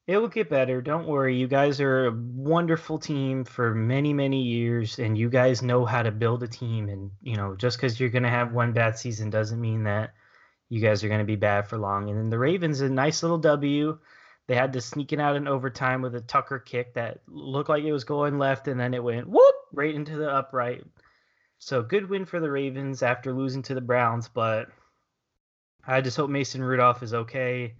it 0.05 0.17
will 0.17 0.27
get 0.27 0.49
better. 0.49 0.81
Don't 0.81 1.07
worry. 1.07 1.35
You 1.35 1.47
guys 1.47 1.79
are 1.79 2.07
a 2.07 2.11
wonderful 2.11 2.99
team 2.99 3.45
for 3.45 3.73
many, 3.73 4.13
many 4.13 4.41
years, 4.41 4.99
and 4.99 5.17
you 5.17 5.29
guys 5.29 5.61
know 5.61 5.85
how 5.85 6.03
to 6.03 6.11
build 6.11 6.43
a 6.43 6.47
team. 6.47 6.89
And, 6.89 7.11
you 7.21 7.37
know, 7.37 7.55
just 7.55 7.77
because 7.77 7.99
you're 7.99 8.09
going 8.09 8.23
to 8.23 8.29
have 8.29 8.53
one 8.53 8.73
bad 8.73 8.97
season 8.97 9.29
doesn't 9.29 9.61
mean 9.61 9.83
that 9.83 10.13
you 10.67 10.81
guys 10.81 11.03
are 11.03 11.07
going 11.07 11.19
to 11.19 11.25
be 11.25 11.35
bad 11.35 11.67
for 11.67 11.77
long. 11.77 12.09
And 12.09 12.17
then 12.17 12.29
the 12.29 12.39
Ravens, 12.39 12.81
a 12.81 12.89
nice 12.89 13.23
little 13.23 13.37
W. 13.37 13.97
They 14.49 14.55
had 14.55 14.73
to 14.73 14.81
sneak 14.81 15.13
it 15.13 15.19
out 15.19 15.35
in 15.35 15.47
overtime 15.47 16.01
with 16.01 16.15
a 16.15 16.21
Tucker 16.21 16.57
kick 16.57 16.95
that 16.95 17.19
looked 17.27 17.69
like 17.69 17.83
it 17.83 17.91
was 17.91 18.03
going 18.03 18.39
left, 18.39 18.67
and 18.67 18.79
then 18.79 18.95
it 18.95 19.03
went 19.03 19.29
whoop 19.29 19.55
right 19.71 19.93
into 19.93 20.17
the 20.17 20.27
upright. 20.27 20.83
So 21.59 21.83
good 21.83 22.09
win 22.09 22.25
for 22.25 22.39
the 22.39 22.49
Ravens 22.49 23.03
after 23.03 23.31
losing 23.31 23.61
to 23.61 23.75
the 23.75 23.81
Browns, 23.81 24.27
but 24.27 24.69
I 25.85 26.01
just 26.01 26.17
hope 26.17 26.31
Mason 26.31 26.63
Rudolph 26.63 27.03
is 27.03 27.13
okay. 27.13 27.75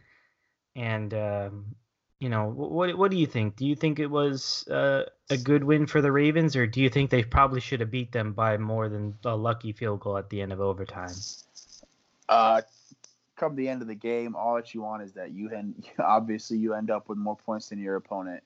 And 0.75 1.11
um, 1.15 1.75
you 2.19 2.29
know, 2.29 2.51
what 2.51 2.95
what 2.95 3.09
do 3.09 3.17
you 3.17 3.25
think? 3.25 3.55
Do 3.55 3.65
you 3.65 3.75
think 3.75 3.97
it 3.97 4.05
was 4.05 4.67
uh, 4.67 5.05
a 5.31 5.37
good 5.37 5.63
win 5.63 5.87
for 5.87 6.01
the 6.01 6.11
Ravens, 6.11 6.55
or 6.55 6.67
do 6.67 6.81
you 6.81 6.89
think 6.91 7.09
they 7.09 7.23
probably 7.23 7.61
should 7.61 7.79
have 7.79 7.89
beat 7.89 8.11
them 8.11 8.33
by 8.33 8.57
more 8.57 8.89
than 8.89 9.17
a 9.25 9.35
lucky 9.35 9.71
field 9.71 10.01
goal 10.01 10.19
at 10.19 10.29
the 10.29 10.39
end 10.39 10.53
of 10.53 10.61
overtime? 10.61 11.15
Uh, 12.27 12.61
come 13.39 13.55
the 13.55 13.69
end 13.69 13.81
of 13.81 13.87
the 13.87 13.95
game, 13.95 14.35
all 14.35 14.55
that 14.55 14.73
you 14.73 14.81
want 14.81 15.01
is 15.01 15.13
that 15.13 15.31
you 15.31 15.49
end. 15.49 15.87
Obviously, 15.99 16.57
you 16.57 16.73
end 16.73 16.91
up 16.91 17.09
with 17.09 17.17
more 17.17 17.37
points 17.37 17.69
than 17.69 17.79
your 17.79 17.95
opponent, 17.95 18.43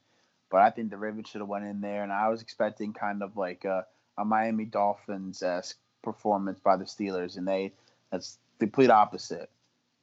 but 0.50 0.62
I 0.62 0.70
think 0.70 0.90
the 0.90 0.98
Ravens 0.98 1.28
should 1.28 1.42
have 1.42 1.50
went 1.50 1.66
in 1.66 1.82
there, 1.82 2.04
and 2.04 2.12
I 2.12 2.30
was 2.30 2.42
expecting 2.42 2.94
kind 2.94 3.24
of 3.24 3.36
like 3.36 3.66
a, 3.66 3.86
a 4.18 4.24
Miami 4.24 4.66
Dolphins 4.66 5.42
esque 5.42 5.78
performance 6.04 6.60
by 6.60 6.78
the 6.78 6.86
Steelers, 6.86 7.38
and 7.38 7.48
they 7.48 7.74
that's 8.12 8.38
the 8.60 8.68
complete 8.68 8.92
opposite. 8.92 9.50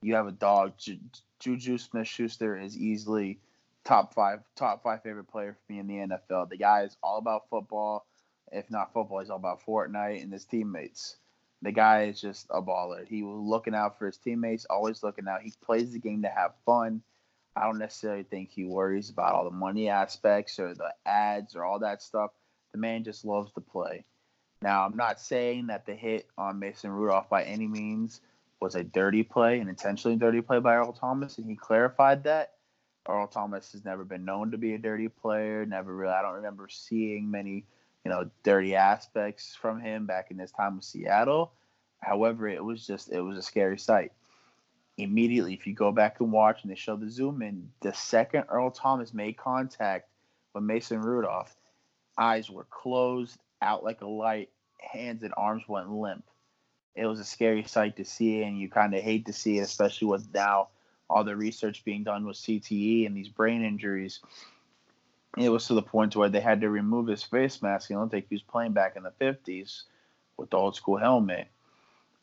You 0.03 0.17
have 0.17 0.27
a 0.27 0.33
dog. 0.33 0.73
Juju 1.39 1.79
Smith 1.79 2.09
Schuster 2.09 2.59
is 2.59 2.77
easily 2.77 3.39
top 3.85 4.13
five 4.13 4.41
top 4.57 4.83
five 4.83 5.03
favorite 5.03 5.29
player 5.29 5.55
for 5.55 5.73
me 5.73 5.79
in 5.79 5.87
the 5.87 5.95
NFL. 5.95 6.49
The 6.49 6.57
guy 6.57 6.83
is 6.83 6.97
all 7.03 7.19
about 7.19 7.49
football. 7.49 8.07
If 8.53 8.69
not 8.71 8.93
football, 8.93 9.21
he's 9.21 9.31
all 9.31 9.37
about 9.37 9.65
Fortnite 9.65 10.23
and 10.23 10.33
his 10.33 10.45
teammates. 10.45 11.17
The 11.63 11.73
guy 11.73 12.05
is 12.05 12.21
just 12.21 12.47
a 12.51 12.63
baller. 12.63 13.07
He 13.07 13.23
was 13.23 13.39
looking 13.39 13.75
out 13.75 13.99
for 13.99 14.07
his 14.07 14.17
teammates, 14.17 14.67
always 14.71 15.03
looking 15.03 15.29
out. 15.29 15.43
He 15.43 15.53
plays 15.63 15.93
the 15.93 15.99
game 15.99 16.23
to 16.23 16.29
have 16.29 16.53
fun. 16.65 17.03
I 17.55 17.65
don't 17.65 17.79
necessarily 17.79 18.23
think 18.23 18.51
he 18.51 18.65
worries 18.65 19.11
about 19.11 19.35
all 19.35 19.45
the 19.45 19.51
money 19.51 19.89
aspects 19.89 20.59
or 20.59 20.75
the 20.75 20.95
ads 21.05 21.55
or 21.57 21.65
all 21.65 21.81
that 21.81 22.03
stuff. 22.03 22.31
The 22.73 22.79
man 22.79 23.05
just 23.05 23.25
loves 23.25 23.53
to 23.53 23.61
play. 23.61 24.05
Now, 24.63 24.85
I'm 24.85 24.97
not 24.97 25.21
saying 25.21 25.67
that 25.67 25.87
the 25.87 25.95
hit 25.95 26.29
on 26.39 26.59
Mason 26.59 26.91
Rudolph 26.91 27.29
by 27.29 27.45
any 27.45 27.67
means 27.67 28.21
was 28.61 28.75
a 28.75 28.85
dirty 28.85 29.23
play, 29.23 29.59
an 29.59 29.69
intentionally 29.69 30.17
dirty 30.17 30.43
play 30.43 30.61
by 30.61 30.77
Earl 30.77 30.93
Thomas, 30.93 31.39
and 31.39 31.49
he 31.49 31.57
clarified 31.57 32.25
that. 32.25 32.55
Earl 33.09 33.27
Thomas 33.27 33.73
has 33.73 33.85
never 33.85 34.05
been 34.05 34.25
known 34.25 34.51
to 34.51 34.59
be 34.59 34.75
a 34.75 34.79
dirty 34.79 35.09
player. 35.09 35.65
Never 35.65 35.95
really. 35.95 36.13
I 36.13 36.23
don't 36.23 36.35
remember 36.35 36.69
seeing 36.69 37.31
many, 37.31 37.65
you 38.05 38.11
know, 38.11 38.31
dirty 38.43 38.75
aspects 38.75 39.55
from 39.55 39.81
him 39.81 40.07
back 40.07 40.31
in 40.31 40.39
his 40.39 40.53
time 40.53 40.77
with 40.77 40.85
Seattle. 40.85 41.53
However, 42.01 42.49
it 42.49 42.65
was 42.65 42.87
just 42.87 43.11
it 43.13 43.21
was 43.21 43.37
a 43.37 43.43
scary 43.43 43.79
sight. 43.79 44.13
Immediately, 44.97 45.55
if 45.55 45.67
you 45.67 45.75
go 45.75 45.93
back 45.93 46.21
and 46.21 46.33
watch, 46.33 46.63
and 46.63 46.71
they 46.71 46.77
show 46.77 46.97
the 46.97 47.11
zoom 47.11 47.43
in, 47.43 47.71
the 47.81 47.93
second 47.93 48.45
Earl 48.49 48.71
Thomas 48.71 49.15
made 49.15 49.37
contact 49.37 50.09
with 50.55 50.65
Mason 50.65 51.01
Rudolph, 51.01 51.55
eyes 52.19 52.51
were 52.51 52.65
closed, 52.65 53.39
out 53.63 53.85
like 53.85 54.01
a 54.01 54.07
light, 54.07 54.51
hands 54.79 55.23
and 55.23 55.33
arms 55.37 55.63
went 55.69 55.91
limp. 55.91 56.25
It 56.95 57.07
was 57.07 57.21
a 57.21 57.25
scary 57.25 57.65
sight 57.65 57.97
to 57.97 58.05
see, 58.05 58.43
and 58.43 58.59
you 58.59 58.69
kind 58.69 58.95
of 58.95 59.03
hate 59.03 59.27
to 59.27 59.33
see 59.33 59.59
it, 59.59 59.63
especially 59.63 60.09
with 60.09 60.33
now 60.35 60.69
all 61.09 61.25
the 61.25 61.37
research 61.37 61.85
being 61.85 62.05
done 62.05 62.27
with 62.27 62.37
CTE 62.37 63.07
and 63.07 63.17
these 63.17 63.29
brain 63.29 63.65
injuries. 63.65 64.21
It 65.37 65.49
was 65.49 65.67
to 65.69 65.75
the 65.75 65.83
point 65.83 66.17
where 66.17 66.29
they 66.29 66.41
had 66.41 66.63
to 66.63 66.71
remove 66.71 67.07
his 67.07 67.23
face 67.23 67.63
mask. 67.63 67.91
You 67.91 67.97
know, 67.97 68.09
think 68.09 68.27
he 68.29 68.35
was 68.35 68.43
playing 68.43 68.73
back 68.73 68.97
in 68.97 69.05
the 69.05 69.13
50s 69.21 69.83
with 70.37 70.51
the 70.51 70.57
old 70.57 70.75
school 70.75 70.97
helmet. 70.97 71.49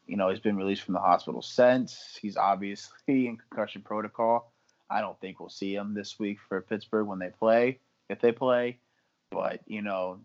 You 0.07 0.17
know, 0.17 0.29
he's 0.29 0.39
been 0.39 0.57
released 0.57 0.83
from 0.83 0.93
the 0.93 0.99
hospital 0.99 1.41
since. 1.41 2.17
He's 2.21 2.37
obviously 2.37 2.93
in 3.27 3.37
concussion 3.37 3.81
protocol. 3.81 4.51
I 4.89 5.01
don't 5.01 5.19
think 5.19 5.39
we'll 5.39 5.49
see 5.49 5.75
him 5.75 5.93
this 5.93 6.17
week 6.17 6.39
for 6.47 6.61
Pittsburgh 6.61 7.07
when 7.07 7.19
they 7.19 7.29
play, 7.29 7.79
if 8.09 8.21
they 8.21 8.31
play. 8.31 8.79
But, 9.31 9.59
you 9.67 9.81
know, 9.81 10.19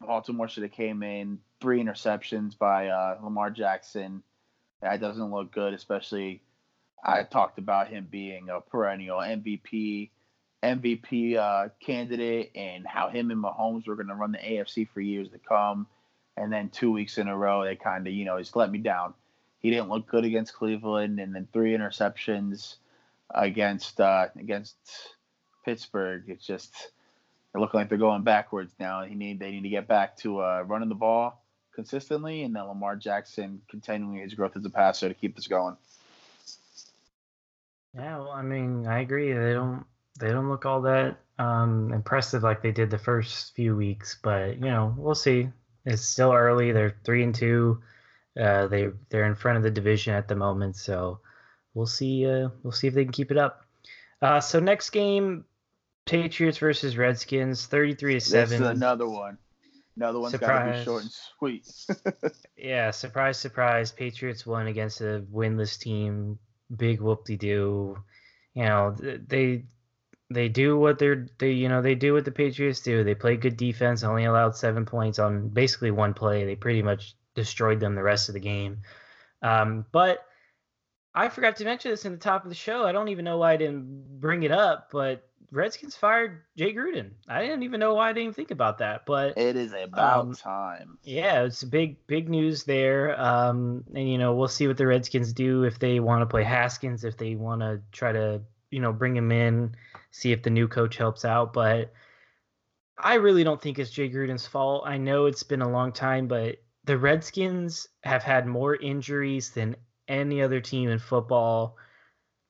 Baltimore 0.00 0.48
should 0.48 0.62
have 0.62 0.72
came 0.72 1.02
in 1.02 1.38
three 1.60 1.82
interceptions 1.82 2.56
by 2.56 2.88
uh, 2.88 3.18
Lamar 3.22 3.50
Jackson. 3.50 4.22
That 4.80 5.00
doesn't 5.00 5.30
look 5.30 5.52
good, 5.52 5.74
especially 5.74 6.42
I 7.04 7.24
talked 7.24 7.58
about 7.58 7.88
him 7.88 8.06
being 8.10 8.48
a 8.48 8.60
perennial 8.60 9.18
MVP 9.18 10.10
MVP 10.62 11.36
uh, 11.36 11.68
candidate 11.80 12.52
and 12.54 12.86
how 12.86 13.08
him 13.08 13.30
and 13.30 13.42
Mahomes 13.42 13.86
were 13.86 13.96
going 13.96 14.08
to 14.08 14.14
run 14.14 14.32
the 14.32 14.38
AFC 14.38 14.88
for 14.88 15.00
years 15.00 15.28
to 15.30 15.38
come. 15.38 15.86
And 16.36 16.52
then 16.52 16.70
two 16.70 16.92
weeks 16.92 17.18
in 17.18 17.28
a 17.28 17.36
row, 17.36 17.64
they 17.64 17.76
kind 17.76 18.06
of, 18.06 18.12
you 18.12 18.24
know, 18.24 18.36
he's 18.36 18.54
let 18.54 18.70
me 18.70 18.78
down. 18.78 19.14
He 19.58 19.70
didn't 19.70 19.90
look 19.90 20.06
good 20.08 20.24
against 20.24 20.54
Cleveland, 20.54 21.20
and 21.20 21.34
then 21.34 21.46
three 21.52 21.72
interceptions 21.76 22.76
against 23.30 24.00
uh, 24.00 24.28
against 24.36 24.76
Pittsburgh. 25.64 26.24
It's 26.26 26.44
just 26.44 26.90
they're 27.52 27.60
looking 27.60 27.78
like 27.78 27.88
they're 27.88 27.98
going 27.98 28.22
backwards 28.22 28.72
now. 28.80 29.04
He 29.04 29.14
need 29.14 29.38
they 29.38 29.50
need 29.50 29.62
to 29.62 29.68
get 29.68 29.86
back 29.86 30.16
to 30.18 30.40
uh, 30.40 30.64
running 30.66 30.88
the 30.88 30.94
ball 30.94 31.44
consistently, 31.74 32.42
and 32.42 32.56
then 32.56 32.64
Lamar 32.64 32.96
Jackson 32.96 33.60
continuing 33.68 34.16
his 34.16 34.34
growth 34.34 34.56
as 34.56 34.64
a 34.64 34.70
passer 34.70 35.08
to 35.08 35.14
keep 35.14 35.36
this 35.36 35.46
going. 35.46 35.76
Yeah, 37.94 38.18
well, 38.18 38.30
I 38.30 38.42
mean, 38.42 38.86
I 38.86 39.00
agree. 39.00 39.32
They 39.32 39.52
don't 39.52 39.84
they 40.18 40.28
don't 40.28 40.48
look 40.48 40.66
all 40.66 40.82
that 40.82 41.18
um, 41.38 41.92
impressive 41.92 42.42
like 42.42 42.62
they 42.62 42.72
did 42.72 42.90
the 42.90 42.98
first 42.98 43.54
few 43.54 43.74
weeks, 43.76 44.18
but 44.22 44.56
you 44.56 44.66
know, 44.66 44.94
we'll 44.96 45.14
see. 45.14 45.48
It's 45.84 46.02
still 46.02 46.32
early. 46.32 46.72
They're 46.72 46.96
three 47.04 47.24
and 47.24 47.34
two. 47.34 47.82
Uh, 48.38 48.66
they 48.66 48.88
they're 49.08 49.26
in 49.26 49.34
front 49.34 49.56
of 49.58 49.62
the 49.62 49.70
division 49.70 50.14
at 50.14 50.28
the 50.28 50.36
moment, 50.36 50.76
so 50.76 51.20
we'll 51.74 51.86
see. 51.86 52.26
Uh, 52.26 52.48
we'll 52.62 52.72
see 52.72 52.86
if 52.86 52.94
they 52.94 53.04
can 53.04 53.12
keep 53.12 53.30
it 53.30 53.38
up. 53.38 53.64
Uh, 54.20 54.40
so 54.40 54.60
next 54.60 54.90
game, 54.90 55.44
Patriots 56.06 56.58
versus 56.58 56.96
Redskins, 56.96 57.66
thirty-three 57.66 58.14
to 58.14 58.20
seven. 58.20 58.62
another 58.62 59.08
one. 59.08 59.38
Another 59.96 60.20
one's 60.20 60.36
got 60.36 60.64
to 60.64 60.72
be 60.72 60.84
short 60.84 61.02
and 61.02 61.12
sweet. 61.12 61.70
yeah, 62.56 62.90
surprise, 62.90 63.38
surprise. 63.38 63.92
Patriots 63.92 64.46
won 64.46 64.66
against 64.66 65.02
a 65.02 65.22
winless 65.30 65.78
team 65.78 66.38
big 66.74 67.00
whoop 67.00 67.26
de 67.26 67.36
doo. 67.36 67.98
You 68.54 68.64
know, 68.64 68.96
they 68.98 69.64
they 70.32 70.48
do 70.48 70.78
what 70.78 70.98
they're 70.98 71.26
they 71.38 71.52
you 71.52 71.68
know 71.68 71.82
they 71.82 71.94
do 71.94 72.12
what 72.14 72.24
the 72.24 72.32
Patriots 72.32 72.80
do. 72.80 73.04
They 73.04 73.14
play 73.14 73.36
good 73.36 73.56
defense, 73.56 74.02
only 74.04 74.24
allowed 74.24 74.56
seven 74.56 74.84
points 74.84 75.18
on 75.18 75.48
basically 75.48 75.90
one 75.90 76.14
play. 76.14 76.44
They 76.44 76.56
pretty 76.56 76.82
much 76.82 77.14
destroyed 77.34 77.80
them 77.80 77.94
the 77.94 78.02
rest 78.02 78.28
of 78.28 78.34
the 78.34 78.40
game. 78.40 78.82
Um, 79.42 79.86
but 79.92 80.24
I 81.14 81.28
forgot 81.28 81.56
to 81.56 81.64
mention 81.64 81.90
this 81.90 82.04
in 82.04 82.12
the 82.12 82.18
top 82.18 82.44
of 82.44 82.48
the 82.48 82.54
show. 82.54 82.84
I 82.84 82.92
don't 82.92 83.08
even 83.08 83.24
know 83.24 83.38
why 83.38 83.52
I 83.52 83.56
didn't 83.56 84.20
bring 84.20 84.44
it 84.44 84.52
up, 84.52 84.88
but 84.90 85.28
Redskins 85.52 85.94
fired 85.94 86.40
Jay 86.56 86.72
Gruden. 86.72 87.10
I 87.28 87.42
didn't 87.42 87.64
even 87.64 87.78
know 87.78 87.94
why 87.94 88.08
I 88.08 88.12
didn't 88.14 88.34
think 88.34 88.50
about 88.50 88.78
that, 88.78 89.04
but 89.04 89.36
it 89.36 89.54
is 89.54 89.74
about 89.74 90.20
um, 90.20 90.34
time. 90.34 90.98
Yeah, 91.02 91.42
it's 91.42 91.62
big, 91.62 92.06
big 92.06 92.30
news 92.30 92.64
there. 92.64 93.20
Um, 93.20 93.84
and 93.94 94.10
you 94.10 94.16
know, 94.16 94.34
we'll 94.34 94.48
see 94.48 94.66
what 94.66 94.78
the 94.78 94.86
Redskins 94.86 95.34
do 95.34 95.64
if 95.64 95.78
they 95.78 96.00
want 96.00 96.22
to 96.22 96.26
play 96.26 96.42
Haskins, 96.42 97.04
if 97.04 97.18
they 97.18 97.34
want 97.34 97.60
to 97.60 97.82
try 97.92 98.12
to, 98.12 98.40
you 98.70 98.80
know, 98.80 98.94
bring 98.94 99.14
him 99.14 99.30
in, 99.30 99.76
see 100.12 100.30
if 100.30 100.42
the 100.42 100.50
new 100.50 100.68
coach 100.68 100.96
helps 100.96 101.24
out. 101.24 101.52
But 101.52 101.92
I 102.96 103.14
really 103.14 103.42
don't 103.42 103.60
think 103.60 103.78
it's 103.78 103.90
Jay 103.90 104.08
Gruden's 104.08 104.46
fault. 104.46 104.84
I 104.86 104.98
know 104.98 105.26
it's 105.26 105.42
been 105.42 105.62
a 105.62 105.70
long 105.70 105.90
time, 105.90 106.28
but 106.28 106.58
the 106.84 106.98
Redskins 106.98 107.88
have 108.04 108.22
had 108.22 108.46
more 108.46 108.76
injuries 108.76 109.50
than 109.50 109.74
any 110.06 110.42
other 110.42 110.60
team 110.60 110.88
in 110.88 110.98
football 110.98 111.76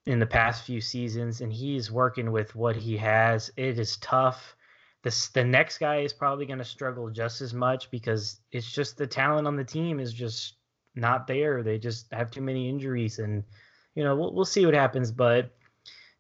in 0.05 0.19
the 0.19 0.27
past 0.27 0.65
few 0.65 0.81
seasons, 0.81 1.41
and 1.41 1.53
he's 1.53 1.91
working 1.91 2.33
with 2.33 2.55
what 2.55 2.77
he 2.77 2.97
has. 2.97 3.51
It 3.57 3.79
is 3.79 3.97
tough. 3.99 4.57
This 5.05 5.29
the 5.29 5.45
next 5.45 5.79
guy 5.79 5.99
is 6.01 6.13
probably 6.13 6.47
going 6.47 6.59
to 6.59 6.65
struggle 6.65 7.11
just 7.11 7.41
as 7.41 7.55
much 7.55 7.91
because 7.91 8.41
it's 8.51 8.71
just 8.71 8.97
the 8.97 9.07
talent 9.07 9.47
on 9.47 9.57
the 9.57 9.65
team 9.65 10.01
is 10.01 10.13
just 10.13 10.55
not 10.95 11.27
there. 11.27 11.63
They 11.63 11.79
just 11.79 12.13
have 12.13 12.31
too 12.31 12.41
many 12.41 12.69
injuries, 12.69 13.19
and 13.19 13.45
you 13.95 14.03
know, 14.03 14.17
we'll 14.17 14.35
we'll 14.35 14.45
see 14.45 14.65
what 14.65 14.75
happens. 14.75 15.13
But 15.13 15.51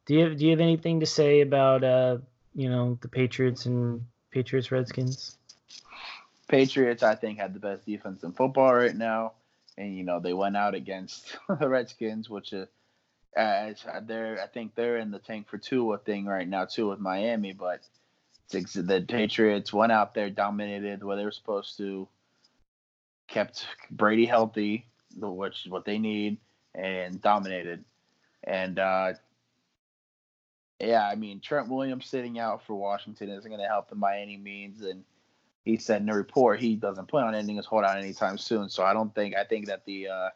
do 0.06 0.14
you 0.14 0.24
have, 0.24 0.36
do 0.36 0.44
you 0.44 0.50
have 0.50 0.60
anything 0.60 1.00
to 1.00 1.06
say 1.06 1.40
about 1.40 1.84
uh, 1.84 2.18
you 2.54 2.68
know, 2.68 2.98
the 3.00 3.08
Patriots 3.08 3.66
and 3.66 4.04
Patriots 4.30 4.70
Redskins? 4.70 5.38
Patriots, 6.48 7.02
I 7.02 7.14
think, 7.14 7.38
had 7.38 7.54
the 7.54 7.60
best 7.60 7.86
defense 7.86 8.22
in 8.24 8.32
football 8.32 8.74
right 8.74 8.94
now, 8.94 9.32
and 9.78 9.96
you 9.96 10.04
know 10.04 10.20
they 10.20 10.32
went 10.32 10.56
out 10.56 10.74
against 10.74 11.36
the 11.60 11.68
Redskins, 11.68 12.28
which 12.28 12.52
uh, 12.52 12.66
they're 13.34 14.40
I 14.42 14.46
think 14.52 14.74
they're 14.74 14.98
in 14.98 15.10
the 15.10 15.18
tank 15.18 15.48
for 15.48 15.58
Tua 15.58 15.98
thing 15.98 16.26
right 16.26 16.48
now 16.48 16.66
too 16.66 16.88
with 16.88 16.98
Miami, 16.98 17.52
but 17.52 17.80
the 18.50 19.04
Patriots 19.08 19.72
went 19.72 19.92
out 19.92 20.14
there, 20.14 20.28
dominated 20.28 21.02
what 21.02 21.16
they 21.16 21.24
were 21.24 21.30
supposed 21.30 21.78
to, 21.78 22.06
kept 23.28 23.66
Brady 23.90 24.26
healthy, 24.26 24.86
which 25.16 25.64
is 25.64 25.70
what 25.70 25.86
they 25.86 25.96
need, 25.96 26.36
and 26.74 27.20
dominated. 27.22 27.82
And 28.44 28.78
uh, 28.78 29.12
yeah, 30.82 31.06
I 31.06 31.14
mean 31.14 31.40
Trent 31.40 31.68
Williams 31.68 32.06
sitting 32.06 32.38
out 32.38 32.66
for 32.66 32.74
Washington 32.74 33.30
isn't 33.30 33.48
going 33.48 33.62
to 33.62 33.68
help 33.68 33.88
them 33.88 34.00
by 34.00 34.18
any 34.18 34.36
means, 34.36 34.82
and 34.82 35.04
he 35.64 35.76
said 35.76 36.00
in 36.00 36.08
the 36.08 36.12
report 36.12 36.60
he 36.60 36.74
doesn't 36.74 37.06
plan 37.06 37.24
on 37.24 37.36
ending 37.36 37.56
his 37.56 37.66
holdout 37.66 37.98
anytime 37.98 38.36
soon. 38.36 38.68
So 38.68 38.82
I 38.82 38.92
don't 38.92 39.14
think 39.14 39.36
I 39.36 39.44
think 39.44 39.66
that 39.66 39.84
the 39.84 40.08
uh, 40.08 40.28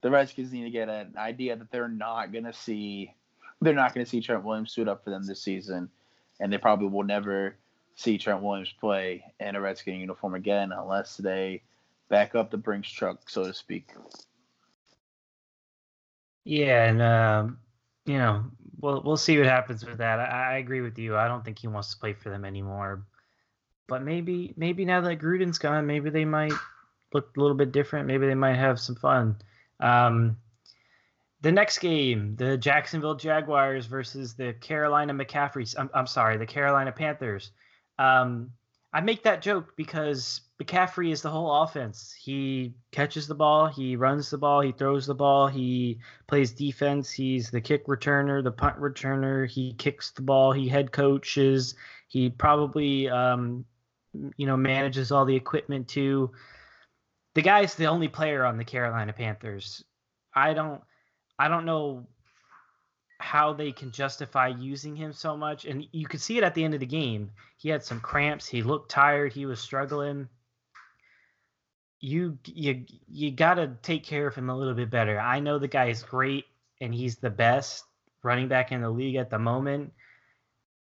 the 0.00 0.10
Redskins 0.10 0.52
need 0.52 0.64
to 0.64 0.70
get 0.70 0.88
an 0.88 1.14
idea 1.16 1.54
that 1.54 1.70
they're 1.70 1.88
not 1.88 2.32
going 2.32 2.44
to 2.44 2.52
see 2.52 3.14
they're 3.60 3.72
not 3.72 3.94
going 3.94 4.04
to 4.04 4.10
see 4.10 4.20
Trent 4.20 4.44
Williams 4.44 4.72
suit 4.72 4.88
up 4.88 5.04
for 5.04 5.10
them 5.10 5.24
this 5.24 5.40
season, 5.40 5.88
and 6.40 6.52
they 6.52 6.58
probably 6.58 6.88
will 6.88 7.04
never 7.04 7.56
see 7.94 8.18
Trent 8.18 8.42
Williams 8.42 8.74
play 8.80 9.24
in 9.38 9.54
a 9.54 9.60
Redskin 9.60 10.00
uniform 10.00 10.34
again 10.34 10.72
unless 10.72 11.16
they 11.16 11.62
back 12.08 12.34
up 12.34 12.50
the 12.50 12.58
Brinks 12.58 12.90
truck, 12.90 13.30
so 13.30 13.44
to 13.44 13.54
speak. 13.54 13.90
Yeah, 16.44 16.84
and 16.84 17.02
um, 17.02 17.58
you 18.04 18.18
know, 18.18 18.44
we'll 18.86 19.02
we'll 19.02 19.16
see 19.16 19.36
what 19.36 19.46
happens 19.46 19.84
with 19.84 19.98
that. 19.98 20.20
I, 20.20 20.54
I, 20.54 20.56
agree 20.58 20.80
with 20.80 20.98
you. 20.98 21.16
I 21.16 21.26
don't 21.26 21.44
think 21.44 21.58
he 21.58 21.66
wants 21.66 21.92
to 21.92 21.98
play 21.98 22.12
for 22.12 22.30
them 22.30 22.44
anymore. 22.44 23.04
But 23.88 24.02
maybe 24.02 24.54
maybe 24.56 24.84
now 24.84 25.00
that 25.00 25.18
Gruden's 25.18 25.58
gone, 25.58 25.86
maybe 25.86 26.10
they 26.10 26.24
might 26.24 26.52
look 27.12 27.36
a 27.36 27.40
little 27.40 27.56
bit 27.56 27.72
different. 27.72 28.06
Maybe 28.06 28.26
they 28.26 28.34
might 28.34 28.56
have 28.56 28.80
some 28.80 28.94
fun. 28.94 29.36
Um, 29.80 30.36
the 31.40 31.52
next 31.52 31.78
game, 31.78 32.36
the 32.36 32.56
Jacksonville 32.56 33.16
Jaguars 33.16 33.86
versus 33.86 34.34
the 34.34 34.54
Carolina 34.54 35.12
McCaffreys. 35.12 35.74
I'm, 35.78 35.90
I'm 35.92 36.06
sorry, 36.06 36.38
the 36.38 36.46
Carolina 36.46 36.92
Panthers. 36.92 37.50
Um, 37.98 38.52
I 38.92 39.00
make 39.00 39.24
that 39.24 39.42
joke 39.42 39.74
because 39.76 40.40
McCaffrey 40.62 41.12
is 41.12 41.20
the 41.20 41.30
whole 41.30 41.62
offense. 41.62 42.14
He 42.18 42.74
catches 42.92 43.26
the 43.26 43.34
ball, 43.34 43.66
he 43.66 43.96
runs 43.96 44.30
the 44.30 44.38
ball, 44.38 44.60
he 44.60 44.72
throws 44.72 45.06
the 45.06 45.14
ball, 45.14 45.48
he 45.48 45.98
plays 46.26 46.52
defense. 46.52 47.10
He's 47.10 47.50
the 47.50 47.60
kick 47.60 47.86
returner, 47.86 48.42
the 48.42 48.52
punt 48.52 48.78
returner. 48.78 49.48
He 49.48 49.74
kicks 49.74 50.12
the 50.12 50.22
ball. 50.22 50.52
He 50.52 50.68
head 50.68 50.92
coaches. 50.92 51.74
He 52.08 52.30
probably, 52.30 53.08
um, 53.08 53.64
you 54.36 54.46
know, 54.46 54.56
manages 54.56 55.12
all 55.12 55.24
the 55.24 55.36
equipment 55.36 55.88
too. 55.88 56.32
The 57.34 57.42
guy's 57.42 57.74
the 57.74 57.86
only 57.86 58.08
player 58.08 58.44
on 58.44 58.56
the 58.56 58.64
Carolina 58.64 59.12
Panthers. 59.12 59.84
I 60.34 60.54
don't, 60.54 60.80
I 61.38 61.48
don't 61.48 61.66
know 61.66 62.06
how 63.18 63.52
they 63.52 63.72
can 63.72 63.90
justify 63.90 64.48
using 64.48 64.94
him 64.94 65.12
so 65.12 65.36
much. 65.36 65.64
And 65.64 65.86
you 65.92 66.06
could 66.06 66.20
see 66.20 66.38
it 66.38 66.44
at 66.44 66.54
the 66.54 66.64
end 66.64 66.74
of 66.74 66.80
the 66.80 66.86
game. 66.86 67.30
He 67.56 67.68
had 67.68 67.84
some 67.84 68.00
cramps. 68.00 68.46
He 68.46 68.62
looked 68.62 68.90
tired. 68.90 69.32
He 69.32 69.46
was 69.46 69.60
struggling. 69.60 70.28
You 72.00 72.38
you 72.44 72.84
you 73.08 73.30
got 73.30 73.54
to 73.54 73.72
take 73.82 74.04
care 74.04 74.26
of 74.26 74.34
him 74.34 74.50
a 74.50 74.56
little 74.56 74.74
bit 74.74 74.90
better. 74.90 75.18
I 75.18 75.40
know 75.40 75.58
the 75.58 75.68
guy 75.68 75.86
is 75.86 76.02
great 76.02 76.44
and 76.80 76.94
he's 76.94 77.16
the 77.16 77.30
best 77.30 77.84
running 78.22 78.48
back 78.48 78.72
in 78.72 78.82
the 78.82 78.90
league 78.90 79.16
at 79.16 79.30
the 79.30 79.38
moment, 79.38 79.92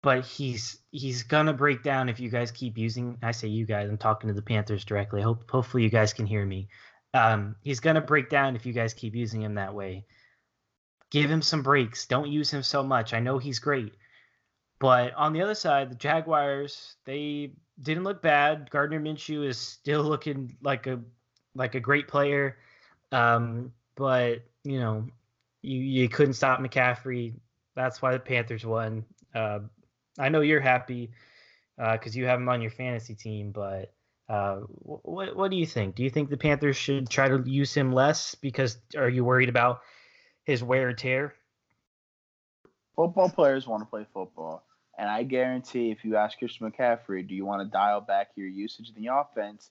but 0.02 0.26
he's 0.26 0.80
he's 0.92 1.24
gonna 1.24 1.54
break 1.54 1.82
down 1.82 2.10
if 2.10 2.20
you 2.20 2.30
guys 2.30 2.52
keep 2.52 2.78
using. 2.78 3.18
I 3.24 3.32
say 3.32 3.48
you 3.48 3.66
guys. 3.66 3.90
I'm 3.90 3.98
talking 3.98 4.28
to 4.28 4.34
the 4.34 4.42
Panthers 4.42 4.84
directly. 4.84 5.22
Hope 5.22 5.50
hopefully 5.50 5.84
you 5.84 5.90
guys 5.90 6.14
can 6.14 6.26
hear 6.26 6.46
me. 6.46 6.68
Um, 7.14 7.56
he's 7.64 7.80
gonna 7.80 8.02
break 8.02 8.30
down 8.30 8.58
if 8.58 8.66
you 8.66 8.74
guys 8.74 8.94
keep 8.94 9.16
using 9.16 9.42
him 9.42 9.56
that 9.56 9.74
way. 9.74 10.06
Give 11.10 11.30
him 11.30 11.42
some 11.42 11.62
breaks. 11.62 12.06
Don't 12.06 12.30
use 12.30 12.52
him 12.52 12.64
so 12.64 12.84
much. 12.84 13.14
I 13.14 13.20
know 13.20 13.38
he's 13.38 13.60
great. 13.60 13.94
But 14.80 15.14
on 15.16 15.34
the 15.34 15.42
other 15.42 15.56
side, 15.56 15.90
the 15.90 15.96
Jaguars, 15.96 16.96
they 17.06 17.52
didn't 17.82 18.04
look 18.04 18.22
bad. 18.22 18.70
Gardner 18.70 19.00
Minshew 19.00 19.48
is 19.48 19.58
still 19.58 20.04
looking 20.04 20.56
like 20.62 20.88
a 20.88 21.00
like 21.56 21.76
a 21.76 21.80
great 21.80 22.08
player. 22.08 22.58
Um, 23.12 23.74
but 23.96 24.44
you 24.64 24.80
know, 24.80 25.08
you 25.62 25.80
you 25.80 26.10
couldn't 26.10 26.34
stop 26.34 26.60
McCaffrey. 26.60 27.34
That's 27.76 28.02
why 28.02 28.14
the 28.14 28.20
Panthers 28.20 28.66
won. 28.66 29.06
Uh, 29.34 29.60
I 30.20 30.30
know 30.30 30.42
you're 30.42 30.60
happy 30.60 31.12
because 31.78 32.16
uh, 32.16 32.20
you 32.20 32.26
have 32.26 32.40
him 32.40 32.50
on 32.50 32.62
your 32.62 32.72
fantasy 32.72 33.16
team, 33.16 33.52
but 33.52 33.94
uh, 34.30 34.58
what 34.84 35.36
what 35.36 35.52
do 35.52 35.58
you 35.58 35.66
think? 35.66 35.96
Do 35.96 36.04
you 36.04 36.10
think 36.10 36.30
the 36.30 36.38
Panthers 36.38 36.76
should 36.76 37.10
try 37.10 37.28
to 37.30 37.42
use 37.46 37.74
him 37.74 37.92
less 37.92 38.36
because 38.36 38.78
are 38.96 39.10
you 39.10 39.24
worried 39.24 39.50
about 39.50 39.82
his 40.48 40.64
wear 40.64 40.88
and 40.88 40.98
tear? 40.98 41.36
Football 42.96 43.30
players 43.30 43.68
want 43.68 43.84
to 43.84 43.86
play 43.86 44.08
football. 44.14 44.64
And 44.98 45.08
I 45.08 45.22
guarantee 45.22 45.92
if 45.92 46.04
you 46.04 46.16
ask 46.16 46.40
Christian 46.40 46.72
McCaffrey, 46.72 47.28
do 47.28 47.36
you 47.36 47.46
want 47.46 47.62
to 47.62 47.68
dial 47.68 48.02
back 48.02 48.30
your 48.36 48.48
usage 48.48 48.92
in 48.96 49.04
the 49.04 49.14
offense? 49.14 49.70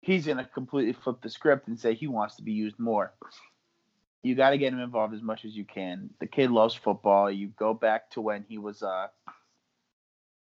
He's 0.00 0.26
going 0.26 0.38
to 0.38 0.44
completely 0.44 0.94
flip 0.94 1.20
the 1.22 1.30
script 1.30 1.68
and 1.68 1.78
say 1.78 1.94
he 1.94 2.08
wants 2.08 2.36
to 2.36 2.42
be 2.42 2.52
used 2.52 2.78
more. 2.78 3.12
You 4.22 4.34
got 4.34 4.50
to 4.50 4.58
get 4.58 4.72
him 4.72 4.80
involved 4.80 5.14
as 5.14 5.22
much 5.22 5.44
as 5.44 5.54
you 5.54 5.64
can. 5.64 6.10
The 6.18 6.26
kid 6.26 6.50
loves 6.50 6.74
football. 6.74 7.30
You 7.30 7.48
go 7.48 7.74
back 7.74 8.10
to 8.12 8.20
when 8.20 8.44
he 8.48 8.58
was, 8.58 8.82
uh, 8.82 9.06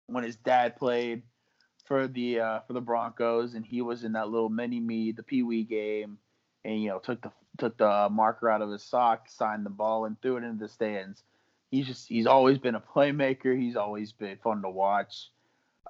when 0.06 0.22
his 0.22 0.36
dad 0.36 0.76
played 0.76 1.22
for 1.86 2.06
the 2.06 2.40
uh, 2.40 2.60
for 2.60 2.74
the 2.74 2.80
Broncos, 2.80 3.54
and 3.54 3.66
he 3.66 3.82
was 3.82 4.04
in 4.04 4.12
that 4.12 4.28
little 4.28 4.48
mini 4.48 4.78
me, 4.78 5.10
the 5.10 5.24
Pee 5.24 5.42
Wee 5.42 5.64
game, 5.64 6.18
and 6.64 6.80
you 6.80 6.90
know 6.90 7.00
took 7.00 7.20
the 7.22 7.32
took 7.58 7.76
the 7.76 8.08
marker 8.10 8.48
out 8.48 8.62
of 8.62 8.70
his 8.70 8.82
sock, 8.82 9.28
signed 9.28 9.66
the 9.66 9.70
ball, 9.70 10.04
and 10.04 10.20
threw 10.20 10.36
it 10.36 10.44
into 10.44 10.64
the 10.64 10.68
stands. 10.68 11.22
He's 11.70 11.86
just 11.86 12.08
he's 12.08 12.26
always 12.26 12.58
been 12.58 12.74
a 12.74 12.80
playmaker. 12.80 13.58
He's 13.58 13.76
always 13.76 14.12
been 14.12 14.36
fun 14.38 14.62
to 14.62 14.70
watch. 14.70 15.30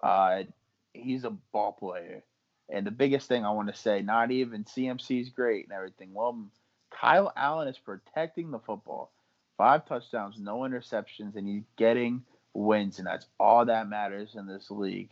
Uh, 0.03 0.45
he's 0.93 1.25
a 1.25 1.31
ball 1.31 1.73
player. 1.73 2.23
And 2.69 2.87
the 2.87 2.91
biggest 2.91 3.29
thing 3.29 3.45
I 3.45 3.51
want 3.51 3.69
to 3.69 3.79
say, 3.79 4.03
not 4.03 4.31
even 4.31 4.65
CMC 4.65 5.21
is 5.21 5.29
great 5.29 5.65
and 5.65 5.73
everything. 5.73 6.15
Well, 6.15 6.47
Kyle 6.91 7.33
Allen 7.37 7.69
is 7.69 7.79
protecting 7.79 8.51
the 8.51 8.61
football. 8.61 9.11
Five 9.59 9.87
touchdowns, 9.87 10.39
no 10.39 10.61
interceptions, 10.61 11.37
and 11.37 11.47
he's 11.47 11.65
getting 11.77 12.23
wins, 12.55 12.99
and 12.99 13.07
that's 13.07 13.27
all 13.39 13.67
that 13.67 13.89
matters 13.89 14.35
in 14.35 14.47
this 14.47 14.71
league. 14.71 15.11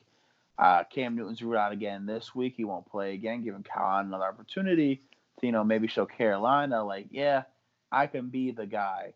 Uh, 0.59 0.85
Cam 0.85 1.17
Newton's 1.17 1.43
ruled 1.43 1.57
out 1.57 1.73
again 1.73 2.07
this 2.07 2.35
week. 2.35 2.55
He 2.57 2.65
won't 2.65 2.91
play 2.91 3.15
again, 3.15 3.45
giving 3.45 3.63
Kyle 3.63 3.87
Allen 3.87 4.07
another 4.07 4.25
opportunity 4.25 5.03
to, 5.39 5.47
you 5.47 5.53
know, 5.53 5.65
maybe 5.65 5.89
show 5.89 6.07
Carolina, 6.07 6.85
like, 6.85 7.07
yeah, 7.11 7.45
I 7.93 8.07
can 8.07 8.29
be 8.29 8.51
the 8.51 8.67
guy. 8.67 9.15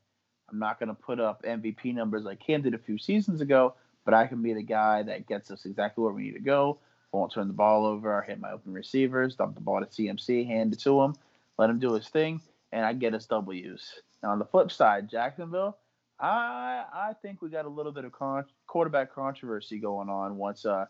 I'm 0.51 0.59
not 0.59 0.79
going 0.79 0.89
to 0.89 0.95
put 0.95 1.21
up 1.21 1.43
MVP 1.43 1.95
numbers 1.95 2.25
like 2.25 2.41
Cam 2.41 2.63
did 2.63 2.75
a 2.75 2.79
few 2.79 2.99
seasons 2.99 3.41
ago, 3.41 3.75
but 4.05 4.15
I 4.15 4.27
can 4.27 4.43
be 4.43 4.53
the 4.53 4.63
guy 4.63 5.03
that 5.03 5.27
gets 5.27 5.51
us 5.51 5.65
exactly 5.65 6.05
where 6.05 6.13
we 6.13 6.25
need 6.25 6.35
to 6.35 6.41
go. 6.41 6.79
Won't 7.13 7.33
turn 7.33 7.47
the 7.47 7.55
ball 7.55 7.87
over, 7.87 8.21
I 8.21 8.27
hit 8.27 8.41
my 8.41 8.53
open 8.53 8.73
receivers, 8.73 9.37
dump 9.37 9.55
the 9.55 9.61
ball 9.61 9.81
to 9.81 9.87
CMC, 9.87 10.47
hand 10.47 10.73
it 10.73 10.81
to 10.81 11.01
him, 11.01 11.15
let 11.59 11.71
him 11.71 11.79
do 11.79 11.93
his 11.93 12.09
thing, 12.09 12.41
and 12.73 12.85
I 12.85 12.93
get 12.93 13.15
us 13.15 13.27
W's. 13.27 14.01
Now 14.23 14.31
on 14.31 14.41
the 14.41 14.45
flip 14.45 14.73
side, 14.73 15.09
Jacksonville, 15.09 15.79
I 16.19 16.85
I 16.93 17.13
think 17.23 17.41
we 17.41 17.51
got 17.51 17.67
a 17.67 17.69
little 17.69 17.93
bit 17.93 18.05
of 18.05 18.13
con- 18.13 18.47
quarterback 18.67 19.15
controversy 19.15 19.79
going 19.79 20.09
on 20.09 20.37
once 20.37 20.65
uh, 20.67 20.87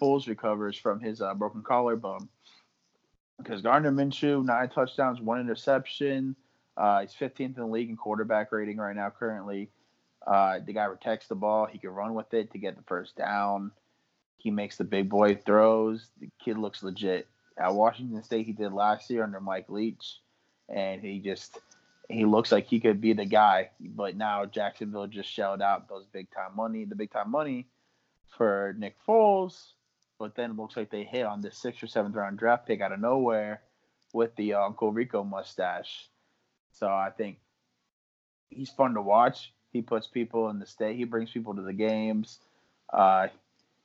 Foles 0.00 0.28
recovers 0.28 0.76
from 0.76 1.00
his 1.00 1.20
uh, 1.20 1.34
broken 1.34 1.62
collarbone 1.62 2.28
because 3.38 3.62
Gardner 3.62 3.92
Minshew 3.92 4.44
nine 4.44 4.68
touchdowns, 4.68 5.20
one 5.20 5.40
interception. 5.40 6.36
Uh, 6.76 7.02
he's 7.02 7.14
15th 7.14 7.40
in 7.40 7.54
the 7.54 7.66
league 7.66 7.90
in 7.90 7.96
quarterback 7.96 8.52
rating 8.52 8.78
right 8.78 8.96
now. 8.96 9.10
Currently, 9.10 9.70
uh, 10.26 10.60
the 10.64 10.72
guy 10.72 10.86
protects 10.88 11.28
the 11.28 11.34
ball. 11.34 11.66
He 11.66 11.78
can 11.78 11.90
run 11.90 12.14
with 12.14 12.32
it 12.34 12.52
to 12.52 12.58
get 12.58 12.76
the 12.76 12.82
first 12.82 13.16
down. 13.16 13.70
He 14.38 14.50
makes 14.50 14.76
the 14.76 14.84
big 14.84 15.08
boy 15.08 15.36
throws. 15.36 16.08
The 16.20 16.30
kid 16.44 16.58
looks 16.58 16.82
legit. 16.82 17.28
At 17.56 17.74
Washington 17.74 18.22
State, 18.22 18.46
he 18.46 18.52
did 18.52 18.72
last 18.72 19.08
year 19.08 19.22
under 19.22 19.40
Mike 19.40 19.68
Leach, 19.68 20.18
and 20.68 21.00
he 21.00 21.20
just 21.20 21.58
he 22.08 22.24
looks 22.24 22.50
like 22.50 22.66
he 22.66 22.80
could 22.80 23.00
be 23.00 23.12
the 23.12 23.24
guy. 23.24 23.70
But 23.80 24.16
now 24.16 24.44
Jacksonville 24.44 25.06
just 25.06 25.30
shelled 25.30 25.62
out 25.62 25.88
those 25.88 26.06
big 26.12 26.28
time 26.30 26.56
money, 26.56 26.84
the 26.84 26.96
big 26.96 27.12
time 27.12 27.30
money 27.30 27.68
for 28.36 28.74
Nick 28.76 28.96
Foles 29.06 29.74
but 30.18 30.34
then 30.34 30.52
it 30.52 30.56
looks 30.56 30.76
like 30.76 30.90
they 30.90 31.04
hit 31.04 31.26
on 31.26 31.40
this 31.40 31.58
sixth 31.58 31.82
or 31.82 31.86
seventh 31.86 32.14
round 32.14 32.38
draft 32.38 32.66
pick 32.66 32.80
out 32.80 32.92
of 32.92 33.00
nowhere 33.00 33.62
with 34.12 34.34
the 34.36 34.54
uh, 34.54 34.60
Uncle 34.62 34.92
Rico 34.92 35.24
mustache. 35.24 36.08
So 36.72 36.86
I 36.86 37.10
think 37.16 37.38
he's 38.50 38.70
fun 38.70 38.94
to 38.94 39.02
watch. 39.02 39.52
He 39.72 39.82
puts 39.82 40.06
people 40.06 40.50
in 40.50 40.58
the 40.58 40.66
state. 40.66 40.96
He 40.96 41.04
brings 41.04 41.30
people 41.30 41.54
to 41.54 41.62
the 41.62 41.72
games. 41.72 42.38
Uh, 42.92 43.28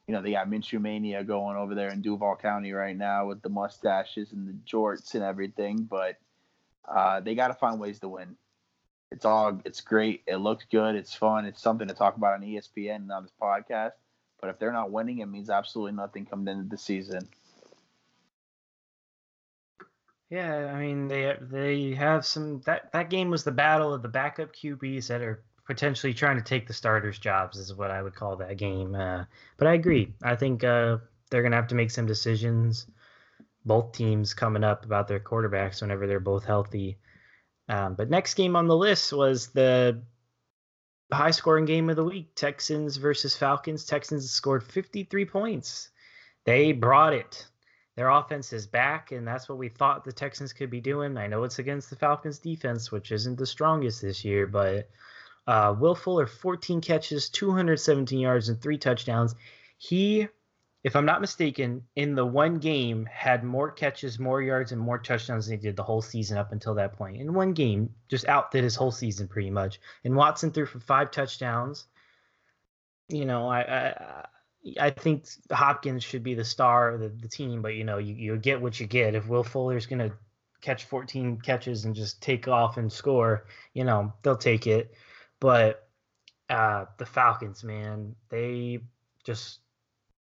you 0.08 0.14
know, 0.14 0.22
they 0.22 0.32
got 0.32 0.50
Minshew 0.50 0.82
Mania 0.82 1.24
going 1.24 1.58
over 1.58 1.76
there 1.76 1.90
in 1.90 2.02
Duval 2.02 2.36
County 2.36 2.74
right 2.74 2.98
now 2.98 3.28
with 3.28 3.42
the 3.42 3.50
mustaches 3.50 4.32
and 4.32 4.48
the 4.48 4.54
jorts 4.68 5.14
and 5.14 5.24
everything. 5.24 5.84
But 5.84 6.18
uh, 6.88 7.20
they 7.20 7.36
got 7.36 7.50
to 7.50 7.54
find 7.54 7.80
ways 7.80 8.00
to 8.00 8.10
win. 8.10 8.36
It's 9.12 9.26
all 9.26 9.62
it's 9.66 9.82
great. 9.82 10.22
It 10.28 10.38
looks 10.38 10.66
good. 10.72 10.96
It's 10.96 11.14
fun. 11.14 11.46
It's 11.46 11.62
something 11.62 11.88
to 11.88 11.94
talk 11.94 12.18
about 12.18 12.36
on 12.36 12.42
ESPN 12.42 12.96
and 12.96 13.12
on 13.12 13.24
this 13.24 13.34
podcast. 13.42 13.92
But 14.42 14.50
if 14.50 14.60
they're 14.60 14.72
not 14.72 14.92
winning, 14.92 15.20
it 15.20 15.28
means 15.28 15.50
absolutely 15.50 15.94
nothing 15.94 16.26
coming 16.26 16.48
into 16.48 16.70
the 16.70 16.78
season. 16.78 17.28
Yeah, 20.30 20.72
I 20.74 20.80
mean 20.80 21.08
they 21.08 21.36
they 21.42 21.94
have 21.96 22.26
some 22.26 22.62
that 22.66 22.92
that 22.94 23.10
game 23.10 23.30
was 23.32 23.44
the 23.44 23.52
battle 23.52 23.94
of 23.94 24.04
the 24.04 24.08
backup 24.08 24.54
QBs 24.56 25.08
that 25.08 25.22
are 25.22 25.44
potentially 25.66 26.14
trying 26.14 26.38
to 26.38 26.44
take 26.44 26.68
the 26.68 26.74
starters' 26.74 27.20
jobs 27.20 27.58
is 27.58 27.74
what 27.74 27.92
I 27.92 28.02
would 28.02 28.16
call 28.16 28.36
that 28.38 28.58
game. 28.58 28.96
Uh, 28.96 29.26
but 29.58 29.68
I 29.68 29.74
agree. 29.74 30.14
I 30.24 30.36
think 30.36 30.64
uh, 30.64 30.98
they're 31.30 31.44
gonna 31.44 31.56
have 31.56 31.68
to 31.68 31.76
make 31.76 31.92
some 31.92 32.06
decisions. 32.06 32.86
Both 33.66 33.94
teams 33.94 34.34
coming 34.34 34.64
up 34.64 34.86
about 34.86 35.08
their 35.08 35.20
quarterbacks 35.20 35.82
whenever 35.82 36.08
they're 36.08 36.20
both 36.20 36.46
healthy. 36.46 36.98
Um, 37.68 37.96
but 37.96 38.10
next 38.10 38.36
game 38.36 38.56
on 38.56 38.68
the 38.68 38.78
list 38.78 39.12
was 39.14 39.48
the 39.48 40.02
high 41.12 41.32
scoring 41.32 41.66
game 41.66 41.90
of 41.90 41.96
the 41.96 42.04
week 42.04 42.36
Texans 42.36 42.98
versus 42.98 43.36
Falcons. 43.36 43.86
Texans 43.86 44.30
scored 44.30 44.64
53 44.64 45.26
points. 45.26 45.90
They 46.46 46.72
brought 46.72 47.14
it. 47.14 47.48
Their 47.96 48.10
offense 48.10 48.54
is 48.54 48.66
back, 48.66 49.12
and 49.12 49.28
that's 49.28 49.50
what 49.50 49.58
we 49.58 49.68
thought 49.68 50.06
the 50.06 50.14
Texans 50.14 50.54
could 50.54 50.70
be 50.70 50.80
doing. 50.80 51.18
I 51.18 51.28
know 51.28 51.44
it's 51.44 51.60
against 51.60 51.90
the 51.90 51.98
Falcons 51.98 52.40
defense, 52.40 52.92
which 52.92 53.12
isn't 53.12 53.38
the 53.38 53.46
strongest 53.46 54.02
this 54.02 54.24
year, 54.24 54.48
but 54.48 54.90
uh, 55.48 55.76
Will 55.78 55.96
Fuller, 55.96 56.26
14 56.26 56.80
catches, 56.80 57.30
217 57.30 58.20
yards, 58.20 58.48
and 58.48 58.62
three 58.62 58.78
touchdowns. 58.78 59.36
He, 59.78 60.28
if 60.84 60.96
I'm 60.96 61.06
not 61.06 61.22
mistaken, 61.22 61.84
in 61.96 62.16
the 62.16 62.26
one 62.26 62.60
game 62.60 63.06
had 63.06 63.44
more 63.44 63.72
catches, 63.72 64.18
more 64.18 64.42
yards, 64.42 64.72
and 64.72 64.80
more 64.80 64.98
touchdowns 64.98 65.48
than 65.48 65.58
he 65.58 65.62
did 65.62 65.76
the 65.76 65.84
whole 65.84 66.02
season 66.02 66.38
up 66.38 66.52
until 66.54 66.76
that 66.76 66.94
point. 66.94 67.18
In 67.18 67.34
one 67.34 67.54
game, 67.54 67.94
just 68.08 68.28
outdid 68.28 68.64
his 68.64 68.76
whole 68.76 68.92
season 68.92 69.28
pretty 69.28 69.50
much. 69.50 69.82
And 70.06 70.16
Watson 70.16 70.52
threw 70.52 70.66
for 70.66 70.80
five 70.80 71.12
touchdowns. 71.12 71.86
You 73.10 73.26
know, 73.26 73.48
I, 73.48 73.60
I 73.62 74.26
I 74.80 74.90
think 74.92 75.26
Hopkins 75.52 76.04
should 76.04 76.24
be 76.24 76.34
the 76.34 76.46
star 76.46 76.94
of 76.94 77.02
the, 77.02 77.10
the 77.10 77.28
team, 77.28 77.62
but 77.62 77.76
you 77.76 77.84
know, 77.84 77.98
you, 77.98 78.14
you 78.16 78.38
get 78.38 78.62
what 78.62 78.80
you 78.80 78.88
get. 78.88 79.16
If 79.16 79.28
Will 79.28 79.44
Fuller's 79.44 79.86
gonna 79.86 80.12
catch 80.62 80.86
14 80.86 81.40
catches 81.42 81.86
and 81.86 81.96
just 81.96 82.22
take 82.22 82.48
off 82.48 82.78
and 82.78 82.92
score, 82.92 83.46
you 83.74 83.84
know, 83.84 84.14
they'll 84.22 84.38
take 84.38 84.68
it. 84.68 84.94
But 85.40 85.88
uh, 86.50 86.86
the 86.98 87.06
Falcons, 87.06 87.64
man, 87.64 88.16
they 88.30 88.80
just 89.24 89.60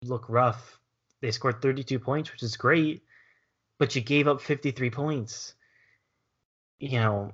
look 0.02 0.28
rough. 0.28 0.78
They 1.20 1.30
scored 1.30 1.60
32 1.60 1.98
points, 1.98 2.32
which 2.32 2.42
is 2.42 2.56
great, 2.56 3.02
but 3.78 3.94
you 3.94 4.00
gave 4.00 4.28
up 4.28 4.40
53 4.40 4.90
points. 4.90 5.54
You 6.78 7.00
know, 7.00 7.32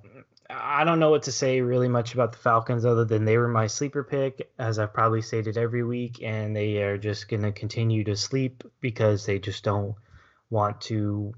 I 0.51 0.85
don't 0.85 0.99
know 0.99 1.11
what 1.11 1.25
to 1.25 1.33
say 1.33 1.61
really 1.61 1.89
much 1.89 2.15
about 2.15 2.33
the 2.33 2.39
Falcons 2.39 2.85
other 2.85 3.05
than 3.05 3.25
they 3.25 3.39
were 3.39 3.49
my 3.49 3.69
sleeper 3.69 4.03
pick, 4.03 4.51
as 4.59 4.79
I've 4.79 4.93
probably 4.93 5.23
stated 5.23 5.57
every 5.57 5.85
week, 5.85 6.21
and 6.23 6.57
they 6.57 6.83
are 6.83 6.99
just 6.99 7.29
going 7.29 7.43
to 7.43 7.53
continue 7.53 8.03
to 8.05 8.17
sleep 8.17 8.65
because 8.81 9.25
they 9.25 9.39
just 9.39 9.63
don't 9.63 9.95
want 10.51 10.81
to, 10.83 11.33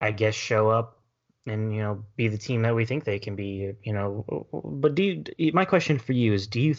I 0.00 0.12
guess, 0.12 0.34
show 0.34 0.68
up 0.68 1.00
and 1.46 1.74
you 1.74 1.82
know 1.82 2.04
be 2.16 2.28
the 2.28 2.38
team 2.38 2.62
that 2.62 2.74
we 2.74 2.86
think 2.86 3.04
they 3.04 3.18
can 3.18 3.34
be. 3.34 3.72
You 3.82 3.92
know, 3.92 4.46
but 4.52 4.94
do 4.94 5.24
you, 5.36 5.52
my 5.52 5.64
question 5.64 5.98
for 5.98 6.12
you 6.12 6.32
is, 6.32 6.46
do 6.46 6.60
you 6.60 6.76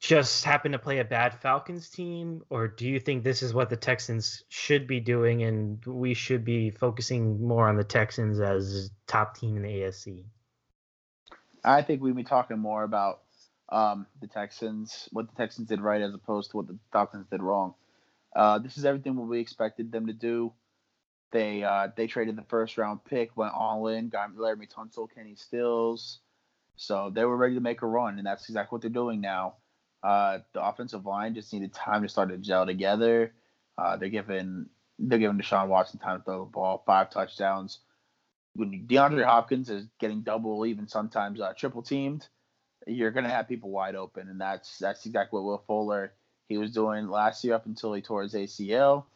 just 0.00 0.44
happen 0.44 0.72
to 0.72 0.78
play 0.78 0.98
a 0.98 1.04
bad 1.04 1.34
Falcons 1.40 1.88
team, 1.88 2.42
or 2.50 2.68
do 2.68 2.86
you 2.86 3.00
think 3.00 3.24
this 3.24 3.42
is 3.42 3.54
what 3.54 3.70
the 3.70 3.76
Texans 3.76 4.44
should 4.48 4.86
be 4.86 5.00
doing, 5.00 5.42
and 5.42 5.84
we 5.86 6.14
should 6.14 6.44
be 6.44 6.70
focusing 6.70 7.46
more 7.46 7.68
on 7.68 7.76
the 7.76 7.84
Texans 7.84 8.40
as 8.40 8.90
top 9.06 9.36
team 9.36 9.56
in 9.56 9.62
the 9.62 9.68
AFC? 9.68 10.24
I 11.64 11.82
think 11.82 12.02
we'd 12.02 12.14
be 12.14 12.24
talking 12.24 12.58
more 12.58 12.84
about 12.84 13.22
um, 13.70 14.06
the 14.20 14.28
Texans, 14.28 15.08
what 15.12 15.28
the 15.28 15.36
Texans 15.36 15.68
did 15.68 15.80
right, 15.80 16.02
as 16.02 16.14
opposed 16.14 16.50
to 16.50 16.58
what 16.58 16.66
the 16.68 16.78
Falcons 16.92 17.26
did 17.30 17.42
wrong. 17.42 17.74
Uh, 18.34 18.58
this 18.58 18.76
is 18.76 18.84
everything 18.84 19.16
what 19.16 19.28
we 19.28 19.40
expected 19.40 19.90
them 19.90 20.06
to 20.06 20.12
do. 20.12 20.52
They 21.32 21.64
uh, 21.64 21.88
they 21.96 22.06
traded 22.06 22.36
the 22.36 22.42
first 22.42 22.78
round 22.78 23.04
pick, 23.04 23.36
went 23.36 23.54
all 23.54 23.88
in, 23.88 24.10
got 24.10 24.34
Laremy 24.34 24.70
Tunsil, 24.72 25.08
Kenny 25.12 25.34
Stills, 25.34 26.20
so 26.76 27.10
they 27.12 27.24
were 27.24 27.36
ready 27.36 27.54
to 27.54 27.60
make 27.60 27.82
a 27.82 27.86
run, 27.86 28.18
and 28.18 28.26
that's 28.26 28.48
exactly 28.48 28.76
what 28.76 28.82
they're 28.82 28.90
doing 28.90 29.20
now. 29.20 29.54
Uh, 30.06 30.38
the 30.52 30.64
offensive 30.64 31.04
line 31.04 31.34
just 31.34 31.52
needed 31.52 31.74
time 31.74 32.02
to 32.02 32.08
start 32.08 32.28
to 32.28 32.38
gel 32.38 32.64
together. 32.64 33.32
Uh, 33.76 33.96
they're 33.96 34.08
giving 34.08 34.66
they're 35.00 35.18
giving 35.18 35.36
Deshaun 35.36 35.66
Watson 35.66 35.98
time 35.98 36.20
to 36.20 36.24
throw 36.24 36.44
the 36.44 36.50
ball, 36.50 36.84
five 36.86 37.10
touchdowns. 37.10 37.80
When 38.54 38.86
DeAndre 38.86 39.24
Hopkins 39.24 39.68
is 39.68 39.88
getting 39.98 40.20
double, 40.20 40.64
even 40.64 40.86
sometimes 40.86 41.40
uh, 41.40 41.54
triple 41.54 41.82
teamed, 41.82 42.28
you're 42.86 43.10
gonna 43.10 43.28
have 43.30 43.48
people 43.48 43.70
wide 43.70 43.96
open, 43.96 44.28
and 44.28 44.40
that's 44.40 44.78
that's 44.78 45.04
exactly 45.06 45.40
what 45.40 45.44
Will 45.44 45.64
Fuller 45.66 46.12
he 46.48 46.56
was 46.56 46.70
doing 46.70 47.08
last 47.08 47.42
year 47.42 47.54
up 47.54 47.66
until 47.66 47.92
he 47.92 48.00
tore 48.00 48.22
his 48.22 48.34
ACL, 48.34 49.06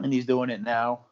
and 0.00 0.12
he's 0.12 0.26
doing 0.26 0.50
it 0.50 0.60
now. 0.60 1.04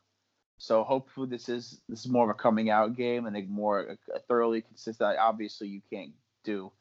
So 0.56 0.82
hopefully 0.82 1.28
this 1.28 1.48
is 1.48 1.80
this 1.88 2.00
is 2.00 2.10
more 2.10 2.24
of 2.24 2.30
a 2.30 2.34
coming 2.34 2.68
out 2.68 2.96
game 2.96 3.26
and 3.26 3.36
a 3.36 3.42
more 3.42 3.96
a 4.12 4.18
thoroughly 4.18 4.62
consistent. 4.62 5.18
Obviously, 5.20 5.68
you 5.68 5.82
can't 5.88 6.14
do 6.42 6.72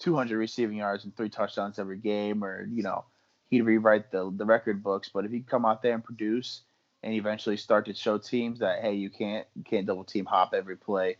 200 0.00 0.36
receiving 0.36 0.78
yards 0.78 1.04
and 1.04 1.16
three 1.16 1.28
touchdowns 1.28 1.78
every 1.78 1.98
game, 1.98 2.42
or 2.42 2.66
you 2.66 2.82
know, 2.82 3.04
he'd 3.48 3.62
rewrite 3.62 4.10
the 4.10 4.32
the 4.34 4.44
record 4.44 4.82
books. 4.82 5.10
But 5.12 5.24
if 5.24 5.30
he 5.30 5.40
come 5.40 5.64
out 5.64 5.82
there 5.82 5.94
and 5.94 6.04
produce, 6.04 6.62
and 7.02 7.14
eventually 7.14 7.56
start 7.56 7.86
to 7.86 7.94
show 7.94 8.18
teams 8.18 8.58
that 8.60 8.80
hey, 8.82 8.94
you 8.94 9.10
can't 9.10 9.46
you 9.54 9.62
can't 9.62 9.86
double 9.86 10.04
team 10.04 10.26
hop 10.26 10.52
every 10.54 10.76
play, 10.76 11.16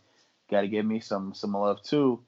got 0.49 0.61
to 0.61 0.67
give 0.67 0.85
me 0.85 0.99
some 0.99 1.33
some 1.33 1.53
love 1.53 1.81
too. 1.81 2.21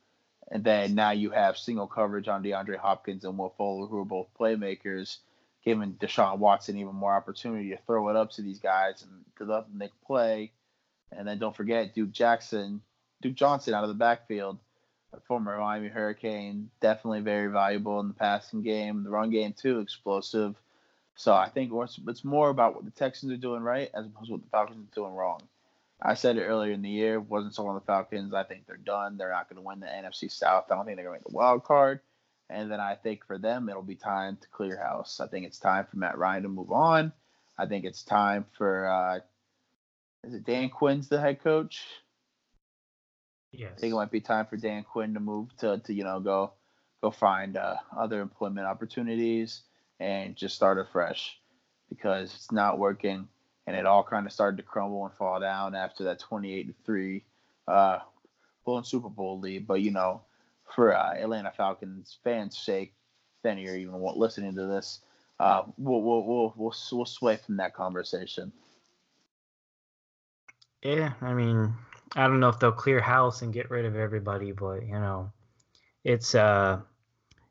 And 0.52 0.64
then 0.64 0.94
now 0.94 1.12
you 1.12 1.32
have 1.32 1.58
single 1.58 1.88
coverage 1.88 2.28
on 2.28 2.44
DeAndre 2.44 2.78
Hopkins 2.78 3.24
and 3.24 3.38
Will 3.38 3.54
Fuller, 3.58 3.88
who 3.88 4.00
are 4.00 4.06
both 4.06 4.28
playmakers, 4.40 5.18
giving 5.64 5.94
Deshaun 5.94 6.38
Watson 6.38 6.78
even 6.78 6.94
more 6.94 7.16
opportunity 7.16 7.70
to 7.70 7.78
throw 7.88 8.10
it 8.10 8.16
up 8.16 8.32
to 8.32 8.42
these 8.42 8.60
guys 8.60 9.02
and 9.02 9.12
to 9.38 9.52
let 9.52 9.68
them 9.68 9.78
make 9.78 9.92
play. 10.06 10.52
And 11.12 11.28
then 11.28 11.40
don't 11.40 11.56
forget 11.56 11.96
Duke 11.96 12.12
Jackson, 12.12 12.82
Duke 13.22 13.36
Johnson 13.36 13.74
out 13.74 13.84
of 13.84 13.90
the 13.90 13.96
backfield 13.96 14.60
former 15.22 15.58
Miami 15.58 15.88
Hurricane, 15.88 16.70
definitely 16.82 17.22
very 17.22 17.52
valuable 17.52 18.00
in 18.00 18.08
the 18.08 18.14
passing 18.14 18.62
game. 18.62 19.04
The 19.04 19.10
run 19.10 19.30
game 19.30 19.54
too, 19.54 19.80
explosive. 19.80 20.56
So 21.16 21.34
I 21.34 21.50
think 21.50 21.72
it's 22.08 22.24
more 22.24 22.50
about 22.50 22.76
what 22.76 22.86
the 22.86 22.92
Texans 22.92 23.32
are 23.32 23.38
doing 23.38 23.62
right 23.62 23.90
as 23.94 24.06
opposed 24.06 24.28
to 24.28 24.34
what 24.34 24.42
the 24.42 24.50
Falcons 24.50 24.88
are 24.92 24.96
doing 24.96 25.14
wrong. 25.14 25.42
I 26.02 26.16
said 26.16 26.38
it 26.38 26.44
earlier 26.44 26.74
in 26.74 26.82
the 26.82 26.90
year, 26.90 27.20
wasn't 27.20 27.56
so 27.56 27.68
on 27.68 27.76
the 27.76 27.82
Falcons. 27.82 28.34
I 28.34 28.44
think 28.44 28.66
they're 28.66 28.78
done. 28.78 29.18
They're 29.18 29.32
not 29.32 29.48
going 29.48 29.58
to 29.58 29.66
win 29.68 29.80
the 29.80 29.86
NFC 29.86 30.30
South. 30.30 30.66
I 30.70 30.76
don't 30.76 30.86
think 30.86 30.98
they're 30.98 31.06
going 31.06 31.20
to 31.20 31.24
make 31.24 31.32
the 31.32 31.38
wild 31.38 31.64
card. 31.64 32.02
And 32.50 32.70
then 32.70 32.80
I 32.80 32.96
think 32.96 33.26
for 33.26 33.38
them, 33.38 33.70
it'll 33.70 33.82
be 33.82 33.96
time 33.96 34.38
to 34.42 34.48
clear 34.50 34.78
house. 34.78 35.20
I 35.20 35.28
think 35.28 35.46
it's 35.46 35.60
time 35.60 35.86
for 35.90 35.98
Matt 35.98 36.18
Ryan 36.18 36.44
to 36.44 36.50
move 36.50 36.72
on. 36.72 37.14
I 37.58 37.68
think 37.68 37.86
it's 37.86 38.04
time 38.04 38.46
for 38.58 38.88
uh, 38.88 39.20
is 40.24 40.34
it 40.34 40.46
Dan 40.46 40.70
Quinn's 40.70 41.10
the 41.10 41.20
head 41.20 41.44
coach? 41.44 41.86
Yes. 43.54 43.74
I 43.78 43.80
think 43.80 43.94
it 43.94 43.96
might 43.96 44.12
be 44.12 44.20
time 44.22 44.48
for 44.48 44.58
Dan 44.58 44.84
Quinn 44.84 45.14
to 45.14 45.20
move 45.20 45.56
to, 45.58 45.78
to 45.78 45.94
you 45.94 46.04
know 46.04 46.20
go 46.20 46.54
go 47.02 47.12
find 47.12 47.56
uh, 47.56 47.76
other 47.98 48.22
employment 48.22 48.66
opportunities 48.66 49.62
and 50.00 50.36
just 50.36 50.56
start 50.56 50.80
afresh 50.80 51.38
because 51.90 52.34
it's 52.34 52.52
not 52.52 52.80
working 52.80 53.28
and 53.68 53.76
it 53.76 53.86
all 53.86 54.04
kind 54.04 54.26
of 54.26 54.34
started 54.34 54.58
to 54.58 54.64
crumble 54.64 55.06
and 55.06 55.14
fall 55.16 55.40
down 55.40 55.76
after 55.76 56.06
that 56.06 56.20
28 56.20 56.68
to 56.68 56.74
3 56.86 57.24
uh 57.68 58.00
Super 58.84 59.10
Bowl 59.10 59.40
lead 59.40 59.68
but 59.68 59.82
you 59.82 59.92
know 59.92 60.22
for 60.76 60.96
uh, 60.96 61.14
Atlanta 61.14 61.52
Falcons 61.56 62.18
fans 62.24 62.58
sake 62.58 62.94
then 63.44 63.58
you're 63.58 63.76
even 63.76 64.02
listening 64.16 64.56
to 64.56 64.66
this 64.66 65.02
uh 65.40 65.64
we'll 65.78 66.02
we'll 66.02 66.26
we'll 66.26 66.54
we'll, 66.58 66.76
we'll 66.92 67.06
sway 67.06 67.38
from 67.38 67.58
that 67.58 67.74
conversation 67.76 68.52
yeah 70.82 71.14
I 71.22 71.34
mean 71.34 71.74
I 72.16 72.28
don't 72.28 72.40
know 72.40 72.50
if 72.50 72.60
they'll 72.60 72.72
clear 72.72 73.02
house 73.02 73.42
and 73.42 73.54
get 73.54 73.72
rid 73.72 73.86
of 73.86 73.96
everybody, 73.96 74.52
but 74.52 74.86
you 74.86 74.94
know, 74.94 75.32
it's 76.04 76.36
uh, 76.36 76.80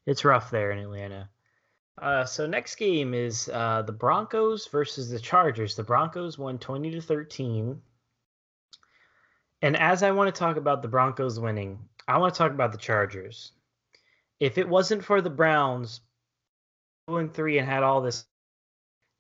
it's 0.06 0.24
rough 0.24 0.50
there 0.50 0.70
in 0.70 0.78
Atlanta. 0.78 1.28
Uh, 2.00 2.24
so 2.24 2.46
next 2.46 2.76
game 2.76 3.12
is 3.12 3.50
uh, 3.52 3.82
the 3.82 3.92
Broncos 3.92 4.66
versus 4.68 5.10
the 5.10 5.18
Chargers. 5.18 5.74
The 5.74 5.82
Broncos 5.82 6.38
won 6.38 6.58
20 6.58 6.90
to 6.92 7.00
13. 7.00 7.80
And 9.60 9.76
as 9.76 10.02
I 10.02 10.10
want 10.10 10.34
to 10.34 10.38
talk 10.38 10.56
about 10.56 10.82
the 10.82 10.88
Broncos 10.88 11.38
winning, 11.38 11.78
I 12.08 12.18
want 12.18 12.34
to 12.34 12.38
talk 12.38 12.50
about 12.50 12.72
the 12.72 12.78
Chargers. 12.78 13.52
If 14.40 14.58
it 14.58 14.68
wasn't 14.68 15.04
for 15.04 15.20
the 15.20 15.30
Browns, 15.30 16.00
two 17.06 17.18
and 17.18 17.32
three, 17.32 17.58
and 17.58 17.68
had 17.68 17.82
all 17.82 18.00
this, 18.00 18.24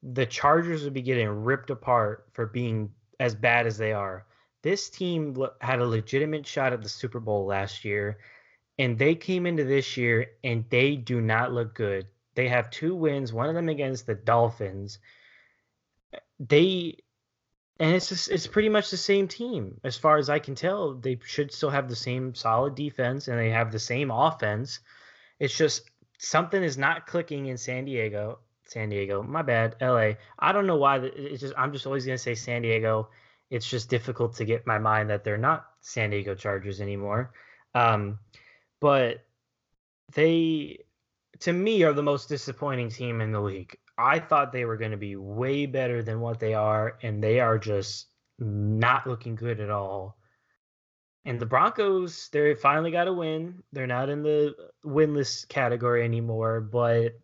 the 0.02 0.26
Chargers 0.26 0.82
would 0.82 0.94
be 0.94 1.02
getting 1.02 1.28
ripped 1.28 1.70
apart 1.70 2.26
for 2.32 2.46
being 2.46 2.90
as 3.20 3.34
bad 3.34 3.66
as 3.66 3.76
they 3.76 3.92
are 3.92 4.24
this 4.62 4.88
team 4.88 5.36
had 5.60 5.80
a 5.80 5.86
legitimate 5.86 6.46
shot 6.46 6.72
at 6.72 6.82
the 6.82 6.88
Super 6.88 7.20
Bowl 7.20 7.46
last 7.46 7.84
year, 7.84 8.18
and 8.78 8.98
they 8.98 9.14
came 9.14 9.46
into 9.46 9.64
this 9.64 9.96
year 9.96 10.30
and 10.42 10.64
they 10.70 10.96
do 10.96 11.20
not 11.20 11.52
look 11.52 11.74
good. 11.74 12.06
They 12.34 12.48
have 12.48 12.70
two 12.70 12.94
wins, 12.94 13.32
one 13.32 13.48
of 13.48 13.54
them 13.54 13.68
against 13.68 14.06
the 14.06 14.14
Dolphins. 14.14 14.98
They 16.40 16.96
and 17.78 17.94
it's 17.94 18.08
just 18.08 18.30
it's 18.30 18.46
pretty 18.46 18.68
much 18.68 18.90
the 18.90 18.96
same 18.96 19.28
team 19.28 19.80
as 19.84 19.96
far 19.96 20.16
as 20.16 20.30
I 20.30 20.38
can 20.38 20.54
tell. 20.54 20.94
They 20.94 21.18
should 21.24 21.52
still 21.52 21.70
have 21.70 21.88
the 21.88 21.96
same 21.96 22.34
solid 22.34 22.74
defense 22.74 23.28
and 23.28 23.38
they 23.38 23.50
have 23.50 23.72
the 23.72 23.78
same 23.78 24.10
offense. 24.10 24.80
It's 25.38 25.56
just 25.56 25.90
something 26.18 26.62
is 26.62 26.78
not 26.78 27.06
clicking 27.06 27.46
in 27.46 27.58
San 27.58 27.84
Diego. 27.84 28.38
San 28.64 28.88
Diego, 28.88 29.22
my 29.22 29.42
bad, 29.42 29.76
LA. 29.80 30.12
I 30.38 30.52
don't 30.52 30.66
know 30.66 30.76
why. 30.76 30.98
It's 30.98 31.40
just 31.40 31.54
I'm 31.58 31.72
just 31.72 31.86
always 31.86 32.06
gonna 32.06 32.16
say 32.18 32.34
San 32.34 32.62
Diego. 32.62 33.10
It's 33.52 33.68
just 33.68 33.90
difficult 33.90 34.34
to 34.36 34.46
get 34.46 34.66
my 34.66 34.78
mind 34.78 35.10
that 35.10 35.24
they're 35.24 35.36
not 35.36 35.66
San 35.82 36.08
Diego 36.08 36.34
Chargers 36.34 36.80
anymore. 36.80 37.34
Um, 37.74 38.18
but 38.80 39.26
they, 40.14 40.78
to 41.40 41.52
me, 41.52 41.82
are 41.82 41.92
the 41.92 42.02
most 42.02 42.30
disappointing 42.30 42.88
team 42.88 43.20
in 43.20 43.30
the 43.30 43.42
league. 43.42 43.76
I 43.98 44.20
thought 44.20 44.52
they 44.52 44.64
were 44.64 44.78
going 44.78 44.92
to 44.92 44.96
be 44.96 45.16
way 45.16 45.66
better 45.66 46.02
than 46.02 46.20
what 46.20 46.40
they 46.40 46.54
are, 46.54 46.96
and 47.02 47.22
they 47.22 47.40
are 47.40 47.58
just 47.58 48.06
not 48.38 49.06
looking 49.06 49.34
good 49.34 49.60
at 49.60 49.68
all. 49.68 50.16
And 51.26 51.38
the 51.38 51.44
Broncos, 51.44 52.30
they 52.30 52.54
finally 52.54 52.90
got 52.90 53.06
a 53.06 53.12
win. 53.12 53.62
They're 53.70 53.86
not 53.86 54.08
in 54.08 54.22
the 54.22 54.56
winless 54.82 55.46
category 55.46 56.04
anymore, 56.04 56.62
but 56.62 57.20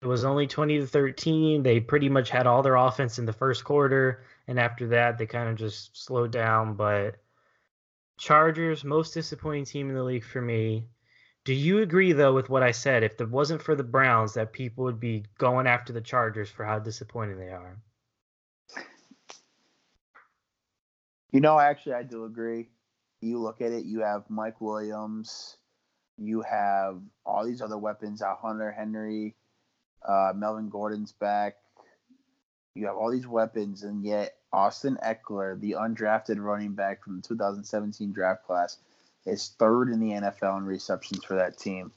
it 0.00 0.06
was 0.06 0.24
only 0.24 0.46
20 0.46 0.78
to 0.78 0.86
13. 0.86 1.62
They 1.62 1.80
pretty 1.80 2.08
much 2.08 2.30
had 2.30 2.46
all 2.46 2.62
their 2.62 2.76
offense 2.76 3.18
in 3.18 3.26
the 3.26 3.32
first 3.34 3.62
quarter, 3.62 4.24
and 4.46 4.58
after 4.58 4.88
that, 4.88 5.18
they 5.18 5.26
kind 5.26 5.48
of 5.48 5.56
just 5.56 5.96
slowed 5.96 6.32
down. 6.32 6.74
But 6.74 7.16
Chargers, 8.18 8.84
most 8.84 9.14
disappointing 9.14 9.64
team 9.64 9.88
in 9.88 9.94
the 9.94 10.02
league 10.02 10.24
for 10.24 10.40
me. 10.40 10.88
Do 11.44 11.52
you 11.52 11.80
agree 11.80 12.12
though 12.12 12.32
with 12.32 12.48
what 12.48 12.62
I 12.62 12.70
said? 12.70 13.02
If 13.02 13.20
it 13.20 13.30
wasn't 13.30 13.62
for 13.62 13.74
the 13.74 13.82
Browns, 13.82 14.34
that 14.34 14.52
people 14.52 14.84
would 14.84 15.00
be 15.00 15.24
going 15.36 15.66
after 15.66 15.92
the 15.92 16.00
Chargers 16.00 16.50
for 16.50 16.64
how 16.64 16.78
disappointing 16.78 17.38
they 17.38 17.50
are. 17.50 17.78
You 21.32 21.40
know, 21.40 21.58
actually, 21.58 21.94
I 21.94 22.04
do 22.04 22.24
agree. 22.24 22.68
You 23.20 23.40
look 23.42 23.60
at 23.60 23.72
it, 23.72 23.84
you 23.84 24.00
have 24.00 24.30
Mike 24.30 24.60
Williams, 24.60 25.56
you 26.16 26.42
have 26.42 27.00
all 27.26 27.44
these 27.44 27.60
other 27.60 27.76
weapons 27.76 28.22
out 28.22 28.38
Hunter 28.40 28.70
Henry, 28.70 29.34
uh, 30.06 30.32
Melvin 30.36 30.68
Gordon's 30.68 31.12
back. 31.12 31.56
You 32.74 32.86
have 32.86 32.96
all 32.96 33.12
these 33.12 33.26
weapons, 33.26 33.84
and 33.84 34.04
yet 34.04 34.36
Austin 34.52 34.98
Ekeler, 35.00 35.58
the 35.60 35.72
undrafted 35.72 36.42
running 36.42 36.72
back 36.72 37.04
from 37.04 37.16
the 37.16 37.22
2017 37.22 38.12
draft 38.12 38.44
class, 38.44 38.78
is 39.24 39.54
third 39.58 39.90
in 39.90 40.00
the 40.00 40.10
NFL 40.10 40.58
in 40.58 40.64
receptions 40.64 41.24
for 41.24 41.34
that 41.36 41.56
team. 41.56 41.92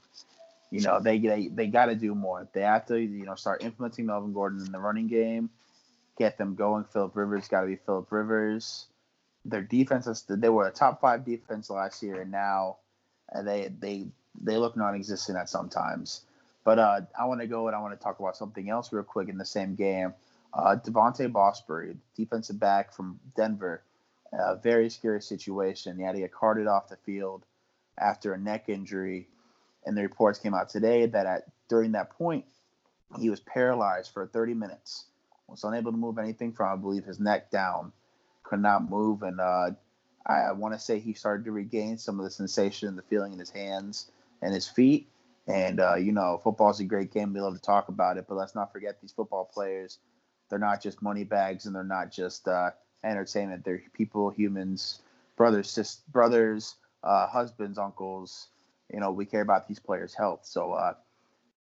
You 0.69 0.82
know, 0.82 0.99
they 0.99 1.17
they, 1.17 1.47
they 1.47 1.67
got 1.67 1.88
to 1.88 1.95
do 1.95 2.13
more. 2.13 2.47
They 2.53 2.61
have 2.61 2.86
to, 2.88 2.99
you 2.99 3.25
know, 3.25 3.34
start 3.34 3.63
implementing 3.63 4.05
Melvin 4.05 4.34
Gordon 4.34 4.63
in 4.63 4.71
the 4.71 4.80
running 4.80 5.07
game, 5.07 5.49
get 6.17 6.38
them 6.38 6.53
going. 6.53 6.84
Philip 6.84 7.15
Rivers 7.15 7.47
got 7.47 7.61
to 7.61 7.67
be 7.67 7.78
Philip 7.78 8.11
Rivers. 8.11 8.86
Their 9.45 9.63
defense 9.63 10.25
they 10.30 10.49
were 10.49 10.67
a 10.67 10.71
top 10.71 11.01
five 11.01 11.25
defense 11.25 11.71
last 11.71 12.03
year, 12.03 12.21
and 12.21 12.32
now 12.32 12.78
uh, 13.34 13.41
they 13.41 13.71
they 13.80 14.07
they 14.39 14.57
look 14.57 14.78
non-existent 14.78 15.38
at 15.38 15.49
sometimes. 15.49 16.21
But 16.63 16.80
uh, 16.80 17.01
I 17.17 17.25
want 17.25 17.41
to 17.41 17.47
go 17.47 17.67
and 17.67 17.75
I 17.75 17.80
want 17.80 17.97
to 17.97 18.03
talk 18.03 18.19
about 18.19 18.36
something 18.38 18.69
else 18.69 18.91
real 18.91 19.03
quick 19.03 19.30
in 19.30 19.38
the 19.38 19.45
same 19.45 19.73
game. 19.73 20.13
Uh, 20.54 20.76
De'Vante 20.76 21.32
Bausby, 21.32 21.98
defensive 22.16 22.60
back 22.60 22.93
from 22.93 23.20
Denver, 23.36 23.84
a 24.34 24.56
very 24.56 24.89
scary 24.89 25.22
situation. 25.22 25.98
He 25.98 26.04
had 26.04 26.14
to 26.14 26.22
get 26.22 26.34
carted 26.34 26.68
off 26.68 26.89
the 26.89 26.98
field 26.98 27.45
after 27.98 28.34
a 28.34 28.38
neck 28.38 28.70
injury, 28.70 29.28
and 29.86 29.98
the 29.98 30.02
reports 30.02 30.39
came 30.39 30.54
out 30.54 30.70
today 30.70 31.06
that 31.06 31.26
at 31.26 31.43
during 31.70 31.93
that 31.93 32.12
point 32.12 32.45
he 33.20 33.30
was 33.30 33.39
paralyzed 33.39 34.12
for 34.12 34.28
30 34.28 34.54
minutes, 34.54 35.06
was 35.48 35.64
unable 35.64 35.91
to 35.91 35.98
move 35.98 36.18
anything 36.18 36.52
from 36.52 36.72
I 36.72 36.82
believe 36.82 37.06
his 37.06 37.20
neck 37.20 37.52
down, 37.52 37.93
could 38.43 38.62
not 38.62 38.89
move, 38.89 39.24
and 39.24 39.39
uh, 39.39 39.72
I, 40.26 40.34
I 40.34 40.52
want 40.52 40.74
to 40.74 40.80
say 40.80 41.00
he 41.00 41.14
started 41.14 41.45
to 41.45 41.52
regain 41.52 41.98
some 41.98 42.20
of 42.20 42.26
the 42.26 42.32
sensation 42.32 42.88
and 42.89 42.98
the 42.98 43.04
feeling 43.04 43.34
in 43.34 43.39
his 43.39 43.50
hands 43.50 44.12
and 44.41 44.54
his 44.54 44.68
feet. 44.68 45.08
And 45.48 45.80
uh, 45.80 45.95
you 45.95 46.12
know, 46.12 46.41
football's 46.43 46.82
a 46.82 46.84
great 46.84 47.14
game. 47.14 47.34
We 47.34 47.39
love 47.39 47.56
to 47.56 47.62
talk 47.62 47.88
about 47.88 48.18
it, 48.18 48.26
but 48.28 48.36
let's 48.36 48.54
not 48.54 48.74
forget 48.74 49.00
these 49.02 49.14
football 49.14 49.45
players. 49.45 50.00
They're 50.50 50.60
not 50.60 50.82
just 50.82 51.02
money 51.02 51.24
bags, 51.24 51.66
and 51.66 51.76
they're 51.76 51.84
not 51.84 52.12
just 52.12 52.48
uh, 52.48 52.72
entertainment. 53.04 53.64
They're 53.64 53.82
people, 53.93 54.30
humans, 54.30 55.02
brothers, 55.36 55.70
sis, 55.70 56.02
brothers, 56.12 56.76
uh, 57.04 57.28
husbands, 57.28 57.78
uncles. 57.78 58.48
You 58.91 59.00
know, 59.00 59.12
we 59.12 59.26
care 59.26 59.41
about 59.41 59.68
these 59.68 59.80
players' 59.80 60.14
health. 60.14 60.41
So 60.43 60.74
uh, 60.74 60.93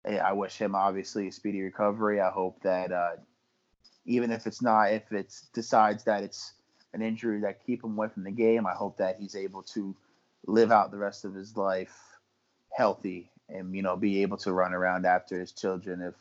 I 0.05 0.33
wish 0.33 0.57
him 0.57 0.75
obviously 0.75 1.29
a 1.29 1.33
speedy 1.33 1.63
recovery. 1.63 2.21
I 2.21 2.31
hope 2.31 2.63
that 2.63 2.93
uh, 2.93 3.17
even 4.05 4.31
if 4.31 4.47
it's 4.47 4.63
not, 4.63 4.93
if 4.93 5.11
it 5.13 5.35
decides 5.55 6.05
that 6.05 6.23
it's 6.23 6.53
an 6.93 7.03
injury 7.03 7.41
that 7.41 7.65
keep 7.65 7.85
him 7.85 7.93
away 7.93 8.09
from 8.09 8.25
the 8.25 8.31
game, 8.31 8.67
I 8.67 8.73
hope 8.73 8.99
that 8.99 9.17
he's 9.19 9.37
able 9.37 9.63
to 9.75 9.95
live 10.47 10.73
out 10.73 10.91
the 10.91 10.99
rest 10.99 11.25
of 11.25 11.35
his 11.35 11.57
life 11.57 11.97
healthy 12.77 13.31
and 13.49 13.75
you 13.75 13.83
know 13.83 13.97
be 13.97 14.23
able 14.23 14.37
to 14.37 14.53
run 14.53 14.73
around 14.73 15.07
after 15.07 15.39
his 15.41 15.53
children 15.53 16.01
if 16.01 16.15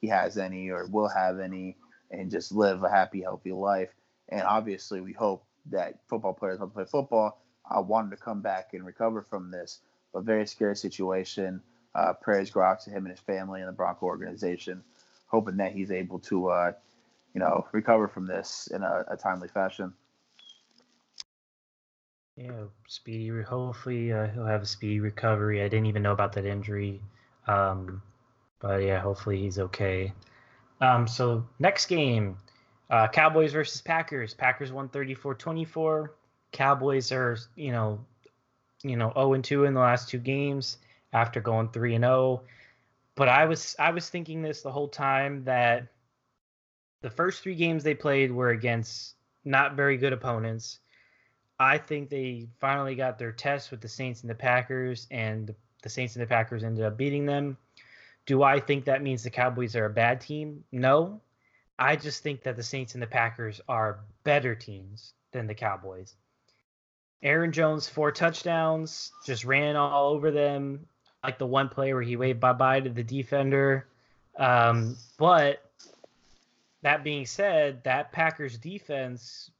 he 0.00 0.08
has 0.08 0.38
any 0.38 0.70
or 0.70 0.86
will 0.86 1.08
have 1.08 1.38
any 1.38 1.76
and 2.10 2.30
just 2.30 2.52
live 2.52 2.82
a 2.82 2.90
happy 2.90 3.22
healthy 3.22 3.52
life 3.52 3.94
and 4.28 4.42
obviously, 4.42 5.00
we 5.00 5.12
hope 5.12 5.44
that 5.66 5.98
football 6.06 6.34
players 6.34 6.58
want 6.58 6.72
to 6.72 6.74
play 6.74 6.84
football. 6.84 7.40
I 7.68 7.80
wanted 7.80 8.10
to 8.10 8.16
come 8.16 8.40
back 8.40 8.74
and 8.74 8.84
recover 8.84 9.22
from 9.22 9.50
this, 9.50 9.80
but 10.12 10.24
very 10.24 10.46
scary 10.46 10.76
situation. 10.76 11.62
Uh, 11.94 12.12
prayers 12.12 12.50
go 12.50 12.60
out 12.60 12.80
to 12.80 12.90
him 12.90 13.06
and 13.06 13.10
his 13.10 13.20
family 13.20 13.60
and 13.60 13.68
the 13.68 13.72
Bronco 13.72 14.06
organization, 14.06 14.82
hoping 15.26 15.56
that 15.56 15.72
he's 15.72 15.90
able 15.90 16.18
to, 16.20 16.48
uh, 16.48 16.72
you 17.34 17.40
know, 17.40 17.66
recover 17.72 18.08
from 18.08 18.26
this 18.26 18.68
in 18.72 18.82
a, 18.82 19.04
a 19.08 19.16
timely 19.16 19.48
fashion. 19.48 19.92
Yeah, 22.36 22.64
speedy. 22.86 23.42
Hopefully, 23.42 24.12
uh, 24.12 24.28
he'll 24.28 24.46
have 24.46 24.62
a 24.62 24.66
speedy 24.66 25.00
recovery. 25.00 25.60
I 25.60 25.68
didn't 25.68 25.86
even 25.86 26.02
know 26.02 26.12
about 26.12 26.32
that 26.34 26.46
injury, 26.46 27.00
um, 27.48 28.00
but 28.60 28.82
yeah, 28.82 29.00
hopefully 29.00 29.40
he's 29.40 29.58
okay. 29.58 30.12
Um, 30.80 31.06
so 31.06 31.46
next 31.58 31.86
game, 31.86 32.36
uh, 32.90 33.08
Cowboys 33.08 33.52
versus 33.52 33.80
Packers. 33.80 34.34
Packers 34.34 34.72
won 34.72 34.88
34-24. 34.88 36.10
Cowboys 36.52 37.12
are, 37.12 37.38
you 37.56 37.72
know, 37.72 38.00
you 38.82 38.96
know, 38.96 39.12
0 39.14 39.34
and 39.34 39.44
2 39.44 39.64
in 39.64 39.74
the 39.74 39.80
last 39.80 40.08
two 40.08 40.18
games 40.18 40.78
after 41.12 41.40
going 41.40 41.68
3 41.68 41.96
and 41.96 42.04
0. 42.04 42.42
But 43.16 43.28
I 43.28 43.46
was 43.46 43.74
I 43.78 43.90
was 43.90 44.08
thinking 44.08 44.42
this 44.42 44.62
the 44.62 44.70
whole 44.70 44.88
time 44.88 45.42
that 45.44 45.88
the 47.02 47.10
first 47.10 47.42
three 47.42 47.56
games 47.56 47.82
they 47.82 47.94
played 47.94 48.30
were 48.30 48.50
against 48.50 49.16
not 49.44 49.74
very 49.74 49.96
good 49.96 50.12
opponents. 50.12 50.78
I 51.58 51.78
think 51.78 52.08
they 52.08 52.48
finally 52.60 52.94
got 52.94 53.18
their 53.18 53.32
test 53.32 53.72
with 53.72 53.80
the 53.80 53.88
Saints 53.88 54.20
and 54.20 54.30
the 54.30 54.34
Packers, 54.34 55.08
and 55.10 55.52
the 55.82 55.88
Saints 55.88 56.14
and 56.14 56.22
the 56.22 56.28
Packers 56.28 56.62
ended 56.62 56.84
up 56.84 56.96
beating 56.96 57.26
them. 57.26 57.56
Do 58.28 58.42
I 58.42 58.60
think 58.60 58.84
that 58.84 59.02
means 59.02 59.22
the 59.22 59.30
Cowboys 59.30 59.74
are 59.74 59.86
a 59.86 59.90
bad 59.90 60.20
team? 60.20 60.62
No. 60.70 61.22
I 61.78 61.96
just 61.96 62.22
think 62.22 62.42
that 62.42 62.56
the 62.56 62.62
Saints 62.62 62.92
and 62.92 63.02
the 63.02 63.06
Packers 63.06 63.58
are 63.70 64.00
better 64.22 64.54
teams 64.54 65.14
than 65.32 65.46
the 65.46 65.54
Cowboys. 65.54 66.14
Aaron 67.22 67.52
Jones, 67.52 67.88
four 67.88 68.12
touchdowns, 68.12 69.12
just 69.24 69.46
ran 69.46 69.76
all 69.76 70.12
over 70.12 70.30
them, 70.30 70.84
like 71.24 71.38
the 71.38 71.46
one 71.46 71.70
play 71.70 71.94
where 71.94 72.02
he 72.02 72.16
waved 72.16 72.38
bye 72.38 72.52
bye 72.52 72.80
to 72.80 72.90
the 72.90 73.02
defender. 73.02 73.88
Um, 74.36 74.98
but 75.16 75.62
that 76.82 77.02
being 77.02 77.24
said, 77.24 77.82
that 77.84 78.12
Packers 78.12 78.58
defense 78.58 79.50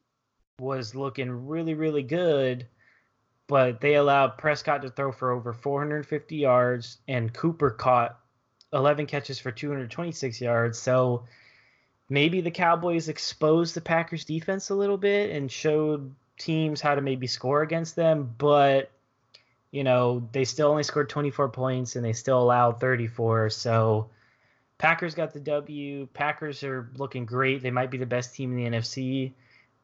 was 0.60 0.94
looking 0.94 1.30
really, 1.48 1.72
really 1.72 2.02
good, 2.02 2.66
but 3.46 3.80
they 3.80 3.94
allowed 3.94 4.36
Prescott 4.36 4.82
to 4.82 4.90
throw 4.90 5.10
for 5.10 5.30
over 5.30 5.54
450 5.54 6.36
yards, 6.36 6.98
and 7.08 7.32
Cooper 7.32 7.70
caught 7.70 8.20
11 8.72 9.06
catches 9.06 9.38
for 9.38 9.50
226 9.50 10.40
yards. 10.40 10.78
So 10.78 11.24
maybe 12.08 12.40
the 12.40 12.50
Cowboys 12.50 13.08
exposed 13.08 13.74
the 13.74 13.80
Packers 13.80 14.24
defense 14.24 14.70
a 14.70 14.74
little 14.74 14.98
bit 14.98 15.30
and 15.30 15.50
showed 15.50 16.14
teams 16.38 16.80
how 16.80 16.94
to 16.94 17.00
maybe 17.00 17.26
score 17.26 17.62
against 17.62 17.96
them, 17.96 18.34
but 18.38 18.90
you 19.70 19.84
know, 19.84 20.26
they 20.32 20.44
still 20.44 20.70
only 20.70 20.82
scored 20.82 21.10
24 21.10 21.50
points 21.50 21.96
and 21.96 22.04
they 22.04 22.14
still 22.14 22.40
allowed 22.40 22.80
34. 22.80 23.50
So 23.50 24.08
Packers 24.78 25.14
got 25.14 25.34
the 25.34 25.40
W. 25.40 26.06
Packers 26.14 26.62
are 26.64 26.88
looking 26.96 27.26
great. 27.26 27.62
They 27.62 27.70
might 27.70 27.90
be 27.90 27.98
the 27.98 28.06
best 28.06 28.34
team 28.34 28.56
in 28.56 28.72
the 28.72 28.78
NFC. 28.78 29.32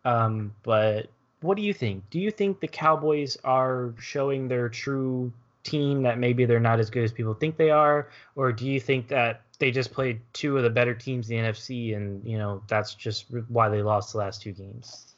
Um, 0.05 0.55
but 0.62 1.09
what 1.41 1.57
do 1.57 1.62
you 1.62 1.74
think? 1.74 2.09
Do 2.11 2.18
you 2.18 2.30
think 2.30 2.61
the 2.61 2.68
Cowboys 2.68 3.37
are 3.45 3.93
showing 3.99 4.49
their 4.49 4.68
true 4.68 5.32
team 5.65 6.03
that 6.03 6.19
maybe 6.19 6.45
they're 6.45 6.61
not 6.61 6.79
as 6.79 6.91
good 6.91 7.03
as 7.03 7.12
people 7.12 7.35
think 7.35 7.57
they 7.57 7.71
are? 7.71 8.11
Or 8.37 8.53
do 8.53 8.67
you 8.67 8.79
think 8.79 9.09
that 9.09 9.43
they 9.59 9.71
just 9.71 9.93
played 9.93 10.21
two 10.33 10.57
of 10.57 10.62
the 10.62 10.71
better 10.71 10.95
teams 10.95 11.31
in 11.31 11.43
the 11.43 11.51
NFC, 11.51 11.97
and 11.97 12.27
you 12.27 12.39
know 12.39 12.62
that's 12.69 12.95
just 12.95 13.27
why 13.49 13.69
they 13.69 13.83
lost 13.83 14.12
the 14.12 14.19
last 14.19 14.43
two 14.43 14.53
games. 14.53 15.15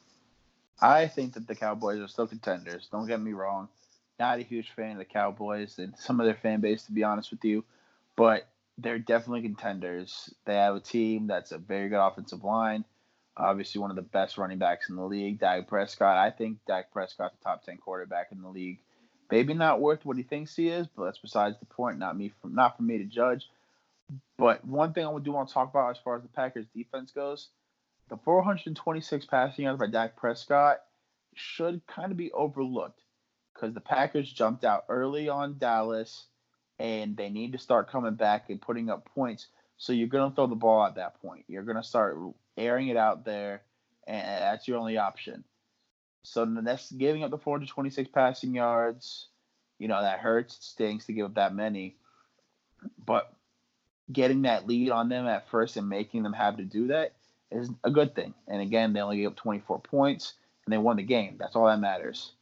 I 0.79 1.07
think 1.07 1.33
that 1.33 1.47
the 1.47 1.55
Cowboys 1.55 1.99
are 1.99 2.07
still 2.07 2.27
contenders. 2.27 2.87
Don't 2.91 3.07
get 3.07 3.19
me 3.19 3.33
wrong. 3.33 3.67
Not 4.19 4.39
a 4.39 4.43
huge 4.43 4.71
fan 4.71 4.91
of 4.91 4.97
the 4.99 5.05
Cowboys 5.05 5.79
and 5.79 5.93
some 5.97 6.19
of 6.19 6.25
their 6.25 6.35
fan 6.35 6.61
base, 6.61 6.83
to 6.83 6.91
be 6.91 7.03
honest 7.03 7.31
with 7.31 7.43
you, 7.43 7.63
but 8.15 8.47
they're 8.77 8.99
definitely 8.99 9.41
contenders. 9.41 10.33
They 10.45 10.55
have 10.55 10.75
a 10.75 10.79
team 10.79 11.27
that's 11.27 11.51
a 11.51 11.57
very 11.57 11.89
good 11.89 11.99
offensive 11.99 12.43
line. 12.43 12.85
Obviously, 13.35 13.81
one 13.81 13.89
of 13.89 13.95
the 13.95 14.01
best 14.01 14.37
running 14.37 14.57
backs 14.59 14.89
in 14.89 14.95
the 14.95 15.05
league, 15.05 15.39
Dak 15.39 15.67
Prescott. 15.67 16.17
I 16.17 16.31
think 16.31 16.59
Dak 16.67 16.91
Prescott's 16.91 17.35
a 17.39 17.43
top 17.43 17.63
ten 17.63 17.77
quarterback 17.77 18.27
in 18.31 18.41
the 18.41 18.49
league. 18.49 18.79
Maybe 19.29 19.53
not 19.53 19.81
worth 19.81 20.05
what 20.05 20.17
he 20.17 20.23
thinks 20.23 20.55
he 20.55 20.69
is, 20.69 20.87
but 20.87 21.05
that's 21.05 21.19
besides 21.19 21.57
the 21.59 21.65
point. 21.65 21.99
Not 21.99 22.17
me, 22.17 22.31
from, 22.41 22.55
not 22.55 22.77
for 22.77 22.83
me 22.83 22.97
to 22.97 23.03
judge. 23.03 23.49
But 24.37 24.63
one 24.65 24.93
thing 24.93 25.05
I 25.05 25.19
do 25.19 25.31
want 25.31 25.49
to 25.49 25.53
talk 25.53 25.69
about 25.69 25.91
as 25.91 26.01
far 26.01 26.15
as 26.15 26.21
the 26.21 26.29
Packers 26.29 26.65
defense 26.73 27.11
goes, 27.11 27.49
the 28.09 28.17
426 28.17 29.25
passing 29.25 29.65
yards 29.65 29.79
by 29.79 29.87
Dak 29.87 30.15
Prescott 30.15 30.79
should 31.35 31.85
kind 31.87 32.11
of 32.11 32.17
be 32.17 32.31
overlooked 32.31 33.01
because 33.53 33.73
the 33.73 33.81
Packers 33.81 34.31
jumped 34.31 34.63
out 34.63 34.85
early 34.87 35.27
on 35.27 35.57
Dallas 35.57 36.25
and 36.79 37.17
they 37.17 37.29
need 37.29 37.51
to 37.51 37.57
start 37.57 37.89
coming 37.89 38.13
back 38.13 38.49
and 38.49 38.61
putting 38.61 38.89
up 38.89 39.09
points. 39.13 39.47
So 39.77 39.93
you're 39.93 40.07
going 40.07 40.29
to 40.29 40.35
throw 40.35 40.47
the 40.47 40.55
ball 40.55 40.85
at 40.85 40.95
that 40.95 41.21
point. 41.21 41.45
You're 41.47 41.63
going 41.63 41.77
to 41.77 41.83
start 41.83 42.17
airing 42.57 42.87
it 42.87 42.97
out 42.97 43.25
there, 43.25 43.61
and 44.07 44.25
that's 44.41 44.67
your 44.67 44.77
only 44.77 44.97
option. 44.97 45.43
So 46.27 46.45
that's 46.45 46.91
giving 46.91 47.23
up 47.23 47.31
the 47.31 47.37
426 47.37 48.09
passing 48.13 48.53
yards. 48.53 49.27
You 49.79 49.87
know, 49.87 50.01
that 50.01 50.19
hurts. 50.19 50.57
It 50.57 50.63
stinks 50.63 51.05
to 51.05 51.13
give 51.13 51.25
up 51.25 51.35
that 51.35 51.55
many. 51.55 51.95
But 53.03 53.33
getting 54.11 54.43
that 54.43 54.67
lead 54.67 54.91
on 54.91 55.09
them 55.09 55.27
at 55.27 55.49
first 55.49 55.77
and 55.77 55.89
making 55.89 56.23
them 56.23 56.33
have 56.33 56.57
to 56.57 56.63
do 56.63 56.87
that 56.87 57.13
is 57.51 57.69
a 57.83 57.91
good 57.91 58.15
thing. 58.15 58.33
And 58.47 58.61
again, 58.61 58.93
they 58.93 59.01
only 59.01 59.17
gave 59.17 59.27
up 59.27 59.35
24 59.35 59.79
points 59.79 60.33
and 60.65 60.73
they 60.73 60.77
won 60.77 60.97
the 60.97 61.03
game. 61.03 61.35
That's 61.37 61.55
all 61.55 61.67
that 61.67 61.79
matters. 61.79 62.33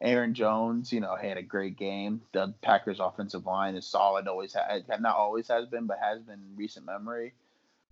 Aaron 0.00 0.34
Jones, 0.34 0.92
you 0.92 1.00
know, 1.00 1.14
had 1.14 1.36
a 1.36 1.42
great 1.42 1.76
game. 1.76 2.22
The 2.32 2.54
Packers' 2.60 2.98
offensive 2.98 3.46
line 3.46 3.76
is 3.76 3.86
solid. 3.86 4.26
Always 4.26 4.52
had, 4.52 4.84
not 5.00 5.16
always 5.16 5.48
has 5.48 5.66
been, 5.66 5.86
but 5.86 5.98
has 6.00 6.20
been 6.22 6.40
recent 6.56 6.86
memory. 6.86 7.34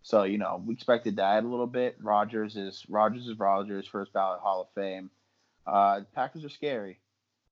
So 0.03 0.25
you 0.25 0.39
know, 0.39 0.63
we 0.65 0.75
expected 0.75 1.17
that 1.17 1.45
a 1.45 1.47
little 1.47 1.67
bit. 1.67 1.97
Rodgers 2.01 2.57
is 2.57 2.85
Rodgers 2.89 3.29
is 3.29 3.39
Rodgers, 3.39 3.87
first 3.87 4.13
ballot 4.13 4.41
Hall 4.41 4.63
of 4.63 4.69
Fame. 4.75 5.11
Uh, 5.67 6.01
Packers 6.15 6.45
are 6.45 6.51
scary. 6.51 6.99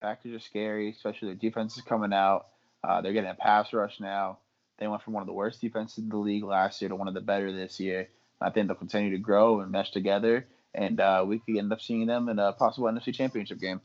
Packers 0.01 0.35
are 0.35 0.45
scary, 0.45 0.91
especially 0.91 1.29
their 1.29 1.35
defense 1.37 1.77
is 1.77 1.83
coming 1.83 2.13
out. 2.13 2.47
Uh, 2.83 3.01
they're 3.01 3.13
getting 3.13 3.31
a 3.31 3.35
pass 3.35 3.73
rush 3.73 4.01
now. 4.01 4.39
They 4.79 4.87
went 4.87 5.03
from 5.03 5.15
one 5.15 5.23
of 5.23 5.27
the 5.27 5.33
worst 5.33 5.61
defenses 5.61 5.99
in 5.99 6.09
the 6.09 6.17
league 6.17 6.45
last 6.45 6.81
year 6.81 6.89
to 6.89 6.97
one 6.97 7.09
of 7.09 7.15
the 7.15 7.21
better 7.21 7.53
this 7.53 7.81
year. 7.81 8.09
I 8.41 8.51
think 8.51 8.69
they'll 8.69 8.77
continue 8.77 9.11
to 9.11 9.19
grow 9.19 9.61
and 9.61 9.73
mesh 9.73 9.91
together, 9.91 10.47
and 10.73 11.01
uh, 11.01 11.25
we 11.27 11.41
could 11.41 11.57
end 11.57 11.73
up 11.73 11.81
seeing 11.81 12.07
them 12.07 12.29
in 12.29 12.39
a 12.39 12.53
possible 12.53 12.87
NFC 12.87 13.13
Championship 13.13 13.59
game. 13.59 13.81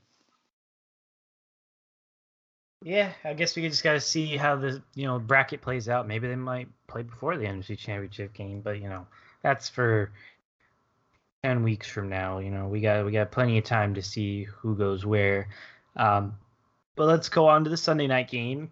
Yeah, 2.84 3.14
I 3.24 3.34
guess 3.34 3.56
we 3.56 3.68
just 3.68 3.84
got 3.84 3.94
to 3.94 4.02
see 4.02 4.38
how 4.38 4.58
the 4.58 4.84
you 4.94 5.06
know 5.06 5.18
bracket 5.18 5.62
plays 5.62 5.88
out. 5.90 6.08
Maybe 6.08 6.28
they 6.28 6.36
might 6.36 6.68
play 6.86 7.02
before 7.02 7.38
the 7.38 7.46
NFC 7.46 7.78
Championship 7.78 8.34
game, 8.34 8.62
but 8.62 8.82
you 8.82 8.90
know 8.90 9.08
that's 9.42 9.70
for 9.70 10.12
ten 11.44 11.64
weeks 11.64 11.88
from 11.88 12.10
now. 12.10 12.40
You 12.40 12.52
know 12.52 12.68
we 12.68 12.82
got 12.82 13.06
we 13.06 13.12
got 13.12 13.32
plenty 13.32 13.58
of 13.58 13.64
time 13.64 13.94
to 13.96 14.02
see 14.02 14.44
who 14.44 14.76
goes 14.76 15.06
where. 15.06 15.50
Um, 15.96 16.36
but 16.96 17.08
let's 17.08 17.30
go 17.30 17.48
on 17.48 17.64
to 17.64 17.70
the 17.70 17.78
Sunday 17.78 18.08
night 18.08 18.30
game. 18.30 18.72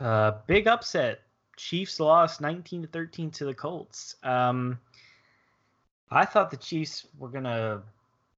Uh, 0.00 0.32
big 0.46 0.66
upset. 0.66 1.20
Chiefs 1.56 2.00
lost 2.00 2.40
19 2.40 2.82
to 2.82 2.88
13 2.88 3.30
to 3.32 3.44
the 3.44 3.54
Colts. 3.54 4.16
Um, 4.24 4.78
I 6.10 6.24
thought 6.24 6.50
the 6.50 6.56
Chiefs 6.56 7.06
were 7.18 7.28
gonna. 7.28 7.82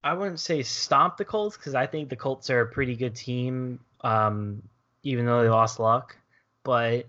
I 0.04 0.12
wouldn't 0.12 0.40
say 0.40 0.62
stomp 0.62 1.16
the 1.16 1.24
Colts 1.24 1.56
because 1.56 1.74
I 1.74 1.86
think 1.86 2.08
the 2.10 2.16
Colts 2.16 2.50
are 2.50 2.60
a 2.60 2.66
pretty 2.66 2.94
good 2.94 3.14
team. 3.14 3.80
Um, 4.02 4.62
even 5.02 5.24
though 5.24 5.42
they 5.42 5.48
lost 5.48 5.78
Luck. 5.78 6.16
But 6.64 7.06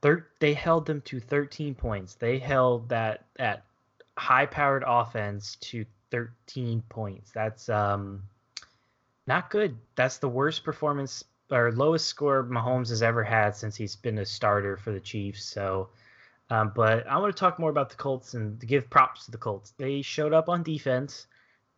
thir- 0.00 0.26
they 0.40 0.54
held 0.54 0.86
them 0.86 1.02
to 1.02 1.20
13 1.20 1.74
points. 1.74 2.14
They 2.14 2.38
held 2.38 2.88
that 2.88 3.26
that 3.36 3.64
high-powered 4.18 4.84
offense 4.86 5.56
to 5.56 5.84
13 6.10 6.82
points. 6.88 7.30
That's 7.32 7.68
um 7.68 8.22
not 9.26 9.50
good. 9.50 9.76
That's 9.94 10.18
the 10.18 10.28
worst 10.28 10.64
performance 10.64 11.24
or 11.50 11.72
lowest 11.72 12.06
score 12.06 12.44
Mahomes 12.44 12.88
has 12.90 13.02
ever 13.02 13.22
had 13.22 13.54
since 13.54 13.76
he's 13.76 13.96
been 13.96 14.18
a 14.18 14.24
starter 14.24 14.76
for 14.76 14.90
the 14.90 15.00
Chiefs. 15.00 15.44
So, 15.44 15.88
um, 16.50 16.72
but 16.74 17.06
I 17.06 17.18
want 17.18 17.34
to 17.34 17.38
talk 17.38 17.58
more 17.58 17.70
about 17.70 17.90
the 17.90 17.96
Colts 17.96 18.34
and 18.34 18.58
give 18.58 18.90
props 18.90 19.26
to 19.26 19.30
the 19.30 19.38
Colts. 19.38 19.74
They 19.76 20.02
showed 20.02 20.32
up 20.32 20.48
on 20.48 20.62
defense. 20.62 21.26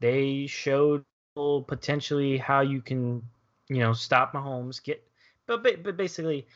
They 0.01 0.47
showed 0.47 1.05
potentially 1.35 2.37
how 2.37 2.61
you 2.61 2.81
can, 2.81 3.23
you 3.69 3.79
know, 3.79 3.93
stop 3.93 4.33
Mahomes, 4.33 4.83
get 4.83 5.05
but 5.47 5.63
but 5.83 5.97
basically, 5.97 6.47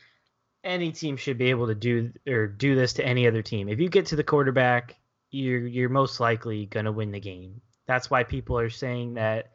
any 0.63 0.91
team 0.91 1.17
should 1.17 1.37
be 1.37 1.49
able 1.49 1.67
to 1.67 1.75
do 1.75 2.11
or 2.27 2.47
do 2.47 2.75
this 2.75 2.93
to 2.93 3.05
any 3.05 3.27
other 3.27 3.41
team. 3.41 3.67
If 3.67 3.79
you 3.79 3.89
get 3.89 4.07
to 4.07 4.15
the 4.15 4.23
quarterback, 4.23 4.95
you're 5.35 5.67
you're 5.67 5.89
most 5.89 6.19
likely 6.19 6.65
gonna 6.65 6.91
win 6.91 7.11
the 7.11 7.19
game. 7.19 7.61
That's 7.87 8.09
why 8.09 8.23
people 8.23 8.57
are 8.57 8.69
saying 8.69 9.15
that 9.15 9.51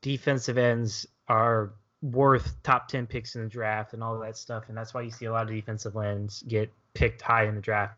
defensive 0.00 0.58
ends 0.58 1.06
are 1.28 1.74
worth 2.00 2.60
top 2.62 2.88
10 2.88 3.06
picks 3.06 3.36
in 3.36 3.42
the 3.42 3.48
draft 3.48 3.92
and 3.92 4.02
all 4.02 4.18
that 4.18 4.36
stuff 4.36 4.64
and 4.68 4.76
that's 4.76 4.92
why 4.92 5.02
you 5.02 5.10
see 5.10 5.26
a 5.26 5.32
lot 5.32 5.44
of 5.44 5.54
defensive 5.54 5.96
ends 5.96 6.42
get 6.48 6.72
picked 6.94 7.22
high 7.22 7.44
in 7.46 7.54
the 7.54 7.60
draft. 7.60 7.96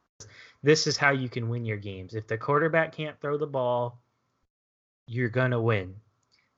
This 0.63 0.87
is 0.87 0.99
how 0.99 1.11
you 1.13 1.29
can 1.29 1.49
win 1.49 1.65
your 1.65 1.79
games. 1.79 2.15
If 2.15 2.27
the 2.27 2.37
quarterback 2.37 2.93
can't 2.95 3.19
throw 3.21 3.39
the 3.39 3.47
ball 3.47 3.99
you're 5.07 5.29
going 5.29 5.51
to 5.51 5.61
win. 5.61 5.95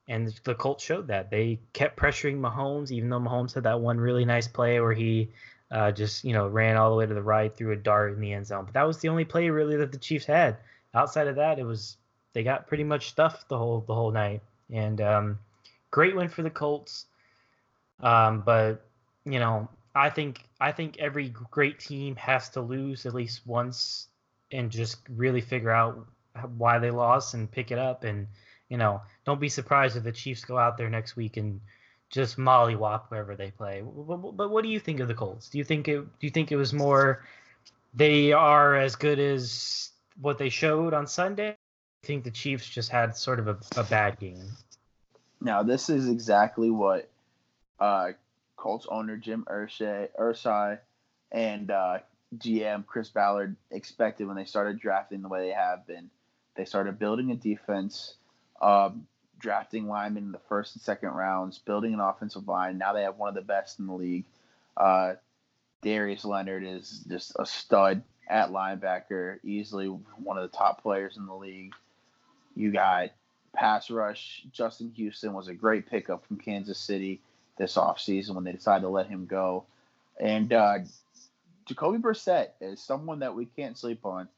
And 0.09 0.29
the 0.45 0.55
Colts 0.55 0.85
showed 0.85 1.09
that. 1.09 1.31
They 1.31 1.61
kept 1.73 1.99
pressuring 1.99 2.39
Mahomes, 2.39 2.93
even 2.93 3.09
though 3.11 3.19
Mahomes 3.19 3.55
had 3.55 3.65
that 3.65 3.81
one 3.81 3.99
really 3.99 4.25
nice 4.25 4.47
play 4.47 4.81
where 4.81 4.93
he 4.93 5.33
uh, 5.71 5.93
just 5.93 6.25
you 6.25 6.33
know 6.33 6.47
ran 6.47 6.77
all 6.77 6.91
the 6.91 6.97
way 6.97 7.07
to 7.07 7.15
the 7.15 7.23
right, 7.23 7.55
threw 7.55 7.73
a 7.73 7.77
dart 7.77 8.13
in 8.15 8.21
the 8.21 8.33
end 8.33 8.47
zone. 8.47 8.65
But 8.65 8.75
that 8.75 8.87
was 8.87 8.99
the 8.99 9.09
only 9.09 9.25
play 9.25 9.51
really 9.51 9.77
that 9.77 9.93
the 9.93 9.99
Chiefs 9.99 10.27
had. 10.27 10.57
Outside 10.95 11.29
of 11.29 11.37
that, 11.37 11.59
it 11.59 11.65
was 11.65 11.97
they 12.33 12.43
got 12.43 12.67
pretty 12.67 12.85
much 12.85 13.09
stuffed 13.09 13.49
the 13.49 13.59
whole 13.59 13.85
the 13.87 13.95
whole 13.95 14.11
night. 14.13 14.43
And 14.73 15.01
um, 15.01 15.39
great 15.91 16.17
win 16.17 16.29
for 16.29 16.43
the 16.43 16.51
Colts. 16.51 17.07
Um, 18.01 18.43
but 18.45 18.85
you 19.25 19.39
know, 19.39 19.69
I 19.95 20.11
think 20.11 20.43
I 20.61 20.73
think 20.73 20.99
every 20.99 21.31
great 21.51 21.79
team 21.79 22.17
has 22.17 22.51
to 22.51 22.61
lose 22.61 23.07
at 23.07 23.15
least 23.15 23.47
once 23.47 24.09
and 24.53 24.71
just 24.71 24.99
really 25.09 25.41
figure 25.41 25.71
out 25.71 26.07
why 26.57 26.79
they 26.79 26.91
lost 26.91 27.35
and 27.35 27.51
pick 27.51 27.71
it 27.71 27.79
up 27.79 28.05
and 28.05 28.29
you 28.69 28.77
know, 28.77 29.01
don't 29.25 29.41
be 29.41 29.49
surprised 29.49 29.97
if 29.97 30.03
the 30.03 30.13
Chiefs 30.13 30.45
go 30.45 30.59
out 30.59 30.77
there 30.77 30.91
next 30.91 31.17
week 31.17 31.37
and 31.37 31.61
just 32.11 32.37
mollywop 32.37 33.05
wherever 33.09 33.35
they 33.37 33.51
play. 33.51 33.83
But 33.83 34.51
what 34.51 34.63
do 34.63 34.69
you 34.69 34.81
think 34.81 35.01
of 35.01 35.09
the 35.09 35.15
Colts? 35.15 35.49
Do 35.49 35.59
you 35.59 35.65
think 35.65 35.89
it? 35.89 36.01
Do 36.01 36.27
you 36.27 36.31
think 36.31 36.53
it 36.53 36.57
was 36.57 36.73
more 36.73 37.25
they 37.95 38.33
are 38.33 38.77
as 38.77 38.95
good 38.97 39.19
as 39.19 39.91
what 40.21 40.39
they 40.39 40.49
showed 40.49 40.95
on 40.95 41.07
Sunday? 41.07 41.51
I 41.51 42.07
think 42.07 42.25
the 42.25 42.31
Chiefs 42.31 42.69
just 42.69 42.91
had 42.91 43.17
sort 43.17 43.41
of 43.41 43.49
a, 43.49 43.59
a 43.77 43.85
bad 43.85 44.19
game. 44.19 44.45
Now 45.41 45.63
this 45.63 45.91
is 45.91 46.09
exactly 46.09 46.71
what 46.71 47.09
uh, 47.81 48.13
Colts 48.57 48.87
owner 48.89 49.17
Jim 49.17 49.45
Irsay, 49.51 50.09
Irsay 50.19 50.79
and 51.33 51.71
uh, 51.71 51.99
GM 52.37 52.87
Chris 52.87 53.09
Ballard 53.09 53.57
expected 53.71 54.27
when 54.27 54.37
they 54.37 54.45
started 54.45 54.79
drafting 54.79 55.23
the 55.23 55.29
way 55.29 55.49
they 55.49 55.55
have 55.55 55.87
been. 55.87 56.11
They 56.57 56.65
started 56.65 56.99
building 56.99 57.31
a 57.31 57.37
defense 57.37 58.15
um, 58.63 59.07
drafting 59.39 59.87
linemen 59.87 60.25
in 60.25 60.33
the 60.33 60.41
first 60.49 60.75
and 60.75 60.83
second 60.83 61.11
rounds, 61.11 61.59
building 61.59 61.95
an 61.95 62.01
offensive 62.01 62.49
line. 62.49 62.79
Now 62.79 62.93
they 62.93 63.03
have 63.03 63.17
one 63.17 63.29
of 63.29 63.35
the 63.35 63.43
best 63.43 63.79
in 63.79 63.87
the 63.87 63.95
league. 63.95 64.25
Uh, 64.77 65.15
Darius 65.83 66.25
Leonard 66.25 66.65
is 66.65 67.05
just 67.09 67.33
a 67.39 67.47
stud 67.47 68.03
at 68.29 68.51
linebacker, 68.51 69.39
easily 69.45 69.87
one 69.87 70.37
of 70.37 70.51
the 70.51 70.57
top 70.57 70.83
players 70.83 71.17
in 71.17 71.27
the 71.27 71.35
league. 71.35 71.75
You 72.55 72.73
got 72.73 73.11
pass 73.55 73.91
rush. 73.91 74.45
Justin 74.53 74.93
Houston 74.97 75.33
was 75.33 75.49
a 75.49 75.55
great 75.55 75.89
pickup 75.89 76.27
from 76.27 76.39
Kansas 76.39 76.79
City 76.79 77.21
this 77.57 77.77
offseason 77.77 78.35
when 78.35 78.45
they 78.45 78.53
decided 78.53 78.83
to 78.83 78.89
let 78.89 79.09
him 79.09 79.27
go. 79.27 79.65
And 80.19 80.53
uh, 80.53 80.79
Jacoby 81.67 81.99
Brissett 81.99 82.49
is 82.61 82.81
someone 82.81 83.21
that 83.21 83.35
we 83.35 83.47
can't 83.47 83.79
sleep 83.79 84.05
on. 84.05 84.29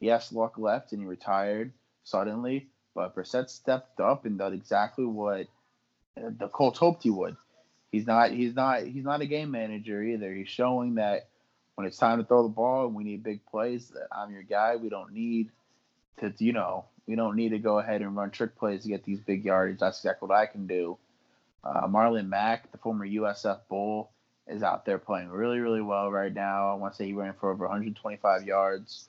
He 0.00 0.06
has 0.08 0.32
Luck 0.32 0.58
left 0.58 0.92
and 0.92 1.00
he 1.00 1.06
retired 1.06 1.72
suddenly. 2.04 2.68
But 2.98 3.14
Brissett 3.14 3.48
stepped 3.48 4.00
up 4.00 4.24
and 4.24 4.40
did 4.40 4.52
exactly 4.52 5.04
what 5.06 5.46
the 6.16 6.48
Colts 6.48 6.80
hoped 6.80 7.04
he 7.04 7.10
would. 7.10 7.36
He's 7.92 8.08
not 8.08 8.32
he's 8.32 8.56
not 8.56 8.82
he's 8.82 9.04
not 9.04 9.20
a 9.20 9.26
game 9.26 9.52
manager 9.52 10.02
either. 10.02 10.34
He's 10.34 10.48
showing 10.48 10.96
that 10.96 11.28
when 11.76 11.86
it's 11.86 11.96
time 11.96 12.18
to 12.18 12.24
throw 12.24 12.42
the 12.42 12.48
ball 12.48 12.86
and 12.86 12.96
we 12.96 13.04
need 13.04 13.22
big 13.22 13.46
plays, 13.46 13.90
that 13.90 14.08
I'm 14.10 14.32
your 14.32 14.42
guy. 14.42 14.74
We 14.74 14.88
don't 14.88 15.12
need 15.12 15.50
to 16.18 16.34
you 16.38 16.52
know 16.52 16.86
we 17.06 17.14
don't 17.14 17.36
need 17.36 17.50
to 17.50 17.60
go 17.60 17.78
ahead 17.78 18.02
and 18.02 18.16
run 18.16 18.32
trick 18.32 18.58
plays 18.58 18.82
to 18.82 18.88
get 18.88 19.04
these 19.04 19.20
big 19.20 19.44
yardage. 19.44 19.78
That's 19.78 20.00
exactly 20.00 20.26
what 20.26 20.36
I 20.36 20.46
can 20.46 20.66
do. 20.66 20.98
Uh, 21.62 21.86
Marlon 21.86 22.26
Mack, 22.26 22.72
the 22.72 22.78
former 22.78 23.06
USF 23.06 23.60
Bull, 23.68 24.10
is 24.48 24.64
out 24.64 24.84
there 24.84 24.98
playing 24.98 25.28
really, 25.28 25.60
really 25.60 25.82
well 25.82 26.10
right 26.10 26.34
now. 26.34 26.72
I 26.72 26.74
want 26.74 26.94
to 26.94 26.96
say 26.96 27.06
he 27.06 27.12
ran 27.12 27.34
for 27.38 27.52
over 27.52 27.64
125 27.64 28.42
yards, 28.42 29.08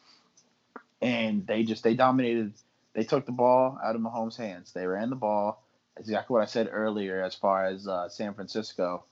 and 1.02 1.48
they 1.48 1.64
just 1.64 1.84
they 1.84 1.96
dominated 1.96 2.54
they 2.94 3.04
took 3.04 3.26
the 3.26 3.32
ball 3.32 3.80
out 3.84 3.96
of 3.96 4.02
Mahomes' 4.02 4.38
hands. 4.38 4.72
They 4.74 4.86
ran 4.86 5.10
the 5.10 5.16
ball. 5.16 5.64
Exactly 5.98 6.34
what 6.34 6.42
I 6.42 6.46
said 6.46 6.70
earlier 6.72 7.22
as 7.22 7.36
far 7.36 7.66
as 7.66 7.88
uh, 7.88 8.10
San 8.10 8.34
Francisco. 8.34 9.04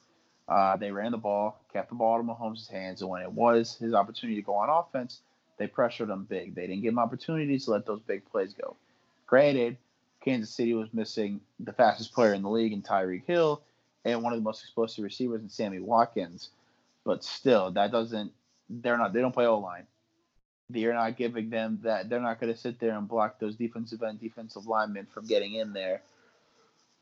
Uh, 0.47 0.77
they 0.77 0.91
ran 0.91 1.11
the 1.11 1.17
ball, 1.17 1.59
kept 1.73 1.89
the 1.89 1.95
ball 1.95 2.15
out 2.15 2.19
of 2.21 2.25
Mahomes' 2.25 2.69
hands, 2.69 3.01
and 3.01 3.09
when 3.09 3.21
it 3.21 3.31
was 3.31 3.75
his 3.75 3.93
opportunity 3.93 4.39
to 4.39 4.45
go 4.45 4.55
on 4.55 4.69
offense, 4.69 5.19
they 5.57 5.67
pressured 5.67 6.09
him 6.09 6.23
big. 6.23 6.55
They 6.55 6.67
didn't 6.67 6.83
give 6.83 6.93
him 6.93 6.99
opportunities 6.99 7.65
to 7.65 7.71
let 7.71 7.85
those 7.85 7.99
big 8.01 8.23
plays 8.31 8.53
go. 8.53 8.77
Granted, 9.25 9.77
Kansas 10.21 10.49
City 10.49 10.73
was 10.73 10.93
missing 10.93 11.41
the 11.59 11.73
fastest 11.73 12.13
player 12.13 12.33
in 12.33 12.43
the 12.43 12.49
league 12.49 12.73
in 12.73 12.81
Tyreek 12.81 13.25
Hill 13.25 13.61
and 14.05 14.23
one 14.23 14.33
of 14.33 14.39
the 14.39 14.43
most 14.43 14.63
explosive 14.63 15.03
receivers 15.03 15.41
in 15.41 15.49
Sammy 15.49 15.79
Watkins. 15.79 16.49
But 17.03 17.23
still, 17.23 17.71
that 17.71 17.91
doesn't 17.91 18.31
they're 18.69 18.97
not 18.97 19.13
they 19.13 19.21
don't 19.21 19.33
play 19.33 19.45
O 19.45 19.59
line. 19.59 19.87
You're 20.69 20.93
not 20.93 21.17
giving 21.17 21.49
them 21.49 21.79
that 21.83 22.09
they're 22.09 22.19
not 22.19 22.41
going 22.41 22.53
to 22.53 22.59
sit 22.59 22.79
there 22.79 22.97
and 22.97 23.07
block 23.07 23.39
those 23.39 23.55
defensive 23.55 24.03
end 24.03 24.19
defensive 24.19 24.67
linemen 24.67 25.07
from 25.13 25.25
getting 25.25 25.55
in 25.55 25.71
there. 25.73 26.01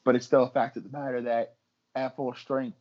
But 0.04 0.16
it's 0.16 0.26
still 0.26 0.44
a 0.44 0.50
fact 0.50 0.78
of 0.78 0.84
the 0.84 0.96
matter 0.96 1.22
that 1.24 1.56
at 1.96 2.16
full 2.16 2.34
strength, 2.36 2.78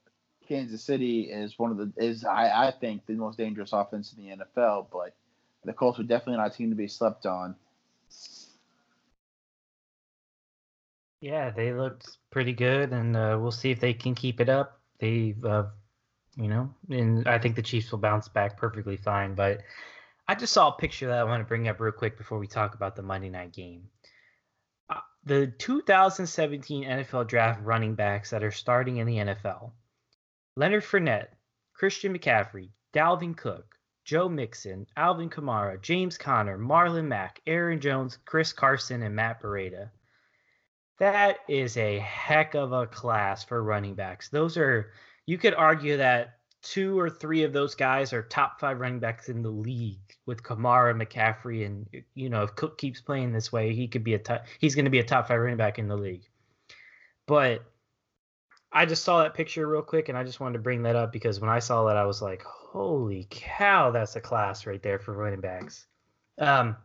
Kansas 0.47 0.82
City 0.82 1.22
is 1.22 1.59
one 1.59 1.70
of 1.70 1.78
the 1.78 1.93
is 1.97 2.24
I, 2.24 2.68
I 2.68 2.70
think 2.70 3.07
the 3.07 3.14
most 3.14 3.39
dangerous 3.39 3.72
offense 3.72 4.12
in 4.12 4.24
the 4.24 4.45
NFL. 4.45 4.89
But 4.93 5.14
the 5.64 5.72
Colts 5.72 5.99
are 5.99 6.03
definitely 6.03 6.37
not 6.37 6.53
a 6.53 6.57
team 6.57 6.70
to 6.70 6.76
be 6.76 6.89
slept 6.89 7.24
on. 7.24 7.57
Yeah, 11.20 11.51
they 11.51 11.72
looked 11.72 12.18
pretty 12.30 12.53
good, 12.53 12.93
and 12.93 13.16
uh, 13.16 13.39
we'll 13.41 13.51
see 13.51 13.70
if 13.70 13.80
they 13.80 13.95
can 13.95 14.14
keep 14.14 14.41
it 14.41 14.51
up. 14.51 14.78
They, 14.99 15.35
uh, 15.43 15.64
you 16.37 16.49
know, 16.49 16.68
and 16.91 17.26
I 17.26 17.39
think 17.39 17.57
the 17.57 17.62
Chiefs 17.62 17.91
will 17.91 17.99
bounce 17.99 18.28
back 18.28 18.59
perfectly 18.59 18.99
fine. 18.99 19.35
But 19.35 19.62
I 20.27 20.35
just 20.35 20.53
saw 20.53 20.68
a 20.68 20.77
picture 20.77 21.09
that 21.09 21.18
I 21.18 21.25
want 21.25 21.43
to 21.43 21.49
bring 21.49 21.68
up 21.68 21.81
real 21.81 21.93
quick 21.93 22.16
before 22.16 22.39
we 22.39 22.47
talk 22.47 22.75
about 22.75 22.97
the 22.97 23.03
Monday 23.03 23.29
night 23.29 23.53
game. 23.53 23.89
Uh, 24.89 25.01
the 25.25 25.49
2017 25.59 26.85
NFL 26.85 27.27
draft 27.29 27.61
running 27.62 27.95
backs 27.95 28.31
that 28.31 28.43
are 28.43 28.51
starting 28.51 28.99
in 28.99 29.07
the 29.07 29.16
NFL 29.16 29.72
Leonard 30.57 30.85
Fournette, 30.85 31.29
Christian 31.75 32.16
McCaffrey, 32.16 32.70
Dalvin 32.95 33.37
Cook, 33.37 33.75
Joe 34.05 34.29
Mixon, 34.29 34.87
Alvin 34.97 35.31
Kamara, 35.31 35.81
James 35.81 36.16
Conner, 36.16 36.59
Marlon 36.59 37.07
Mack, 37.07 37.41
Aaron 37.47 37.81
Jones, 37.81 38.18
Chris 38.25 38.53
Carson, 38.53 39.03
and 39.03 39.16
Matt 39.16 39.43
Breida. 39.43 39.91
That 40.99 41.39
is 41.49 41.77
a 41.77 41.99
heck 41.99 42.55
of 42.55 42.72
a 42.72 42.87
class 42.87 43.45
for 43.45 43.62
running 43.62 43.95
backs. 43.95 44.29
Those 44.29 44.57
are, 44.57 44.93
you 45.27 45.39
could 45.39 45.55
argue 45.55 45.97
that 45.97 46.34
two 46.65 46.99
or 46.99 47.11
three 47.11 47.45
of 47.45 47.53
those 47.53 47.75
guys 47.75 48.12
are 48.12 48.23
top 48.23 48.59
five 48.59 48.81
running 48.81 48.99
backs 48.99 49.29
in 49.29 49.43
the 49.43 49.51
league 49.51 50.17
with 50.27 50.43
Kamara, 50.43 50.95
McCaffrey, 50.97 51.65
and 51.67 51.87
you 52.15 52.31
know 52.31 52.43
if 52.43 52.57
Cook 52.57 52.79
keeps 52.79 53.01
playing 53.01 53.33
this 53.33 53.53
way, 53.53 53.75
he 53.75 53.87
could 53.87 54.03
be 54.03 54.15
a 54.15 54.19
top, 54.19 54.47
he's 54.59 54.75
going 54.75 54.87
to 54.87 54.91
be 54.91 54.99
a 54.99 55.05
top 55.05 55.29
five 55.29 55.39
running 55.39 55.59
back 55.59 55.79
in 55.79 55.87
the 55.87 55.97
league. 55.97 56.27
But 57.27 57.62
I 58.73 58.87
just 58.87 59.05
saw 59.05 59.23
that 59.23 59.35
picture 59.35 59.69
real 59.69 59.83
quick, 59.83 60.09
and 60.09 60.19
I 60.19 60.25
just 60.25 60.41
wanted 60.41 60.55
to 60.55 60.59
bring 60.59 60.83
that 60.83 60.97
up 60.97 61.12
because 61.12 61.39
when 61.39 61.51
I 61.51 61.59
saw 61.59 61.85
that, 61.85 61.97
I 61.97 62.07
was 62.07 62.23
like, 62.23 62.43
"Holy 62.43 63.29
cow, 63.31 63.91
that's 63.91 64.17
a 64.17 64.21
class 64.21 64.67
right 64.67 64.83
there 64.83 64.99
for 64.99 65.12
running 65.12 65.41
backs." 65.41 65.87
Um, 66.39 66.77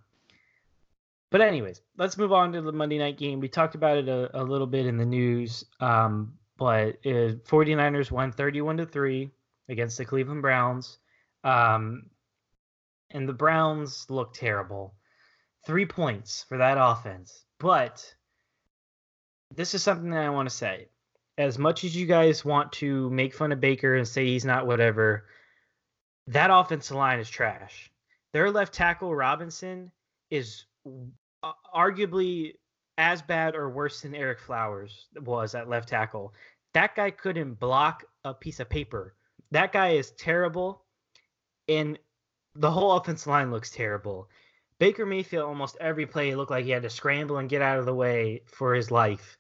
but 1.32 1.42
anyways, 1.42 1.82
let's 1.98 2.18
move 2.18 2.34
on 2.34 2.52
to 2.52 2.62
the 2.62 2.74
Monday 2.74 2.98
night 2.98 3.18
game. 3.18 3.40
We 3.40 3.48
talked 3.48 3.76
about 3.76 3.98
it 3.98 4.10
a, 4.10 4.42
a 4.42 4.44
little 4.44 4.68
bit 4.68 4.86
in 4.86 4.98
the 4.98 5.06
news, 5.06 5.64
um, 5.80 6.34
but 6.58 6.98
uh, 7.06 7.40
49ers 7.48 8.12
won 8.12 8.34
31 8.34 8.78
to 8.78 8.86
3 8.86 9.32
against 9.70 9.98
the 9.98 10.06
Cleveland 10.06 10.42
Browns. 10.42 10.98
Um, 11.44 12.10
and 13.12 13.28
the 13.28 13.34
Browns 13.34 14.06
look 14.10 14.34
terrible. 14.34 14.96
Three 15.66 15.86
points 15.86 16.46
for 16.50 16.58
that 16.58 16.78
offense. 16.80 17.46
But 17.60 18.14
this 19.56 19.74
is 19.74 19.84
something 19.84 20.10
that 20.12 20.26
I 20.26 20.30
want 20.30 20.50
to 20.50 20.56
say. 20.56 20.90
As 21.38 21.58
much 21.58 21.84
as 21.84 21.96
you 21.96 22.06
guys 22.06 22.44
want 22.44 22.72
to 22.74 23.10
make 23.12 23.34
fun 23.34 23.52
of 23.52 23.62
Baker 23.62 23.96
and 23.96 24.08
say 24.08 24.26
he's 24.26 24.46
not 24.46 24.68
whatever, 24.68 25.26
that 26.28 26.52
offensive 26.52 26.98
line 26.98 27.20
is 27.20 27.30
trash. 27.30 27.92
Their 28.34 28.52
left 28.52 28.74
tackle, 28.74 29.16
Robinson, 29.16 29.92
is 30.30 30.66
arguably 31.74 32.54
as 32.98 33.22
bad 33.22 33.56
or 33.56 33.70
worse 33.70 34.02
than 34.02 34.12
Ereck 34.12 34.40
Flowers 34.40 35.08
was 35.16 35.56
at 35.56 35.70
left 35.70 35.90
tackle. 35.90 36.34
That 36.74 36.96
guy 36.96 37.12
couldn't 37.12 37.60
block 37.60 38.04
a 38.24 38.34
piece 38.34 38.60
of 38.60 38.70
paper. 38.70 39.16
That 39.52 39.72
guy 39.72 39.90
is 39.90 40.12
terrible, 40.12 40.84
and 41.68 41.98
the 42.56 42.72
whole 42.72 42.92
offensive 42.94 43.28
line 43.28 43.52
looks 43.52 43.72
terrible. 43.72 44.30
Baker 44.80 45.06
Mayfield 45.06 45.46
almost 45.46 45.78
every 45.80 46.06
play 46.06 46.34
looked 46.36 46.52
like 46.52 46.66
he 46.66 46.72
had 46.72 46.84
to 46.84 46.90
scramble 46.90 47.38
and 47.38 47.50
get 47.50 47.62
out 47.62 47.80
of 47.80 47.86
the 47.86 47.94
way 47.94 48.44
for 48.46 48.74
his 48.74 48.92
life. 48.92 49.38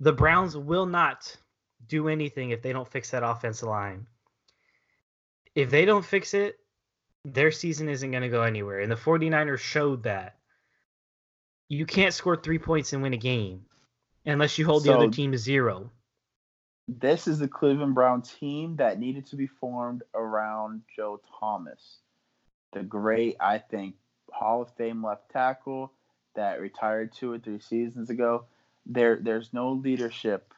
The 0.00 0.12
Browns 0.12 0.56
will 0.56 0.86
not 0.86 1.36
do 1.86 2.08
anything 2.08 2.50
if 2.50 2.62
they 2.62 2.72
don't 2.72 2.90
fix 2.90 3.10
that 3.10 3.22
offensive 3.22 3.68
line. 3.68 4.06
If 5.54 5.70
they 5.70 5.84
don't 5.84 6.04
fix 6.04 6.34
it, 6.34 6.58
their 7.24 7.52
season 7.52 7.88
isn't 7.88 8.10
going 8.10 8.22
to 8.22 8.28
go 8.28 8.42
anywhere. 8.42 8.80
And 8.80 8.90
the 8.90 8.96
49ers 8.96 9.60
showed 9.60 10.02
that 10.02 10.36
you 11.68 11.86
can't 11.86 12.12
score 12.12 12.36
three 12.36 12.58
points 12.58 12.92
and 12.92 13.02
win 13.02 13.14
a 13.14 13.18
game 13.18 13.66
unless 14.26 14.58
you 14.58 14.66
hold 14.66 14.82
so, 14.84 14.90
the 14.90 14.98
other 14.98 15.10
team 15.10 15.32
to 15.32 15.38
zero. 15.38 15.90
This 16.86 17.26
is 17.26 17.38
the 17.38 17.48
Cleveland 17.48 17.94
Brown 17.94 18.22
team 18.22 18.76
that 18.76 18.98
needed 18.98 19.26
to 19.26 19.36
be 19.36 19.46
formed 19.46 20.02
around 20.14 20.82
Joe 20.94 21.20
Thomas, 21.40 21.98
the 22.72 22.82
great, 22.82 23.36
I 23.40 23.58
think, 23.58 23.94
Hall 24.30 24.62
of 24.62 24.70
Fame 24.76 25.04
left 25.04 25.30
tackle 25.30 25.92
that 26.34 26.60
retired 26.60 27.12
two 27.12 27.32
or 27.32 27.38
three 27.38 27.60
seasons 27.60 28.10
ago. 28.10 28.44
There, 28.84 29.18
there's 29.20 29.52
no 29.52 29.72
leadership 29.72 30.52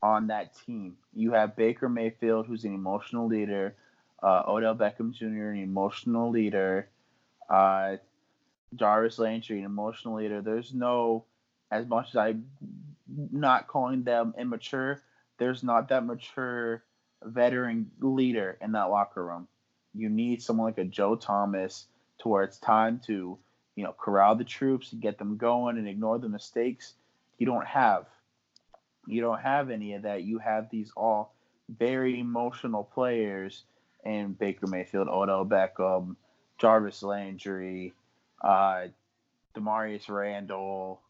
on 0.00 0.28
that 0.28 0.54
team. 0.64 0.96
You 1.12 1.32
have 1.32 1.56
Baker 1.56 1.88
Mayfield, 1.88 2.46
who's 2.46 2.64
an 2.64 2.74
emotional 2.74 3.26
leader. 3.26 3.74
Uh, 4.22 4.42
Odell 4.46 4.76
Beckham 4.76 5.12
Jr., 5.12 5.50
an 5.50 5.62
emotional 5.62 6.30
leader. 6.30 6.88
Uh, 7.50 7.96
Jarvis 8.76 9.18
Landry, 9.18 9.58
an 9.58 9.64
emotional 9.64 10.16
leader. 10.16 10.40
There's 10.40 10.72
no, 10.72 11.24
as 11.70 11.86
much 11.86 12.10
as 12.10 12.16
I'm 12.16 12.46
not 13.32 13.66
calling 13.66 14.04
them 14.04 14.34
immature, 14.38 15.02
there's 15.38 15.62
not 15.62 15.88
that 15.88 16.04
mature 16.04 16.82
veteran 17.22 17.90
leader 18.00 18.58
in 18.60 18.72
that 18.72 18.90
locker 18.90 19.24
room. 19.24 19.48
You 19.94 20.08
need 20.08 20.42
someone 20.42 20.66
like 20.66 20.78
a 20.78 20.84
Joe 20.84 21.16
Thomas 21.16 21.86
to 22.18 22.28
where 22.28 22.42
it's 22.42 22.58
time 22.58 23.00
to, 23.06 23.38
you 23.74 23.84
know, 23.84 23.94
corral 23.98 24.36
the 24.36 24.44
troops 24.44 24.92
and 24.92 25.00
get 25.00 25.18
them 25.18 25.36
going 25.36 25.78
and 25.78 25.88
ignore 25.88 26.18
the 26.18 26.28
mistakes. 26.28 26.94
You 27.38 27.46
don't 27.46 27.66
have. 27.66 28.06
You 29.06 29.20
don't 29.20 29.40
have 29.40 29.70
any 29.70 29.94
of 29.94 30.02
that. 30.02 30.24
You 30.24 30.38
have 30.38 30.68
these 30.70 30.92
all 30.96 31.34
very 31.68 32.20
emotional 32.20 32.84
players 32.84 33.64
in 34.04 34.32
Baker 34.32 34.66
Mayfield, 34.66 35.08
Odell 35.08 35.44
Beckham, 35.44 36.16
Jarvis 36.58 37.02
Landry, 37.02 37.94
uh, 38.42 38.86
Damarious 39.54 40.08
Randall, 40.08 41.00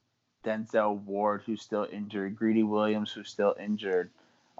Denzel 0.44 1.02
Ward, 1.02 1.42
who's 1.44 1.62
still 1.62 1.86
injured, 1.90 2.36
Greedy 2.36 2.62
Williams, 2.62 3.12
who's 3.12 3.28
still 3.28 3.54
injured, 3.60 4.10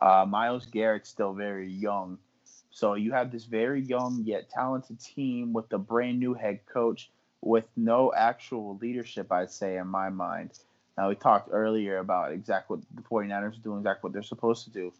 uh, 0.00 0.24
Myles 0.28 0.66
Garrett's 0.66 1.08
still 1.08 1.32
very 1.32 1.70
young. 1.70 2.18
So 2.70 2.94
you 2.94 3.12
have 3.12 3.32
this 3.32 3.44
very 3.44 3.82
young 3.82 4.22
yet 4.24 4.48
talented 4.50 5.00
team 5.00 5.52
with 5.52 5.72
a 5.72 5.78
brand 5.78 6.20
new 6.20 6.34
head 6.34 6.60
coach 6.66 7.10
with 7.40 7.64
no 7.76 8.12
actual 8.14 8.76
leadership, 8.80 9.30
I'd 9.32 9.50
say, 9.50 9.76
in 9.76 9.86
my 9.86 10.10
mind. 10.10 10.58
Now, 10.96 11.08
we 11.08 11.14
talked 11.14 11.50
earlier 11.52 11.98
about 11.98 12.32
exactly 12.32 12.76
what 12.76 12.84
the 12.94 13.02
49ers 13.02 13.58
are 13.58 13.62
doing, 13.62 13.78
exactly 13.78 14.08
what 14.08 14.12
they're 14.12 14.22
supposed 14.22 14.64
to 14.64 14.70
do. 14.70 14.92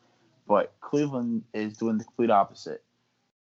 But 0.47 0.73
Cleveland 0.81 1.45
is 1.53 1.77
doing 1.77 1.99
the 1.99 2.05
complete 2.05 2.31
opposite. 2.31 2.83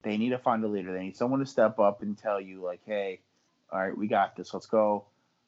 They 0.03 0.17
need 0.17 0.29
to 0.29 0.37
find 0.37 0.63
a 0.63 0.67
leader. 0.67 0.93
They 0.93 1.03
need 1.03 1.17
someone 1.17 1.39
to 1.39 1.45
step 1.45 1.79
up 1.79 2.01
and 2.01 2.17
tell 2.17 2.41
you, 2.41 2.61
like, 2.61 2.81
hey, 2.85 3.21
all 3.71 3.79
right, 3.79 3.97
we 3.97 4.07
got 4.07 4.35
this. 4.35 4.53
Let's 4.53 4.65
go. 4.65 5.05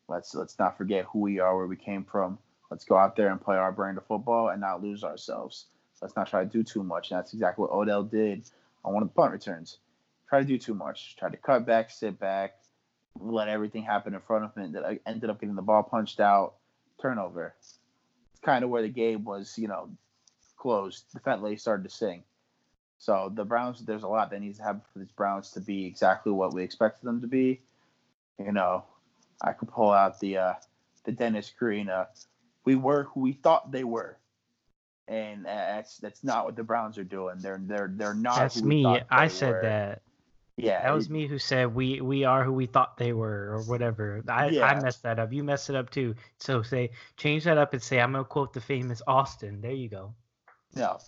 Let's 0.07 0.33
let's 0.33 0.57
not 0.57 0.77
forget 0.77 1.05
who 1.05 1.19
we 1.19 1.39
are, 1.39 1.55
where 1.55 1.67
we 1.67 1.75
came 1.75 2.03
from. 2.03 2.37
Let's 2.71 2.85
go 2.85 2.97
out 2.97 3.15
there 3.15 3.29
and 3.29 3.41
play 3.41 3.57
our 3.57 3.71
brand 3.71 3.97
of 3.97 4.05
football 4.05 4.49
and 4.49 4.61
not 4.61 4.81
lose 4.81 5.03
ourselves. 5.03 5.65
Let's 6.05 6.15
not 6.15 6.29
try 6.29 6.43
to 6.43 6.49
do 6.49 6.63
too 6.63 6.83
much. 6.83 7.11
And 7.11 7.17
that's 7.17 7.33
exactly 7.33 7.63
what 7.63 7.71
Odell 7.71 8.03
did 8.03 8.43
on 8.83 8.93
one 8.93 9.03
of 9.03 9.09
the 9.09 9.13
punt 9.13 9.31
returns. 9.31 9.77
Try 10.29 10.39
to 10.39 10.45
do 10.45 10.57
too 10.57 10.73
much. 10.73 11.15
Try 11.17 11.29
to 11.29 11.37
cut 11.37 11.65
back, 11.65 11.89
sit 11.89 12.19
back, 12.19 12.55
let 13.19 13.47
everything 13.47 13.83
happen 13.83 14.13
in 14.13 14.21
front 14.21 14.45
of 14.45 14.55
him. 14.55 14.73
That 14.73 14.99
ended 15.05 15.29
up 15.29 15.39
getting 15.39 15.55
the 15.55 15.61
ball 15.61 15.83
punched 15.83 16.19
out, 16.19 16.55
turnover. 17.01 17.55
It's 17.59 17.79
kind 18.43 18.63
of 18.63 18.69
where 18.69 18.81
the 18.81 18.89
game 18.89 19.23
was, 19.23 19.57
you 19.57 19.67
know, 19.67 19.89
closed. 20.57 21.05
The 21.13 21.19
Fentley 21.19 21.59
started 21.59 21.83
to 21.83 21.89
sing. 21.89 22.23
So 22.97 23.31
the 23.33 23.45
Browns, 23.45 23.83
there's 23.83 24.03
a 24.03 24.07
lot 24.07 24.29
that 24.31 24.41
needs 24.41 24.57
to 24.57 24.63
happen 24.63 24.81
for 24.93 24.99
these 24.99 25.11
Browns 25.11 25.51
to 25.51 25.59
be 25.59 25.85
exactly 25.85 26.31
what 26.31 26.53
we 26.53 26.63
expected 26.63 27.03
them 27.03 27.21
to 27.21 27.27
be 27.27 27.61
you 28.37 28.51
know, 28.51 28.83
I 29.41 29.53
could 29.53 29.69
pull 29.69 29.91
out 29.91 30.19
the 30.19 30.37
uh, 30.37 30.53
the 31.03 31.11
Dennis 31.11 31.51
Green. 31.57 31.89
Uh, 31.89 32.05
we 32.63 32.75
were 32.75 33.03
who 33.03 33.21
we 33.21 33.33
thought 33.33 33.71
they 33.71 33.83
were, 33.83 34.17
and 35.07 35.45
that's 35.45 35.97
that's 35.97 36.23
not 36.23 36.45
what 36.45 36.55
the 36.55 36.63
Browns 36.63 36.97
are 36.97 37.03
doing. 37.03 37.37
They're 37.39 37.61
they're 37.61 37.91
they're 37.93 38.13
not. 38.13 38.37
That's 38.37 38.61
me. 38.61 38.85
I 39.09 39.27
said 39.27 39.53
were. 39.53 39.61
that. 39.61 40.01
Yeah, 40.57 40.81
that 40.83 40.93
was 40.93 41.07
it, 41.07 41.11
me 41.11 41.27
who 41.27 41.37
said 41.37 41.75
we 41.75 41.99
we 42.01 42.23
are 42.23 42.43
who 42.43 42.53
we 42.53 42.65
thought 42.65 42.97
they 42.97 43.11
were 43.11 43.51
or 43.51 43.63
whatever. 43.63 44.23
I 44.27 44.49
yeah. 44.49 44.65
I 44.65 44.81
messed 44.81 45.03
that 45.03 45.19
up. 45.19 45.33
You 45.33 45.43
messed 45.43 45.69
it 45.69 45.75
up 45.75 45.89
too. 45.89 46.15
So 46.39 46.61
say 46.61 46.91
change 47.17 47.43
that 47.43 47.57
up 47.57 47.73
and 47.73 47.83
say 47.83 47.99
I'm 47.99 48.13
gonna 48.13 48.23
quote 48.23 48.53
the 48.53 48.61
famous 48.61 49.01
Austin. 49.05 49.61
There 49.61 49.71
you 49.71 49.89
go. 49.89 50.13
No. 50.73 50.99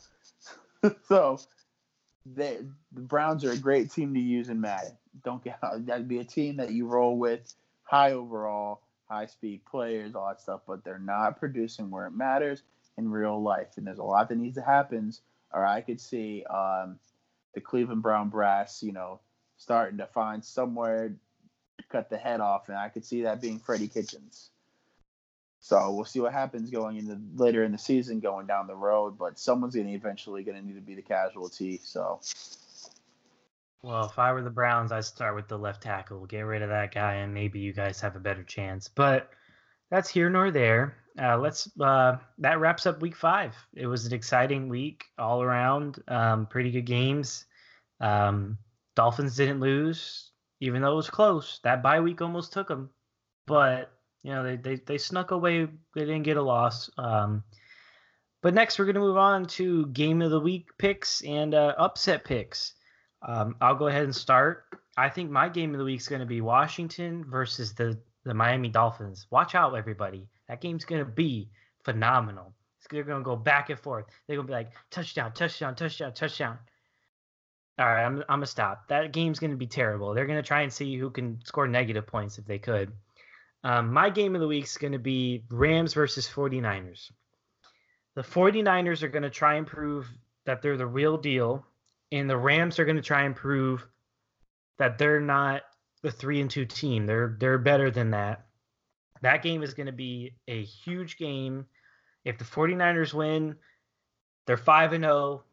so 1.07 1.39
they, 2.25 2.57
the 2.91 3.01
Browns 3.01 3.45
are 3.45 3.51
a 3.51 3.57
great 3.57 3.91
team 3.91 4.13
to 4.13 4.19
use 4.19 4.49
in 4.49 4.59
Madden. 4.59 4.97
Don't 5.23 5.43
get 5.43 5.59
that'd 5.85 6.07
be 6.09 6.19
a 6.19 6.25
team 6.25 6.57
that 6.57 6.71
you 6.71 6.85
roll 6.85 7.17
with, 7.17 7.53
high 7.83 8.11
overall, 8.11 8.81
high 9.09 9.27
speed 9.27 9.61
players, 9.65 10.13
all 10.13 10.27
that 10.27 10.41
stuff, 10.41 10.61
but 10.67 10.83
they're 10.83 10.99
not 10.99 11.39
producing 11.39 11.89
where 11.89 12.05
it 12.05 12.11
matters 12.11 12.63
in 12.97 13.11
real 13.11 13.41
life. 13.41 13.77
And 13.77 13.85
there's 13.85 13.99
a 13.99 14.03
lot 14.03 14.29
that 14.29 14.37
needs 14.37 14.55
to 14.55 14.63
happen. 14.63 15.13
Or 15.53 15.65
I 15.65 15.81
could 15.81 16.01
see 16.01 16.43
um, 16.45 16.99
the 17.53 17.61
Cleveland 17.61 18.01
Brown 18.01 18.29
brass, 18.29 18.83
you 18.83 18.91
know, 18.91 19.19
starting 19.57 19.97
to 19.97 20.05
find 20.05 20.43
somewhere 20.43 21.09
to 21.77 21.83
cut 21.89 22.09
the 22.09 22.17
head 22.17 22.39
off, 22.39 22.69
and 22.69 22.77
I 22.77 22.89
could 22.89 23.05
see 23.05 23.23
that 23.23 23.41
being 23.41 23.59
Freddie 23.59 23.87
Kitchens. 23.87 24.49
So 25.59 25.91
we'll 25.91 26.05
see 26.05 26.19
what 26.19 26.33
happens 26.33 26.69
going 26.69 26.97
into 26.97 27.17
later 27.35 27.63
in 27.63 27.71
the 27.71 27.77
season, 27.77 28.19
going 28.19 28.47
down 28.47 28.67
the 28.67 28.75
road. 28.75 29.17
But 29.17 29.39
someone's 29.39 29.75
going 29.75 29.87
to 29.87 29.93
eventually 29.93 30.43
going 30.43 30.57
to 30.57 30.65
need 30.65 30.75
to 30.75 30.81
be 30.81 30.95
the 30.95 31.01
casualty. 31.01 31.81
So. 31.83 32.21
Well, 33.81 34.05
if 34.05 34.17
I 34.19 34.31
were 34.33 34.43
the 34.43 34.49
Browns, 34.49 34.91
I'd 34.91 35.05
start 35.05 35.35
with 35.35 35.47
the 35.47 35.57
left 35.57 35.83
tackle. 35.83 36.25
Get 36.25 36.41
rid 36.41 36.61
of 36.61 36.69
that 36.69 36.93
guy, 36.93 37.15
and 37.15 37.33
maybe 37.33 37.59
you 37.59 37.73
guys 37.73 37.99
have 38.01 38.15
a 38.15 38.19
better 38.19 38.43
chance. 38.43 38.87
But 38.87 39.31
that's 39.89 40.09
here 40.09 40.29
nor 40.29 40.51
there. 40.51 40.97
Uh, 41.21 41.37
let's. 41.37 41.69
Uh, 41.79 42.17
that 42.37 42.59
wraps 42.59 42.85
up 42.85 43.01
Week 43.01 43.15
Five. 43.15 43.55
It 43.73 43.87
was 43.87 44.05
an 44.05 44.13
exciting 44.13 44.69
week 44.69 45.05
all 45.17 45.41
around. 45.41 46.01
Um, 46.07 46.45
pretty 46.45 46.71
good 46.71 46.85
games. 46.85 47.45
Um, 47.99 48.57
Dolphins 48.95 49.35
didn't 49.35 49.59
lose, 49.59 50.31
even 50.59 50.81
though 50.81 50.93
it 50.93 50.95
was 50.97 51.09
close. 51.09 51.59
That 51.63 51.81
bye 51.81 51.99
week 51.99 52.21
almost 52.21 52.53
took 52.53 52.67
them, 52.67 52.91
but 53.47 53.91
you 54.23 54.31
know 54.31 54.43
they 54.43 54.57
they, 54.57 54.75
they 54.75 54.97
snuck 54.97 55.31
away. 55.31 55.65
They 55.95 56.05
didn't 56.05 56.23
get 56.23 56.37
a 56.37 56.41
loss. 56.41 56.89
Um, 56.97 57.43
but 58.43 58.53
next, 58.53 58.77
we're 58.77 58.85
going 58.85 58.95
to 58.95 59.01
move 59.01 59.17
on 59.17 59.45
to 59.47 59.87
game 59.87 60.21
of 60.21 60.29
the 60.31 60.39
week 60.39 60.69
picks 60.77 61.21
and 61.21 61.55
uh, 61.55 61.73
upset 61.77 62.23
picks. 62.23 62.73
Um, 63.21 63.55
I'll 63.59 63.75
go 63.75 63.87
ahead 63.87 64.03
and 64.03 64.15
start. 64.15 64.65
I 64.95 65.09
think 65.09 65.31
my 65.31 65.49
game 65.49 65.73
of 65.73 65.79
the 65.79 65.85
week 65.85 65.99
is 65.99 66.07
going 66.07 66.21
to 66.21 66.27
be 66.27 66.41
Washington 66.41 67.25
versus 67.27 67.73
the 67.73 67.99
the 68.27 68.33
Miami 68.33 68.69
Dolphins. 68.69 69.27
Watch 69.29 69.55
out, 69.55 69.75
everybody. 69.75 70.27
That 70.47 70.61
game's 70.61 70.85
going 70.85 71.03
to 71.03 71.11
be 71.11 71.49
phenomenal. 71.83 72.53
They're 72.89 73.03
going 73.03 73.19
to 73.19 73.25
go 73.25 73.35
back 73.35 73.69
and 73.69 73.79
forth. 73.79 74.05
They're 74.25 74.37
going 74.37 74.47
to 74.47 74.51
be 74.51 74.55
like 74.55 74.71
touchdown, 74.91 75.33
touchdown, 75.33 75.75
touchdown, 75.75 76.13
touchdown. 76.13 76.57
All 77.79 77.85
right, 77.85 78.05
I'm, 78.05 78.19
I'm 78.29 78.39
going 78.39 78.41
to 78.41 78.47
stop. 78.47 78.87
That 78.87 79.11
game's 79.11 79.39
going 79.39 79.51
to 79.51 79.57
be 79.57 79.67
terrible. 79.67 80.13
They're 80.13 80.25
going 80.25 80.41
to 80.41 80.47
try 80.47 80.61
and 80.61 80.71
see 80.71 80.97
who 80.97 81.09
can 81.09 81.39
score 81.43 81.67
negative 81.67 82.07
points 82.07 82.37
if 82.37 82.45
they 82.45 82.59
could. 82.59 82.91
Um, 83.63 83.91
my 83.91 84.09
game 84.09 84.35
of 84.35 84.41
the 84.41 84.47
week 84.47 84.63
is 84.63 84.77
going 84.77 84.93
to 84.93 84.99
be 84.99 85.43
Rams 85.49 85.93
versus 85.93 86.27
49ers. 86.27 87.11
The 88.15 88.21
49ers 88.21 89.03
are 89.03 89.09
going 89.09 89.23
to 89.23 89.29
try 89.29 89.55
and 89.55 89.67
prove 89.67 90.07
that 90.45 90.61
they're 90.61 90.77
the 90.77 90.87
real 90.87 91.17
deal, 91.17 91.65
and 92.11 92.29
the 92.29 92.37
Rams 92.37 92.79
are 92.79 92.85
going 92.85 92.95
to 92.95 93.01
try 93.03 93.23
and 93.23 93.35
prove 93.35 93.85
that 94.79 94.97
they're 94.97 95.19
not 95.19 95.63
the 96.01 96.11
three 96.11 96.41
and 96.41 96.49
two 96.49 96.65
team. 96.65 97.05
They're 97.05 97.35
they're 97.39 97.57
better 97.57 97.91
than 97.91 98.11
that. 98.11 98.45
That 99.21 99.43
game 99.43 99.63
is 99.63 99.73
going 99.73 99.87
to 99.87 99.91
be 99.93 100.35
a 100.47 100.63
huge 100.63 101.17
game. 101.17 101.65
If 102.23 102.37
the 102.37 102.43
49ers 102.43 103.13
win, 103.13 103.55
they're 104.45 104.57
5 104.57 104.93
and 104.93 105.03
0. 105.03 105.43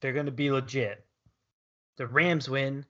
They're 0.00 0.12
going 0.12 0.26
to 0.26 0.32
be 0.32 0.50
legit. 0.50 1.04
The 1.96 2.06
Rams 2.06 2.48
win, 2.48 2.84